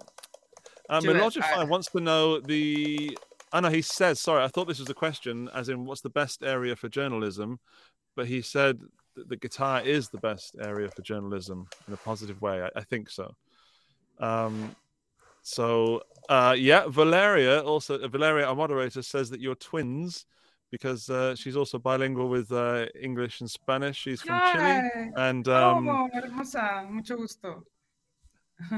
[0.89, 1.03] um.
[1.03, 3.18] Melogify I- wants to know the.
[3.53, 4.20] I know he says.
[4.20, 7.59] Sorry, I thought this was a question, as in what's the best area for journalism,
[8.16, 8.80] but he said
[9.16, 12.62] that the guitar is the best area for journalism in a positive way.
[12.62, 13.36] I, I think so.
[14.20, 14.76] Um,
[15.41, 20.26] so uh, yeah, Valeria also Valeria, our moderator, says that you're twins
[20.72, 23.97] because uh, she's also bilingual with uh, English and Spanish.
[23.97, 25.12] She's from Chile, Yay.
[25.18, 27.64] and um, oh, hermosa, mucho gusto.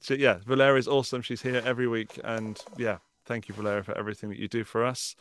[0.00, 1.20] so yeah, Valeria is awesome.
[1.20, 4.84] She's here every week, and yeah, thank you, Valeria, for everything that you do for
[4.84, 5.14] us.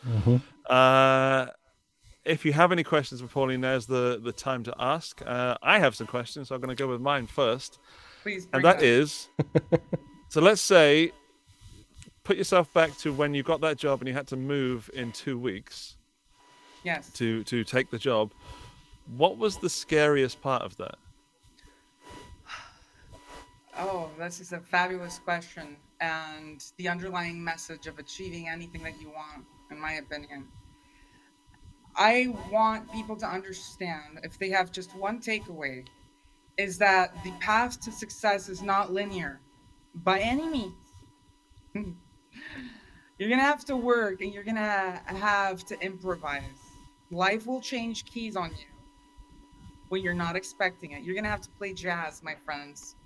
[0.69, 1.47] Uh,
[2.27, 5.21] if you have any questions for Pauline, there's the the time to ask.
[5.25, 7.79] Uh, I have some questions, so I'm going to go with mine first,
[8.21, 8.47] Please.
[8.53, 8.87] and that it.
[8.87, 9.29] is,
[10.29, 11.11] so let's say,
[12.23, 15.11] put yourself back to when you got that job and you had to move in
[15.11, 15.95] two weeks
[16.83, 17.09] yes.
[17.13, 18.31] to to take the job.
[19.15, 20.95] What was the scariest part of that?
[23.79, 25.77] Oh, this is a fabulous question.
[26.01, 30.47] And the underlying message of achieving anything that you want, in my opinion.
[31.97, 35.85] I want people to understand, if they have just one takeaway,
[36.57, 39.39] is that the path to success is not linear
[39.95, 40.73] by any means.
[41.73, 46.43] you're going to have to work and you're going to have to improvise.
[47.11, 48.65] Life will change keys on you
[49.89, 51.03] when you're not expecting it.
[51.03, 52.95] You're going to have to play jazz, my friends.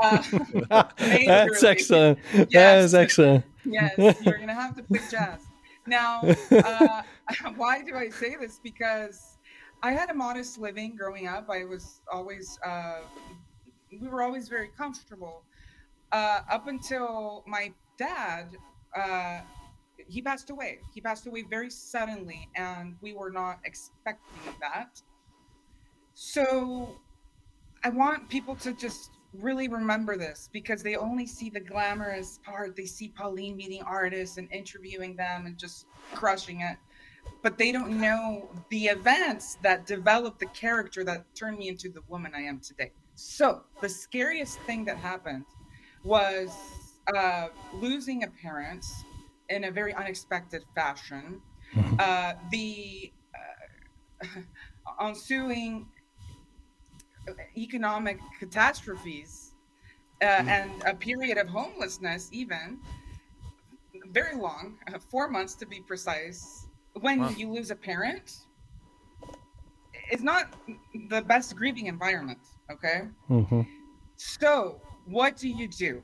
[0.00, 0.22] Uh,
[0.98, 2.18] That's excellent.
[2.32, 2.84] That Yes.
[2.86, 3.44] is excellent.
[3.64, 5.40] Yes, you're gonna have to play jazz.
[5.86, 7.02] Now, uh,
[7.56, 8.60] why do I say this?
[8.62, 9.38] Because
[9.82, 11.48] I had a modest living growing up.
[11.50, 13.00] I was always, uh,
[14.00, 15.44] we were always very comfortable.
[16.12, 18.56] Uh, up until my dad,
[18.96, 19.40] uh,
[20.08, 20.78] he passed away.
[20.94, 25.00] He passed away very suddenly, and we were not expecting that.
[26.14, 26.96] So,
[27.82, 29.10] I want people to just
[29.40, 32.76] really remember this because they only see the glamorous part.
[32.76, 36.76] They see Pauline meeting artists and interviewing them and just crushing it.
[37.42, 42.02] But they don't know the events that developed the character that turned me into the
[42.08, 42.92] woman I am today.
[43.14, 45.44] So, the scariest thing that happened
[46.02, 46.50] was
[47.14, 47.48] uh,
[47.80, 48.84] losing a parent
[49.48, 51.40] in a very unexpected fashion.
[51.98, 53.12] Uh, the
[54.22, 54.26] uh,
[55.06, 55.86] ensuing
[57.56, 59.52] economic catastrophes
[60.22, 62.78] uh, and a period of homelessness, even
[64.10, 66.66] very long, uh, four months to be precise.
[67.00, 67.28] When Wow.
[67.30, 68.46] you lose a parent,
[70.10, 70.52] it's not
[71.08, 72.40] the best grieving environment.
[72.70, 73.08] Okay.
[73.30, 73.66] Mhm.
[74.16, 76.02] So, what do you do?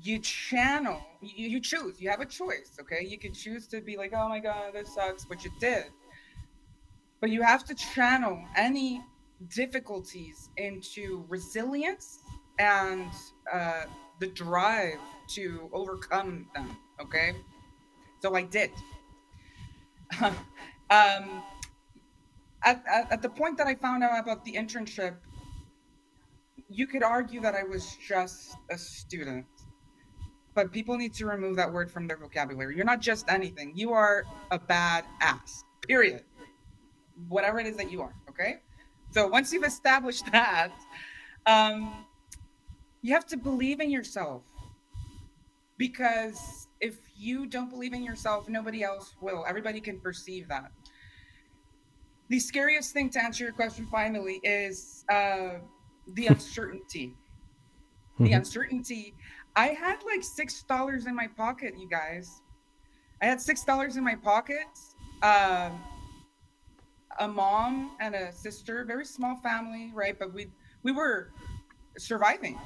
[0.00, 3.04] You channel, you, you choose, you have a choice, okay?
[3.04, 5.86] You could choose to be like, oh my God, this sucks, which it did.
[7.20, 9.02] But you have to channel any
[9.46, 12.20] difficulties into resilience
[12.58, 13.10] and
[13.52, 13.84] uh,
[14.20, 17.32] the drive to overcome them, okay?
[18.20, 18.70] So I did.
[20.20, 20.34] um,
[20.90, 25.14] at, at, at the point that I found out about the internship,
[26.68, 29.46] you could argue that I was just a student,
[30.54, 32.76] but people need to remove that word from their vocabulary.
[32.76, 33.72] You're not just anything.
[33.74, 35.64] You are a bad ass.
[35.86, 36.24] Period.
[37.28, 38.14] Whatever it is that you are.
[38.28, 38.60] Okay.
[39.10, 40.72] So once you've established that,
[41.46, 42.06] um,
[43.02, 44.42] you have to believe in yourself,
[45.76, 49.44] because if you don't believe in yourself, nobody else will.
[49.46, 50.72] Everybody can perceive that.
[52.28, 55.60] The scariest thing to answer your question finally is uh,
[56.14, 57.14] the uncertainty.
[58.18, 58.36] The Mhm.
[58.36, 59.14] uncertainty.
[59.56, 62.42] I had like six dollars in my pocket, you guys.
[63.22, 64.66] I had six dollars in my pocket.
[65.22, 65.80] Um,
[67.18, 70.18] a mom and a sister, very small family, right?
[70.18, 70.48] But we
[70.82, 71.30] we were
[71.96, 72.58] surviving.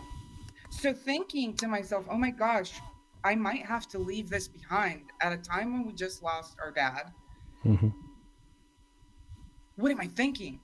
[0.70, 2.80] So thinking to myself, oh my gosh,
[3.24, 6.70] I might have to leave this behind at a time when we just lost our
[6.70, 7.12] dad.
[7.64, 7.88] Mm-hmm.
[9.76, 10.60] What am I thinking?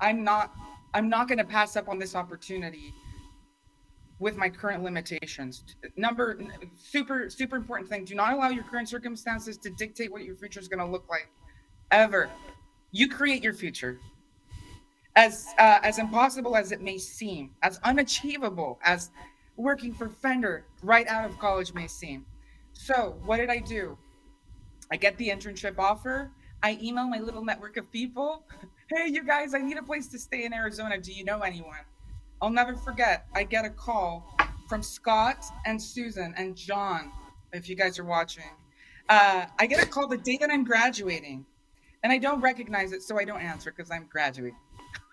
[0.00, 0.54] I'm not
[0.94, 2.94] I'm not going to pass up on this opportunity
[4.20, 5.64] with my current limitations.
[5.96, 6.38] Number
[6.76, 10.60] super super important thing, do not allow your current circumstances to dictate what your future
[10.60, 11.28] is going to look like
[11.90, 12.30] ever.
[12.90, 13.98] You create your future.
[15.16, 19.10] As uh, as impossible as it may seem, as unachievable as
[19.56, 22.24] working for Fender right out of college may seem.
[22.72, 23.98] So, what did I do?
[24.90, 26.30] I get the internship offer.
[26.62, 28.44] I email my little network of people.
[28.90, 30.96] Hey, you guys, I need a place to stay in Arizona.
[30.96, 31.84] Do you know anyone?
[32.40, 33.26] I'll never forget.
[33.34, 34.34] I get a call
[34.66, 37.12] from Scott and Susan and John,
[37.52, 38.44] if you guys are watching.
[39.10, 41.44] Uh, I get a call the day that I'm graduating,
[42.02, 44.58] and I don't recognize it, so I don't answer because I'm graduating.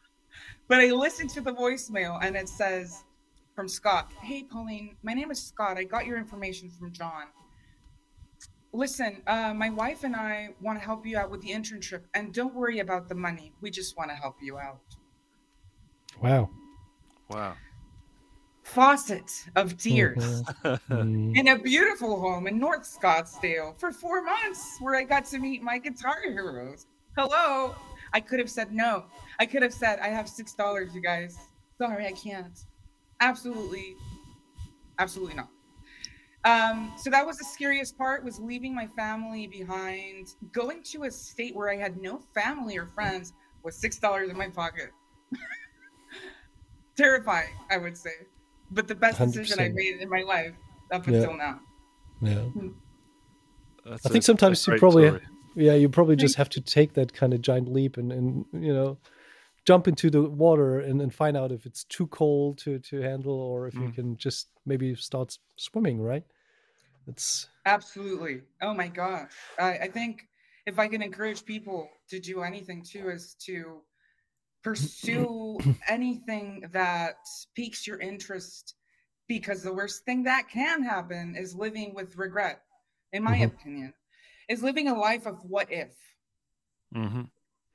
[0.67, 3.03] but I listen to the voicemail, and it says
[3.55, 5.77] from Scott Hey, Pauline, my name is Scott.
[5.77, 7.25] I got your information from John
[8.75, 12.33] listen, uh, my wife and I want to help you out with the internship, and
[12.33, 13.53] don't worry about the money.
[13.61, 14.81] We just want to help you out.
[16.21, 16.49] Wow.
[17.29, 17.55] Wow.
[18.65, 21.37] Faucet of tears Mhm.
[21.37, 25.61] in a beautiful home in North Scottsdale for four months, where I got to meet
[25.61, 26.87] my guitar heroes.
[27.15, 27.75] Hello.
[28.11, 29.05] I could have said no.
[29.39, 31.37] I could have said, I have $6, you guys.
[31.77, 32.57] Sorry, I can't.
[33.21, 33.95] Absolutely,
[34.97, 35.49] absolutely not.
[36.43, 41.11] Um, so that was the scariest part was leaving my family behind, going to a
[41.11, 43.33] state where I had no family or friends
[43.63, 44.91] with six dollars in my pocket.
[46.95, 48.11] Terrifying, I would say,
[48.71, 50.53] but the best decision I made in my life
[50.91, 51.15] up Yeah.
[51.15, 51.59] until now.
[52.21, 52.45] Yeah.
[53.85, 55.21] That's I a- think sometimes you probably story.
[55.55, 58.73] yeah you probably just have to take that kind of giant leap and and you
[58.73, 58.97] know
[59.65, 63.33] jump into the water and, and find out if it's too cold to to handle
[63.39, 63.95] or if you Mm.
[63.95, 66.23] can just maybe start swimming right
[67.07, 68.41] it's Absolutely.
[68.61, 69.31] Oh my gosh.
[69.59, 70.27] I, I think
[70.67, 73.81] if I can encourage people to do anything too is to
[74.65, 77.17] pursue anything that
[77.55, 78.75] piques your interest
[79.27, 82.61] because the worst thing that can happen is living with regret,
[83.13, 83.45] in my Mhm.
[83.45, 83.93] opinion,
[84.49, 85.95] is living a life of what if.
[86.93, 87.29] Mhm.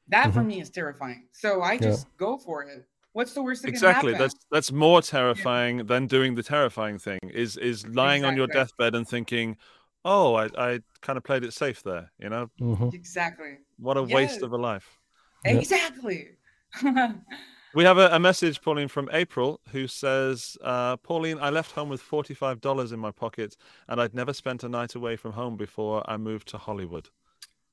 [0.09, 1.29] That for me is terrifying.
[1.33, 1.91] So I Yeah.
[1.91, 2.89] just go for it.
[3.12, 4.12] What's the worst that Exactly.
[4.12, 4.19] can happen?
[4.19, 7.21] That's that's more terrifying than doing the terrifying thing.
[7.23, 9.57] Is is lying on your deathbed and thinking,
[10.05, 12.51] "Oh, I, I kind of played it safe there." You know.
[12.93, 13.59] Exactly.
[13.79, 14.99] what a waste of a life.
[15.45, 15.59] Yeah.
[15.59, 16.37] Exactly.
[17.73, 21.89] We have a, a message, Pauline, from April, who says, uh, "Pauline, I left home
[21.89, 23.57] with forty-five dollars in my pocket,
[23.87, 27.11] and I'd never spent a night away from home before I moved to Hollywood."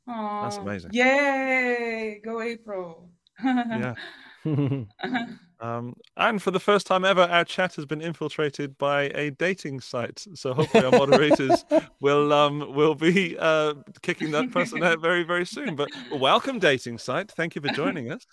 [0.05, 0.91] That's amazing.
[0.93, 2.21] Yay!
[2.23, 3.09] Go April.
[3.43, 3.95] Yeah.
[5.59, 9.81] Um, and for the first time ever, our chat has been infiltrated by a dating
[9.81, 10.25] site.
[10.35, 11.65] So hopefully, our moderators
[11.99, 15.75] will um, will be uh, kicking that person out very very soon.
[15.75, 17.31] But welcome, dating site.
[17.31, 18.27] Thank you for joining us.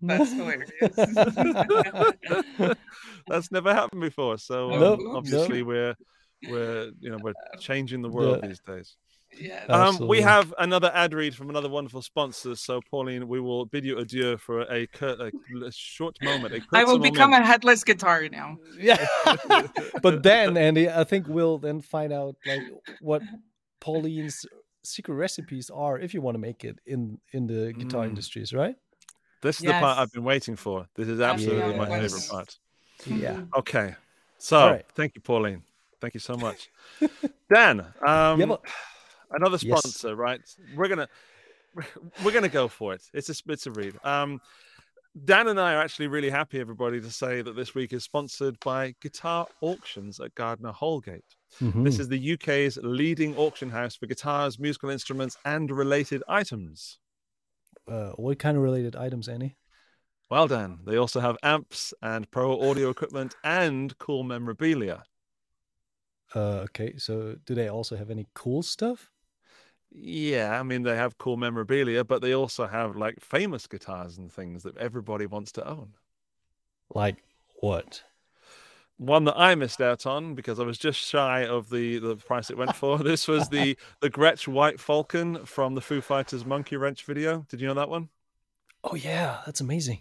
[0.08, 0.70] That's hilarious.
[3.28, 4.38] That's never happened before.
[4.38, 5.66] So um, Nope, obviously, nope.
[5.68, 5.94] we're
[6.48, 8.48] we're you know we're changing the world Yeah.
[8.48, 8.96] these days.
[9.38, 9.64] yeah.
[9.68, 12.56] Um, we have another ad read from another wonderful sponsor.
[12.56, 15.30] So, Pauline, we will bid you adieu for a, cur- a
[15.64, 16.54] l- short moment.
[16.54, 17.44] A I will kurzer become moment.
[17.44, 18.56] a headless guitar now.
[18.78, 19.04] yeah
[20.02, 22.62] but then andy i think we'll then find out like
[23.00, 23.22] what
[23.80, 24.44] pauline's
[24.82, 28.08] secret recipes are if you want to make it in in the guitar Mm.
[28.10, 28.76] industries right
[29.42, 30.86] This is the part I've been waiting for.
[30.94, 32.12] This is absolutely my Yes.
[32.12, 32.58] favorite part.
[33.06, 33.94] yeah Okay.
[34.38, 34.86] So, All right.
[34.94, 35.62] thank you, Pauline.
[36.00, 36.70] Thank you so much.
[37.54, 38.62] Dan, um, Yeah, but-
[39.30, 39.80] another Yes.
[39.80, 40.40] sponsor, right?
[40.76, 41.08] We're gonna
[42.24, 43.02] we're gonna go for it.
[43.14, 43.98] It's a it's a read.
[44.04, 44.40] Um,
[45.24, 48.56] Dan and I are actually really happy, everybody, to say that this week is sponsored
[48.60, 51.34] by Guitar Auctions at Gardner Houlgate.
[51.60, 51.82] Mhm.
[51.84, 56.99] This is the UK's leading auction house for guitars, musical instruments, and related items.
[57.88, 59.56] Uh, what kind of related items andy
[60.30, 60.80] Well done.
[60.86, 65.04] They also have amps and pro audio equipment and cool memorabilia.
[66.34, 69.10] uh, okay so do they also have any cool stuff
[69.92, 74.30] Yeah, I mean, they have cool memorabilia, but they also have like famous guitars and
[74.32, 75.94] things that everybody wants to own.
[76.94, 77.22] like
[77.60, 78.04] what
[79.00, 82.50] One that I missed out on because I was just shy of the, the price
[82.50, 82.98] it went for.
[82.98, 87.46] This was the the Gretsch White Falcon from the Foo Fighters Monkey Wrench video.
[87.48, 88.10] Did you know that one?
[88.84, 90.00] oh yeah that's amazing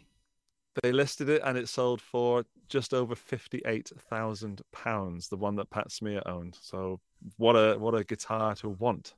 [0.84, 5.30] They listed it and it sold for just over fifty-eight thousand pounds.
[5.30, 6.58] The one that Pat Smear owned.
[6.62, 7.00] So
[7.38, 9.14] what a what a guitar to want.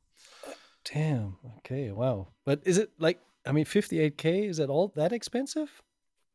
[0.86, 5.82] damn okay wow but is it like i mean 58k is that all that expensive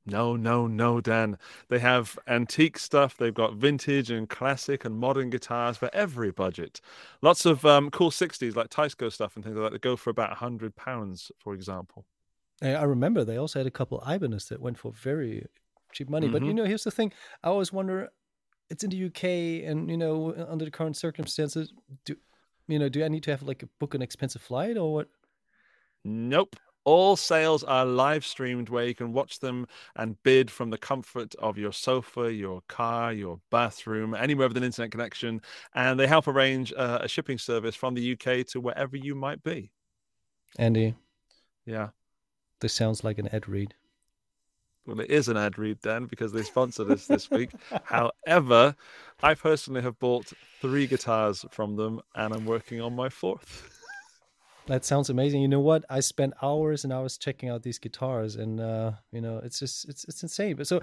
[0.06, 1.36] No, no, no, Dan.
[1.68, 3.16] They have antique stuff.
[3.16, 6.80] They've got vintage and classic and modern guitars for every budget.
[7.22, 10.10] Lots of um, cool 60s like Teisco stuff and things like that that go for
[10.10, 12.06] about £100, for example.
[12.62, 15.46] I remember they also had a couple Ibanez that went for very
[15.92, 16.28] cheap money.
[16.28, 16.54] But you Mhm.
[16.54, 17.12] know, here's the thing:
[17.42, 18.10] I always wonder.
[18.70, 21.72] It's in the UK, and you know, under the current circumstances,
[22.04, 22.16] do
[22.68, 22.88] you know?
[22.88, 25.08] Do I need to have like a book an expensive flight or what?
[26.04, 26.56] Nope.
[26.86, 31.34] All sales are live streamed where you can watch them and bid from the comfort
[31.40, 35.42] of your sofa, your car, your bathroom, anywhere with an internet connection.
[35.74, 39.42] And they help arrange uh, a shipping service from the UK to wherever you might
[39.42, 39.72] be.
[40.60, 40.94] Andy,
[41.64, 41.88] Yeah.
[42.60, 43.74] this sounds like an ad read.
[44.86, 47.50] Well, it is an ad read, Dan, because they sponsored us this week.
[47.82, 48.76] However,
[49.24, 53.75] I personally have bought three guitars from them and I'm working on my fourth.
[54.66, 55.42] That sounds amazing.
[55.42, 55.84] You know what?
[55.88, 59.88] I spent hours and hours checking out these guitars, and uh, you know, it's just
[59.88, 60.56] it's it's insane.
[60.56, 60.80] But so,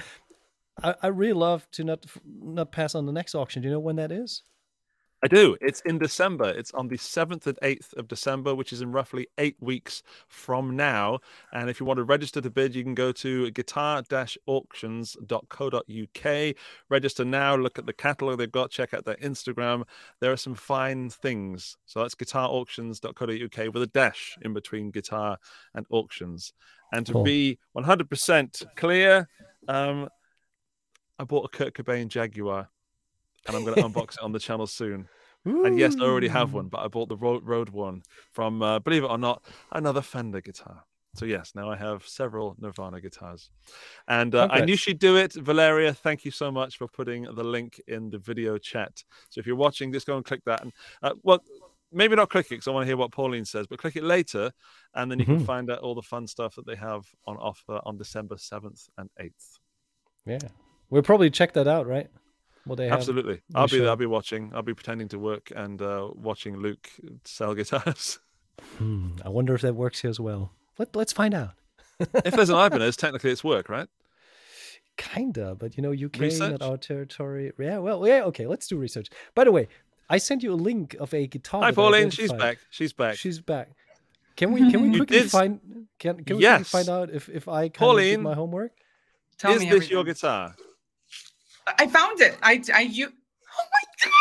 [0.81, 3.61] I, I really love to not not pass on the next auction.
[3.61, 4.43] Do you know when that is?
[5.23, 5.55] I do.
[5.61, 6.49] It's in December.
[6.49, 10.75] It's on the 7th and 8th of December, which is in roughly eight weeks from
[10.75, 11.19] now.
[11.53, 14.03] And if you want to register to bid, you can go to guitar
[14.47, 15.85] auctions.co.uk.
[16.89, 19.85] Register now, look at the catalog they've got, check out their Instagram.
[20.19, 21.77] There are some fine things.
[21.85, 25.37] So that's guitar auctions.co.uk with a dash in between guitar
[25.73, 26.51] and auctions.
[26.91, 27.23] And to Cool.
[27.23, 29.29] be 100% clear,
[29.69, 30.09] um,
[31.17, 32.67] I bought a Kurt Cobain Jaguar,
[33.47, 35.07] and I'm going to unbox it on the channel soon.
[35.45, 38.01] And yes, I already have one, but I bought the Road, Road one
[38.31, 39.43] from, uh, believe it or not,
[39.73, 40.85] another Fender guitar.
[41.15, 43.51] So yes, now I have several Nirvana guitars,
[44.07, 45.33] and uh, I knew she'd do it.
[45.33, 49.03] Valeria, thank you so much for putting the link in the video chat.
[49.29, 50.63] So if you're watching, just go and click that.
[50.63, 51.43] And uh, well,
[51.91, 54.03] maybe not click it because I want to hear what Pauline says, but click it
[54.03, 54.51] later,
[54.95, 55.45] and then you can Mhm.
[55.45, 59.09] find out all the fun stuff that they have on offer on December seventh and
[59.19, 59.59] eighth.
[60.25, 60.39] Yeah,
[60.89, 62.09] we'll probably check that out, right?
[62.65, 62.89] What they.
[62.89, 63.89] Absolutely, we I'll be there.
[63.89, 64.51] I'll be watching.
[64.55, 66.89] I'll be pretending to work and uh, watching Luke
[67.25, 68.19] sell guitars.
[68.77, 70.51] Hmm, I wonder if that works here as well.
[70.77, 71.53] Let, let's find out.
[71.99, 73.87] if there's an Ibanez, technically it's work, right?
[74.95, 76.51] Kinda, but you know, UK Research?
[76.51, 77.51] not our territory.
[77.57, 79.09] Yeah, well, yeah, okay, let's do research.
[79.33, 79.67] By the way,
[80.07, 81.63] I sent you a link of a guitar.
[81.63, 82.11] Hi, Pauline.
[82.11, 82.59] She's back.
[82.69, 83.15] She's back.
[83.17, 83.69] She's back.
[84.35, 85.59] Can we can we You quickly did s- find
[85.97, 86.69] can can we quickly Yes.
[86.69, 88.09] find out if if I kind of Pauline.
[88.11, 88.71] did my homework?
[89.39, 90.55] Tell Is me this your guitar?
[91.67, 92.37] I found it.
[92.41, 93.07] I I you.
[93.07, 94.11] Oh my god!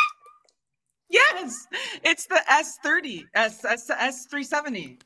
[1.08, 1.66] Yes,
[2.04, 5.00] it's the S30, S S S370.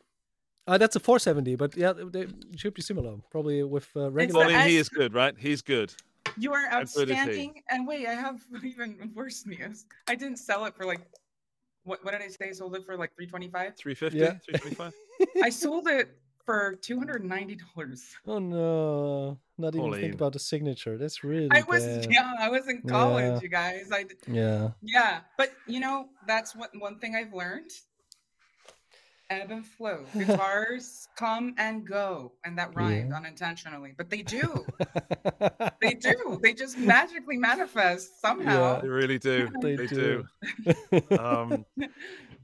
[0.68, 2.26] Uh, that's a 470, but yeah, they
[2.56, 3.16] should be similar.
[3.30, 4.46] Probably with uh, regular.
[4.46, 5.34] the Pauline, he S- is good, right?
[5.38, 5.94] He's good.
[6.36, 7.54] You are How good outstanding.
[7.70, 9.86] And wait, I have even worse news.
[10.08, 11.00] I didn't sell it for like
[11.84, 12.04] what?
[12.04, 12.48] What did I say?
[12.48, 13.76] I sold it for like 325.
[13.76, 14.32] 350, Yeah.
[14.44, 14.92] 325.
[15.44, 16.08] I sold it
[16.46, 18.04] for 290 dollars.
[18.26, 20.00] Oh no, not even Pauline.
[20.00, 20.96] think about the signature.
[20.96, 22.10] That's really I was bad.
[22.10, 22.36] young.
[22.40, 23.40] I was in college, Yeah.
[23.42, 23.90] you guys.
[23.92, 24.70] I d- Yeah.
[24.80, 27.70] yeah, but you know that's what one thing I've learned.
[29.28, 30.04] Ebb and flow.
[30.16, 34.64] Guitars come and go, and that rhymed unintentionally, but they do.
[35.82, 36.38] They do.
[36.42, 38.80] They just magically manifest somehow.
[38.80, 39.48] They really do.
[39.60, 40.24] They They, do.
[40.92, 41.18] do.
[41.18, 41.64] Um,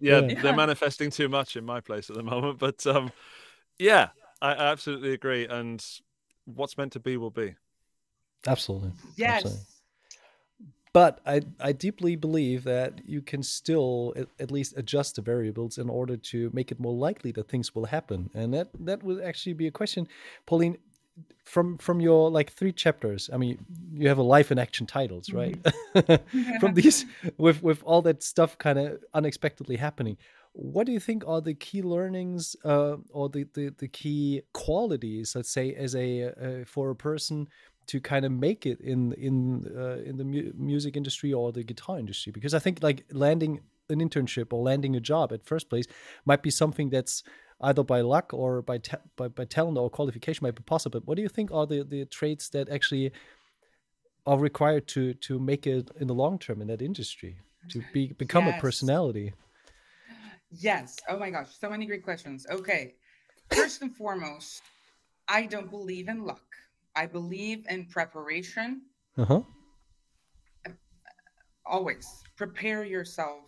[0.00, 0.42] yeah, Yeah.
[0.42, 2.58] they're manifesting too much in my place at the moment.
[2.58, 3.10] But um,
[3.82, 4.08] yeah,
[4.40, 5.46] I I absolutely agree.
[5.46, 5.84] And
[6.44, 7.54] what's meant to be will be.
[8.46, 8.92] Absolutely.
[9.16, 9.44] Yes.
[9.44, 9.66] Absolutely.
[10.92, 15.78] But I, I deeply believe that you can still at, at least adjust the variables
[15.78, 18.28] in order to make it more likely that things will happen.
[18.34, 20.06] And that that would actually be a question,
[20.46, 20.76] Pauline.
[21.44, 23.58] From from your like three chapters, I mean,
[23.92, 25.98] you have a life and action titles, mm-hmm.
[25.98, 26.60] right?
[26.60, 27.04] from these,
[27.36, 30.16] with with all that stuff kind of unexpectedly happening,
[30.52, 35.34] what do you think are the key learnings uh, or the, the the key qualities,
[35.34, 37.48] let's say, as a uh, for a person
[37.86, 41.62] to kind of make it in in uh, in the mu- music industry or the
[41.62, 45.68] guitar industry because I think like landing an internship or landing a job at first
[45.68, 45.86] place
[46.24, 47.22] might be something that's
[47.62, 48.78] either by luck or by
[49.16, 51.00] by, by talent or qualification might be possible.
[51.00, 53.12] But what do you think are the the traits that actually
[54.26, 57.38] are required to to make it in the long term in that industry
[57.70, 59.32] to be become a personality?
[60.52, 60.98] Yes.
[61.08, 62.46] Oh my gosh, so many great questions.
[62.50, 62.94] Okay.
[63.50, 64.62] First and foremost,
[65.28, 66.44] I don't believe in luck.
[66.94, 68.82] I believe in preparation.
[69.16, 69.42] Uh huh.
[71.64, 72.06] Always
[72.36, 73.44] prepare yourself.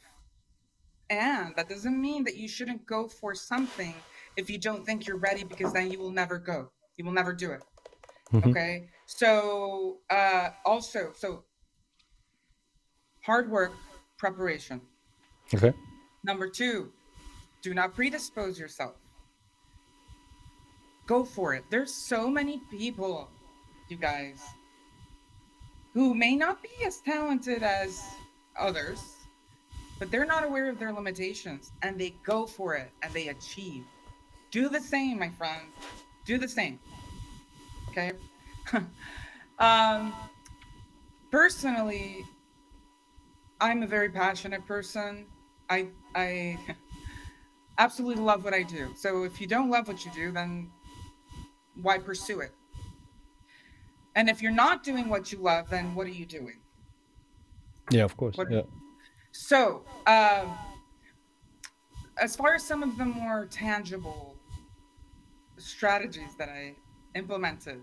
[1.10, 3.94] And that doesn't mean that you shouldn't go for something
[4.36, 6.70] if you don't think you're ready, because then you will never go.
[6.96, 7.62] You will never do it.
[8.32, 8.50] Mhm.
[8.50, 8.88] Okay.
[9.06, 11.44] So, uh, also, so
[13.20, 13.72] hard work,
[14.16, 14.80] preparation.
[15.52, 15.74] Okay.
[16.24, 16.90] Number two,
[17.62, 18.96] do not predispose yourself.
[21.06, 21.64] Go for it.
[21.68, 23.28] There's so many people,
[23.88, 24.40] you guys,
[25.92, 28.02] who may not be as talented as
[28.58, 29.02] others,
[29.98, 33.84] but they're not aware of their limitations and they go for it and they achieve.
[34.50, 35.62] Do the same, my friend.
[36.24, 36.78] Do the same.
[37.90, 38.12] Okay.
[39.58, 40.14] um,
[41.30, 42.24] personally,
[43.60, 45.26] I'm a very passionate person.
[45.70, 46.58] I I
[47.78, 48.94] absolutely love what I do.
[48.96, 50.70] So if you don't love what you do, then
[51.80, 52.52] why pursue it?
[54.14, 56.60] And if you're not doing what you love, then what are you doing?
[57.90, 58.36] Yeah, of course.
[58.36, 58.62] What- Yeah.
[59.32, 60.56] So, um,
[62.18, 64.36] as far as some of the more tangible
[65.58, 66.76] strategies that I
[67.16, 67.82] implemented,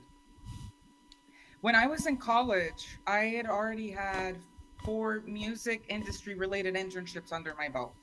[1.59, 4.37] when I was in college, I had already had
[4.83, 7.95] four music industry related internships under my belt.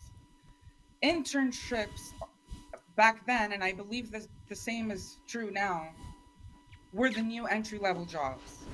[1.03, 2.13] Internships
[2.97, 5.89] back then, and I believe this, the same is true now,
[6.93, 8.65] were the new entry level jobs.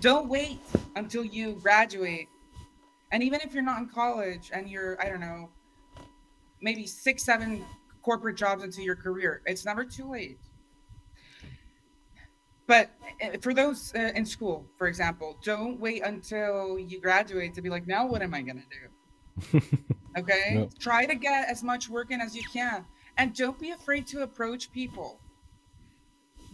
[0.00, 0.60] Don't wait
[0.96, 2.28] until you graduate
[3.10, 5.48] and even if you're not in college and you're, I don't know,
[6.60, 7.64] maybe six, seven
[8.02, 10.38] corporate jobs into your career, it's never too late.
[12.68, 12.90] But
[13.20, 17.70] uh, for those uh, in school, for example, don't wait until you graduate to be
[17.70, 19.60] like, now what am I going to do?
[20.16, 20.54] Okay?
[20.54, 20.68] No.
[20.80, 22.84] Try to get as much work in as you can.
[23.16, 25.20] And don't be afraid to approach people.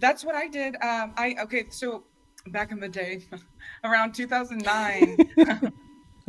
[0.00, 0.74] That's what I did.
[0.76, 2.04] Um, I okay, so
[2.48, 3.26] back in the day,
[3.84, 5.16] around 2009,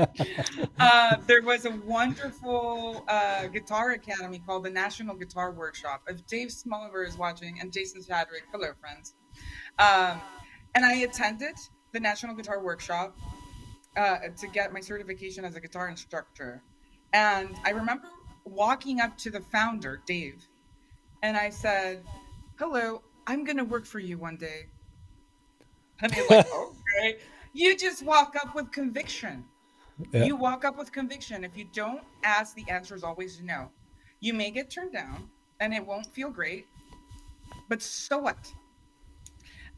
[0.79, 6.03] uh, there was a wonderful uh, guitar academy called the National Guitar Workshop.
[6.07, 9.15] If Dave Smolover is watching and Jason Chadwick, hello, friends.
[9.79, 10.21] Um,
[10.73, 11.55] and I attended
[11.91, 13.17] the National Guitar Workshop
[13.97, 16.61] uh, to get my certification as a guitar instructor.
[17.13, 18.07] And I remember
[18.43, 20.45] walking up to the founder, Dave,
[21.23, 22.03] and I said,
[22.57, 24.67] Hello, I'm going to work for you one day.
[26.01, 27.17] And he's like, Okay.
[27.53, 29.45] You just walk up with conviction.
[30.11, 30.25] Yeah.
[30.25, 31.43] You walk up with conviction.
[31.45, 33.71] If you don't ask, the answer is always no.
[34.19, 35.29] You may get turned down
[35.59, 36.65] and it won't feel great,
[37.69, 38.51] but so what?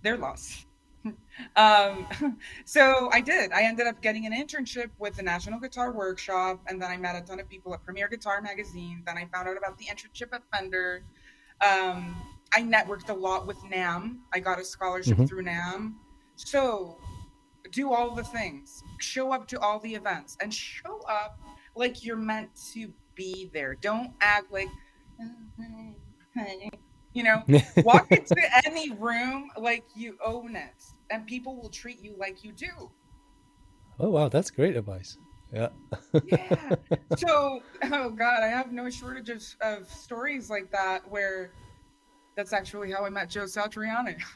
[0.07, 0.67] They're lost.
[1.57, 2.07] um,
[2.65, 3.51] so I did.
[3.51, 7.17] I ended up getting an internship with the National Guitar Workshop, and then I met
[7.17, 9.03] a ton of people at Premier Guitar Magazine.
[9.05, 11.03] Then I found out about the internship at Fender.
[11.59, 12.15] Um,
[12.53, 14.19] I networked a lot with NAMM.
[14.33, 15.27] I got a scholarship Mhm.
[15.27, 15.95] through NAMM.
[16.37, 16.97] So
[17.71, 21.37] do all the things, show up to all the events, and show up
[21.75, 23.75] like you're meant to be there.
[23.75, 24.69] Don't act like,
[27.17, 27.43] you know,
[27.77, 32.51] walk into any room like you own it, and people will treat you like you
[32.51, 32.91] do.
[33.99, 35.17] Oh wow, that's great advice.
[35.51, 35.69] Yeah.
[36.25, 36.75] Yeah.
[37.17, 37.61] so,
[37.91, 41.53] oh God, I have no shortage of, of stories like that where
[42.35, 44.21] that's actually how I met Joe Satriani.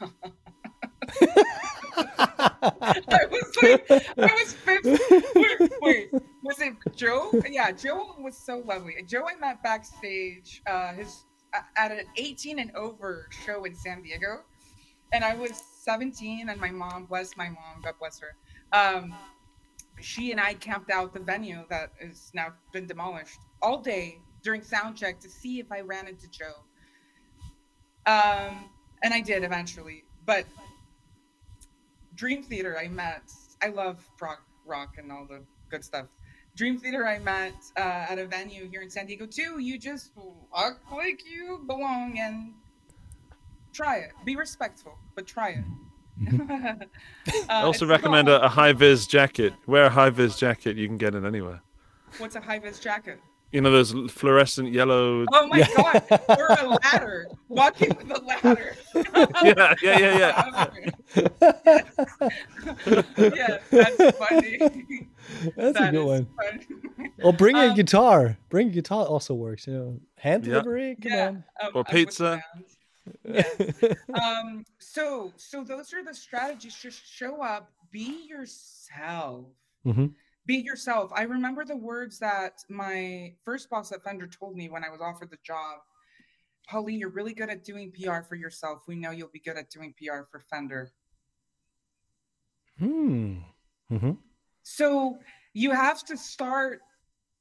[1.94, 4.98] I was like, I was 15.
[5.36, 6.10] Wait, wait,
[6.42, 7.30] was it Joe?
[7.48, 8.94] Yeah, Joe was so lovely.
[9.06, 11.26] Joe I met backstage, uh, his
[11.76, 14.42] at an 18 and over show in San Diego,
[15.12, 18.34] and I was 17, and my mom, bless my mom, God bless her.
[18.72, 19.14] Um,
[20.00, 24.62] she and I camped out the venue that has now been demolished all day during
[24.62, 26.64] sound check to see if I ran into Joe.
[28.06, 28.70] Um,
[29.04, 30.46] and I did eventually, but
[32.14, 33.22] Dream Theater, I met.
[33.62, 36.06] I love rock, rock and all the good stuff.
[36.54, 39.58] Dream Theater, I met uh, at a venue here in San Diego too.
[39.58, 42.52] You just walk like you belong and
[43.72, 44.12] try it.
[44.24, 45.64] Be respectful, but try it.
[47.48, 49.54] I Uh, also recommend a, a high vis jacket.
[49.66, 50.76] Wear a high vis jacket.
[50.76, 51.62] You can get it anywhere.
[52.18, 53.18] What's a high vis jacket?
[53.52, 55.26] You know those fluorescent yellow.
[55.32, 55.68] Oh my Yeah.
[55.76, 56.20] god!
[56.38, 57.28] Or a ladder.
[57.48, 58.76] Walking with a ladder.
[59.44, 60.70] Yeah, yeah, yeah, yeah.
[63.34, 64.58] yeah, that's funny.
[65.56, 66.26] That's a good is one.
[66.36, 67.10] funny.
[67.22, 68.38] Or bring a Um, guitar.
[68.48, 69.66] Bring a guitar also works.
[69.66, 70.50] You know, hand Yeah.
[70.54, 70.96] delivery.
[71.02, 71.44] Come Yeah, on.
[71.62, 72.42] um, Or pizza.
[72.54, 72.76] bands.
[73.24, 73.56] Yes.
[74.14, 79.46] um so so those are the strategies just show up be yourself
[79.82, 80.06] hmm
[80.46, 81.10] be yourself.
[81.14, 85.00] I remember the words that my first boss at fender told me when i was
[85.00, 85.78] offered the job.
[86.68, 88.82] Pauline you're really good at doing pr for yourself.
[88.86, 90.92] We know you'll be good at doing pr for fender.
[92.78, 93.38] Hmm.
[93.88, 94.12] hmm
[94.62, 95.18] so
[95.54, 96.80] you have to start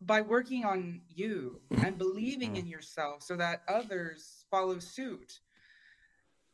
[0.02, 5.40] by working on you and believing in yourself so that others follow suit.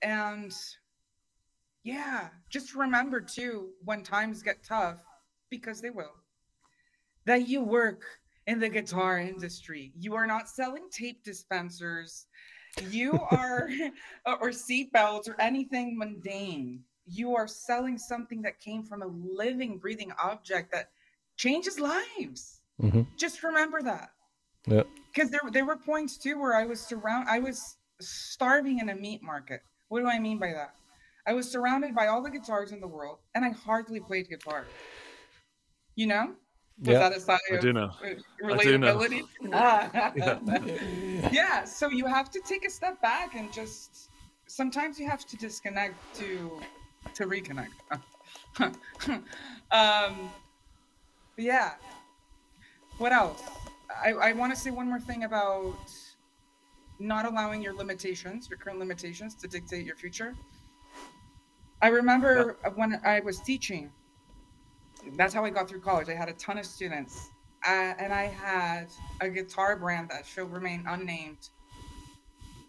[0.02, 0.54] And
[1.84, 4.98] yeah, just remember too when times get tough,
[5.50, 6.14] because they will,
[7.28, 8.04] that you work
[8.48, 9.92] in the guitar industry.
[10.00, 12.26] You are not selling tape dispensers.
[12.90, 13.70] You are,
[14.26, 16.80] or seatbelts or anything mundane.
[17.06, 20.90] You are selling something that came from a living, breathing object that
[21.36, 22.62] changes lives.
[22.80, 24.10] hmm Just remember that.
[24.66, 24.84] Yeah.
[25.14, 28.96] Because there, there were points too where I was surround, I was starving in a
[28.96, 29.62] meat market.
[29.90, 30.74] What do I mean by that?
[31.26, 34.66] I was surrounded by all the guitars in the world, and I hardly played guitar.
[35.96, 36.36] You know,
[36.80, 37.00] was Yeah.
[37.00, 37.92] that a sign I of do know.
[38.04, 38.16] I
[38.64, 38.98] do know.
[38.98, 39.24] relatability?
[39.54, 40.14] Ah.
[41.32, 41.64] yeah.
[41.64, 44.10] So you have to take a step back and just
[44.48, 46.62] sometimes you have to disconnect to
[47.16, 47.70] to reconnect.
[49.72, 50.32] um,
[51.38, 51.74] yeah.
[52.98, 53.42] What else?
[54.04, 55.78] I, I want to say one more thing about
[57.00, 60.36] not allowing your limitations, your current limitations, to dictate your future.
[61.82, 63.92] I remember when I was teaching,
[65.16, 66.10] that's how I got through college.
[66.10, 67.30] I had a ton of students,
[67.66, 68.88] uh, and I had
[69.22, 71.50] a guitar brand that shall remain unnamed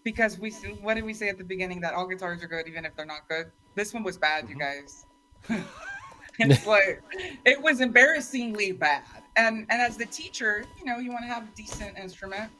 [0.05, 0.51] because we.
[0.81, 1.81] What did we say at the beginning?
[1.81, 3.51] That all guitars are good, even if they're not good.
[3.74, 5.06] This one was bad, you guys.
[6.39, 7.02] it's like
[7.44, 9.02] it was embarrassingly bad.
[9.36, 12.51] And and as the teacher, you know, you want to have a decent instrument.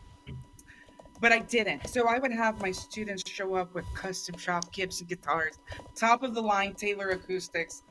[1.21, 1.89] But I didn't.
[1.89, 5.59] So I would have my students show up with custom shop Gibson guitars,
[5.97, 7.83] top of the line Taylor acoustics,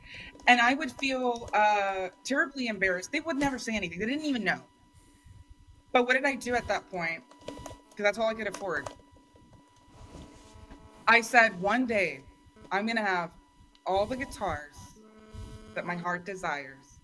[0.47, 3.11] and I would feel uh, terribly embarrassed.
[3.11, 3.99] They would never say anything.
[3.99, 4.61] They didn't even know.
[5.91, 7.23] But what did I do at that point?
[7.45, 8.89] Because that's all I could afford.
[11.07, 12.21] I said one day
[12.71, 13.31] I'm gonna have
[13.85, 14.75] all the guitars
[15.75, 16.99] that my heart desires.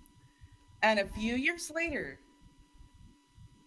[0.82, 2.20] And a few years later,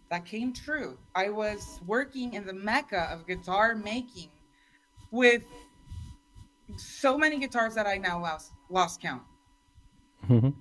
[0.09, 0.97] that came true.
[1.15, 4.29] I was working in the mecca of guitar making
[5.11, 5.43] with
[6.77, 9.23] so many guitars that I now lost lost count.
[10.29, 10.53] Mhm.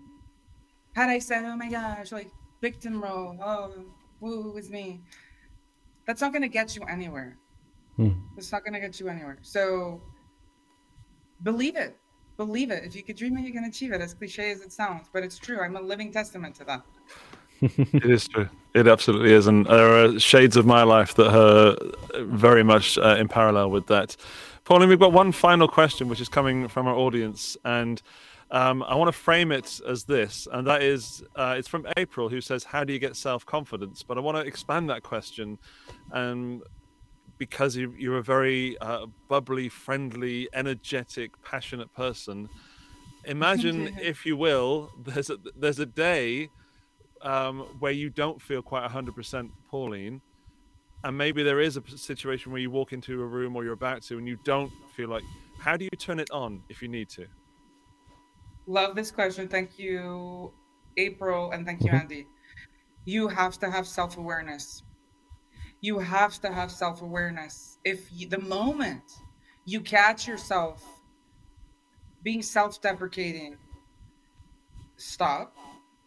[0.95, 2.31] Had I said, "Oh my gosh," like
[2.61, 3.85] victim role, oh,
[4.21, 5.01] woo is me,
[6.07, 7.37] that's not going to get you anywhere.
[7.97, 8.13] Hmm.
[8.37, 9.39] It's not going to get you anywhere.
[9.43, 10.01] So
[11.43, 11.97] believe it.
[12.37, 12.85] Believe it.
[12.85, 14.01] If you could dream it, you can achieve it.
[14.01, 15.61] As cliche as it sounds, but it's true.
[15.61, 16.83] I'm a living testament to that.
[17.63, 18.49] it is true.
[18.75, 21.77] It absolutely is, and there are shades of my life that are
[22.23, 24.17] very much uh, in parallel with that.
[24.65, 28.03] Pauline, we've got one final question, which is coming from our audience, and
[28.51, 32.29] um, I want to frame it as this, and that is, uh, it's from April,
[32.29, 35.59] who says, "How do you get self confidence?" But I want to expand that question,
[36.13, 36.63] and
[37.39, 42.49] because you, you're a very uh, bubbly, friendly, energetic, passionate person,
[43.25, 46.49] imagine, if you will, there's a, there's a day
[47.23, 50.21] um, where you don't feel quite 100% Pauline,
[51.05, 54.03] and maybe there is a situation where you walk into a room or you're about
[54.03, 55.25] to, and you don't feel like.
[55.59, 57.27] How do you turn it on if you need to?
[58.67, 59.49] Love this question.
[59.49, 60.53] Thank you,
[60.97, 62.01] April, and thank you, Mhm.
[62.01, 62.27] Andy.
[63.05, 64.83] You have to have self awareness.
[65.81, 67.79] You have to have self awareness.
[67.85, 69.03] If you, the moment
[69.65, 70.85] you catch yourself
[72.23, 73.57] being self deprecating,
[74.97, 75.57] stop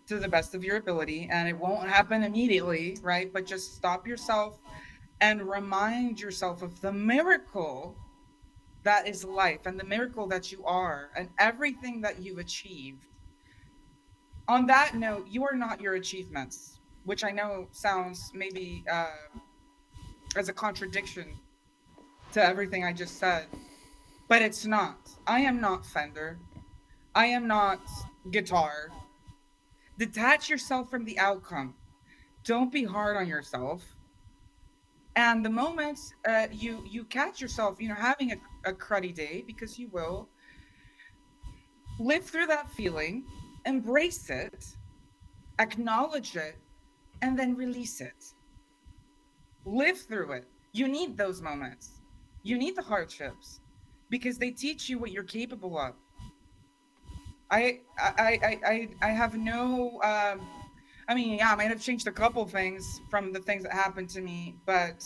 [0.08, 1.28] to the best of your ability.
[1.32, 3.32] And it won't happen immediately, right?
[3.32, 4.60] But just stop yourself
[5.22, 7.96] and remind yourself of the miracle
[8.84, 13.06] that is life and the miracle that you are and everything that you've achieved.
[14.48, 19.08] On that note, you are not your achievements, which I know sounds maybe uh,
[20.36, 21.28] as a contradiction
[22.32, 23.46] to everything I just said,
[24.28, 24.98] but it's not.
[25.28, 26.40] I am not Fender.
[27.16, 27.82] I am not
[28.32, 28.90] guitar.
[29.98, 31.76] Detach yourself from the outcome.
[32.44, 33.84] Don't be hard on yourself
[35.20, 38.36] and the moment uh, you you catch yourself you know having a,
[38.66, 40.30] a cruddy day because you will
[42.00, 43.26] live through that feeling
[43.66, 44.76] embrace it
[45.60, 46.58] acknowledge it
[47.22, 48.34] and then release it.
[49.66, 50.48] Live through it.
[50.72, 52.02] You need those moments.
[52.44, 53.60] You need the hardships
[54.10, 55.94] because they teach you what you're capable of.
[57.52, 60.48] I i i i, I have no um
[61.08, 64.10] I mean, yeah, I might have changed a couple things from the things that happened
[64.10, 65.04] to me, but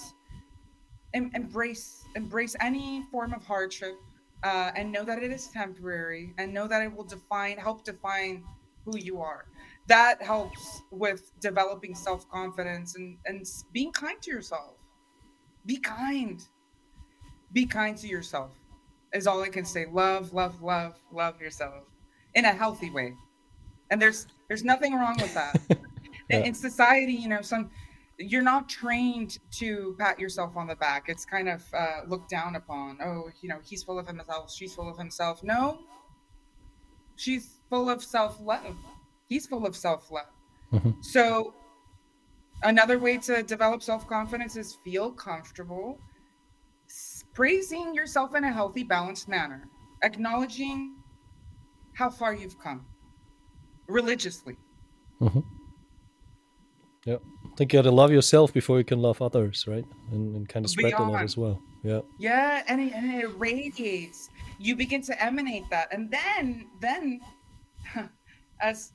[1.13, 3.95] em- embrace embrace any form of hardship
[4.43, 8.43] uh, and know that it is temporary and know that it will define help define
[8.85, 9.45] who you are.
[9.87, 14.75] That helps with developing self confidence and and being kind to yourself.
[15.65, 16.43] Be kind.
[17.51, 18.51] Be kind to yourself.
[19.13, 19.85] Is all I can say.
[19.85, 21.83] Love, love, love, love yourself
[22.33, 23.13] in a healthy way.
[23.91, 25.59] And there's there's nothing wrong with that
[26.29, 27.69] in society you know some
[28.17, 31.05] you're not trained to pat yourself on the back.
[31.07, 32.99] It's kind of uh, looked down upon.
[33.03, 35.43] Oh you know he's full of himself she's full of himself.
[35.43, 35.79] No.
[37.15, 38.75] She's full of self-love.
[39.27, 40.25] He's full of self-love.
[40.71, 41.05] Mhm.
[41.05, 41.53] so
[42.63, 45.99] another way to develop self-confidence is feel comfortable
[47.33, 49.67] praising yourself in a healthy balanced manner
[50.01, 50.95] acknowledging
[51.93, 52.85] how far you've come
[53.87, 54.57] religiously.
[57.05, 57.17] Yeah.
[57.17, 57.19] I
[57.55, 59.85] think you gotta love yourself before you can love others, right?
[60.11, 61.61] And, and kind of spread the love as well.
[61.83, 62.01] Yeah.
[62.17, 64.29] Yeah, and it, and it radiates.
[64.59, 67.21] You begin to emanate that, and then then,
[68.61, 68.91] as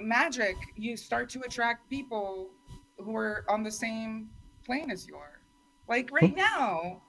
[0.00, 2.50] magic, you start to attract people
[2.98, 4.28] who are on the same
[4.64, 5.40] plane as you are.
[5.88, 6.36] Like right hmm.
[6.36, 7.02] now,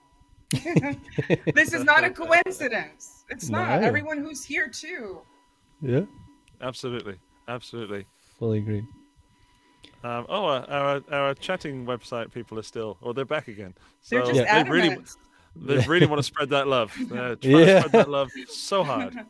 [1.54, 3.24] this is not a coincidence.
[3.28, 3.80] It's not.
[3.80, 3.86] No.
[3.86, 5.20] Everyone who's here too.
[5.80, 6.02] Yeah.
[6.60, 7.16] Absolutely,
[7.48, 8.06] absolutely.
[8.38, 8.84] Fully agree.
[10.04, 13.74] Um, oh, our, our our chatting website people are still, or they're back again.
[14.02, 14.98] So They're just they really,
[15.56, 16.92] they really want to spread that love.
[17.08, 17.64] They're trying Yeah.
[17.64, 19.14] to spread that love so hard.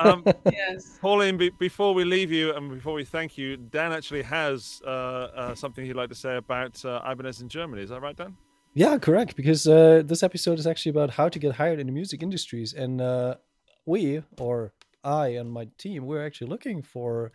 [0.00, 0.98] Um, yes.
[1.00, 4.90] Pauline, be, before we leave you and before we thank you, Dan actually has uh,
[4.90, 7.82] uh, something he'd like to say about uh, Ibanez in Germany.
[7.84, 8.36] Is that right, Dan?
[8.74, 9.36] Yeah, correct.
[9.36, 12.74] Because uh, this episode is actually about how to get hired in the music industries,
[12.74, 13.36] and uh,
[13.84, 14.72] we, or
[15.04, 17.30] I and my team, we're actually looking for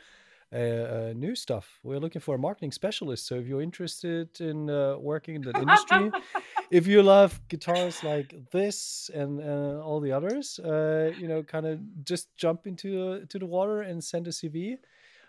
[0.54, 1.80] uh, uh, new stuff.
[1.82, 3.26] We're looking for a marketing specialist.
[3.26, 6.12] So if you're interested in uh, working in that industry,
[6.72, 11.66] if you love guitars like this and uh, all the others, uh, you know, kind
[11.66, 14.78] of just jump into uh, to the water and send a CV,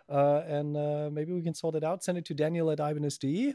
[0.09, 2.03] uh, and uh, maybe we can sort it out.
[2.03, 3.55] Send it to Daniel at Ibanez.de,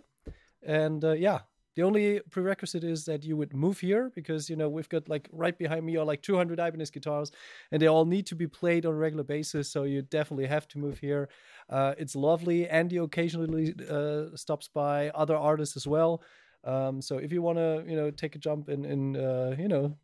[0.63, 1.39] and uh, yeah,
[1.77, 5.29] The only prerequisite is that you would move here because you know we've got like
[5.31, 7.31] right behind me are like 200 Ibanez guitars,
[7.71, 9.69] and they all need to be played on a regular basis.
[9.69, 11.29] So you definitely have to move here.
[11.69, 12.67] Uh, it's lovely.
[12.67, 16.23] Andy occasionally uh, stops by, other artists as well.
[16.63, 19.67] Um, so if you want to, you know, take a jump and, and uh, you
[19.67, 19.95] know,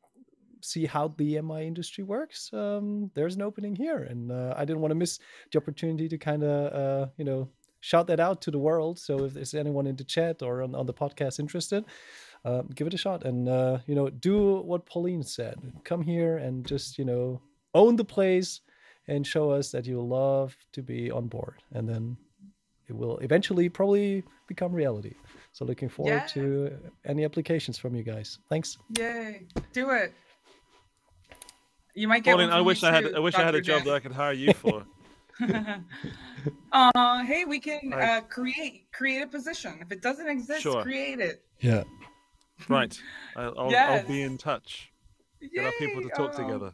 [0.61, 4.81] see how the MI industry works, um, there's an opening here, and uh, I didn't
[4.81, 5.17] want to miss
[5.51, 7.49] the opportunity to kind of, uh, you know,
[7.91, 8.97] shout that out to the world.
[8.97, 11.84] So if there's anyone in the chat or on, on the podcast interested,
[12.45, 15.57] um, give it a shot, and uh, you know, do what Pauline said.
[15.84, 17.41] Come here and just, you know,
[17.73, 18.61] own the place
[19.07, 22.18] and show us that you love to be on board, and then
[22.89, 25.14] it will eventually probably become reality.
[25.51, 26.27] So looking forward Yeah.
[26.35, 26.43] to
[27.05, 28.39] any applications from you guys.
[28.49, 28.77] Thanks.
[28.97, 29.43] Yay!
[29.73, 30.14] Do it.
[31.95, 32.31] You might get.
[32.34, 33.88] Pauline, I from wish I had too, I wish I had a job Dan.
[33.88, 34.84] that I could hire you for.
[36.72, 38.10] uh, hey, we can Right.
[38.18, 39.80] uh, create create a position.
[39.81, 40.81] If it doesn't exist, Sure.
[40.84, 41.43] create it.
[41.60, 41.84] Yeah.
[42.69, 42.97] right.
[43.35, 44.91] I'll, I'll, I'll be in touch.
[45.53, 46.73] Get our people to talk Oh, together.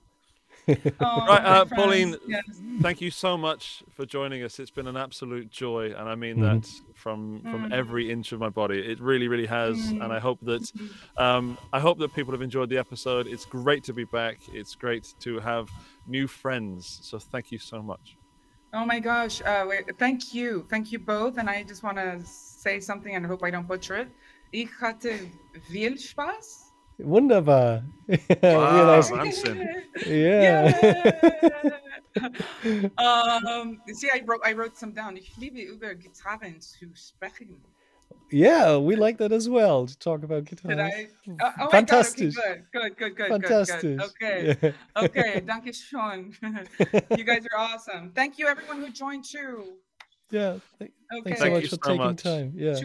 [0.99, 2.44] oh, Right, uh, Pauline, yes.
[2.81, 4.57] Thank you so much for joining us.
[4.60, 6.41] It's been an absolute joy, and I mean Mhm.
[6.41, 7.73] that from from Mm.
[7.73, 8.80] every inch of my body.
[8.80, 10.11] It really, really has, and Mm.
[10.11, 10.72] I hope that
[11.18, 13.27] um, I hope that people have enjoyed the episode.
[13.27, 14.38] It's great to be back.
[14.53, 15.68] It's great to have
[16.07, 16.99] new friends.
[17.03, 18.15] So thank you so much.
[18.72, 19.41] Oh my gosh!
[19.41, 23.26] Uh, wait, thank you, thank you both, and I just want to say something, and
[23.26, 24.10] I hope I don't butcher it.
[24.52, 25.32] Ich hatte
[25.72, 26.70] viel Spaß.
[27.00, 27.84] Wunderbar.
[28.41, 29.12] Wow, Real nice.
[29.12, 29.84] Wahnsinn.
[30.06, 30.74] Yeah.
[32.98, 35.16] um, see, I wrote, I wrote some down.
[35.18, 37.62] Ich liebe über Gitarren zu sprechen.
[38.31, 40.69] Yeah, we like that as well to talk about guitars.
[40.69, 41.07] Did I?
[41.60, 42.36] Oh Fantastisch.
[42.36, 42.41] my
[42.73, 43.98] God, okay, good, good, good, good, Fantastic.
[43.98, 44.45] good, good.
[44.45, 44.72] Okay, Yeah.
[45.03, 46.34] okay, danke schön.
[47.18, 48.11] you guys are awesome.
[48.14, 49.77] Thank you, everyone who joined too.
[50.31, 50.57] yeah.
[50.80, 51.23] Th- Okay.
[51.23, 52.22] Thanks so Thank much you for so taking much.
[52.22, 52.53] time.
[52.56, 52.76] Yeah.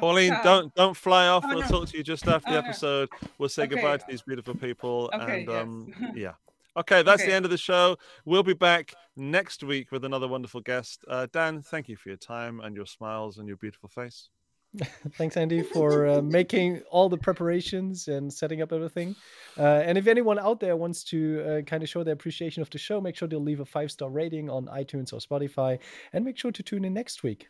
[0.00, 1.44] Pauline, don't don't fly off.
[1.46, 1.68] Oh, we'll no.
[1.68, 2.66] talk to you just after the Oh, no.
[2.66, 3.08] episode.
[3.38, 3.76] We'll say Okay.
[3.76, 5.62] goodbye to these beautiful people, Okay, and yes.
[5.62, 6.32] um, yeah.
[6.76, 7.96] Okay, that's the end of the show.
[8.24, 11.04] We'll be back next week with another wonderful guest.
[11.06, 14.28] Uh, Dan, thank you for your time and your smiles and your beautiful face.
[15.16, 19.14] Thanks, Andy, for uh, making all the preparations and setting up everything.
[19.56, 22.70] Uh, and if anyone out there wants to uh, kind of show their appreciation of
[22.70, 25.78] the show, make sure to leave a five star rating on iTunes or Spotify,
[26.12, 27.48] and make sure to tune in next week.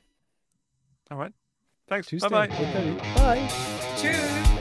[1.10, 1.32] All right.
[1.88, 2.08] Thanks.
[2.08, 2.54] Tuesday, Bye bye.
[2.54, 3.14] 8:30.
[3.16, 3.48] Bye.
[3.96, 4.44] Tschüss.
[4.44, 4.53] Ciao.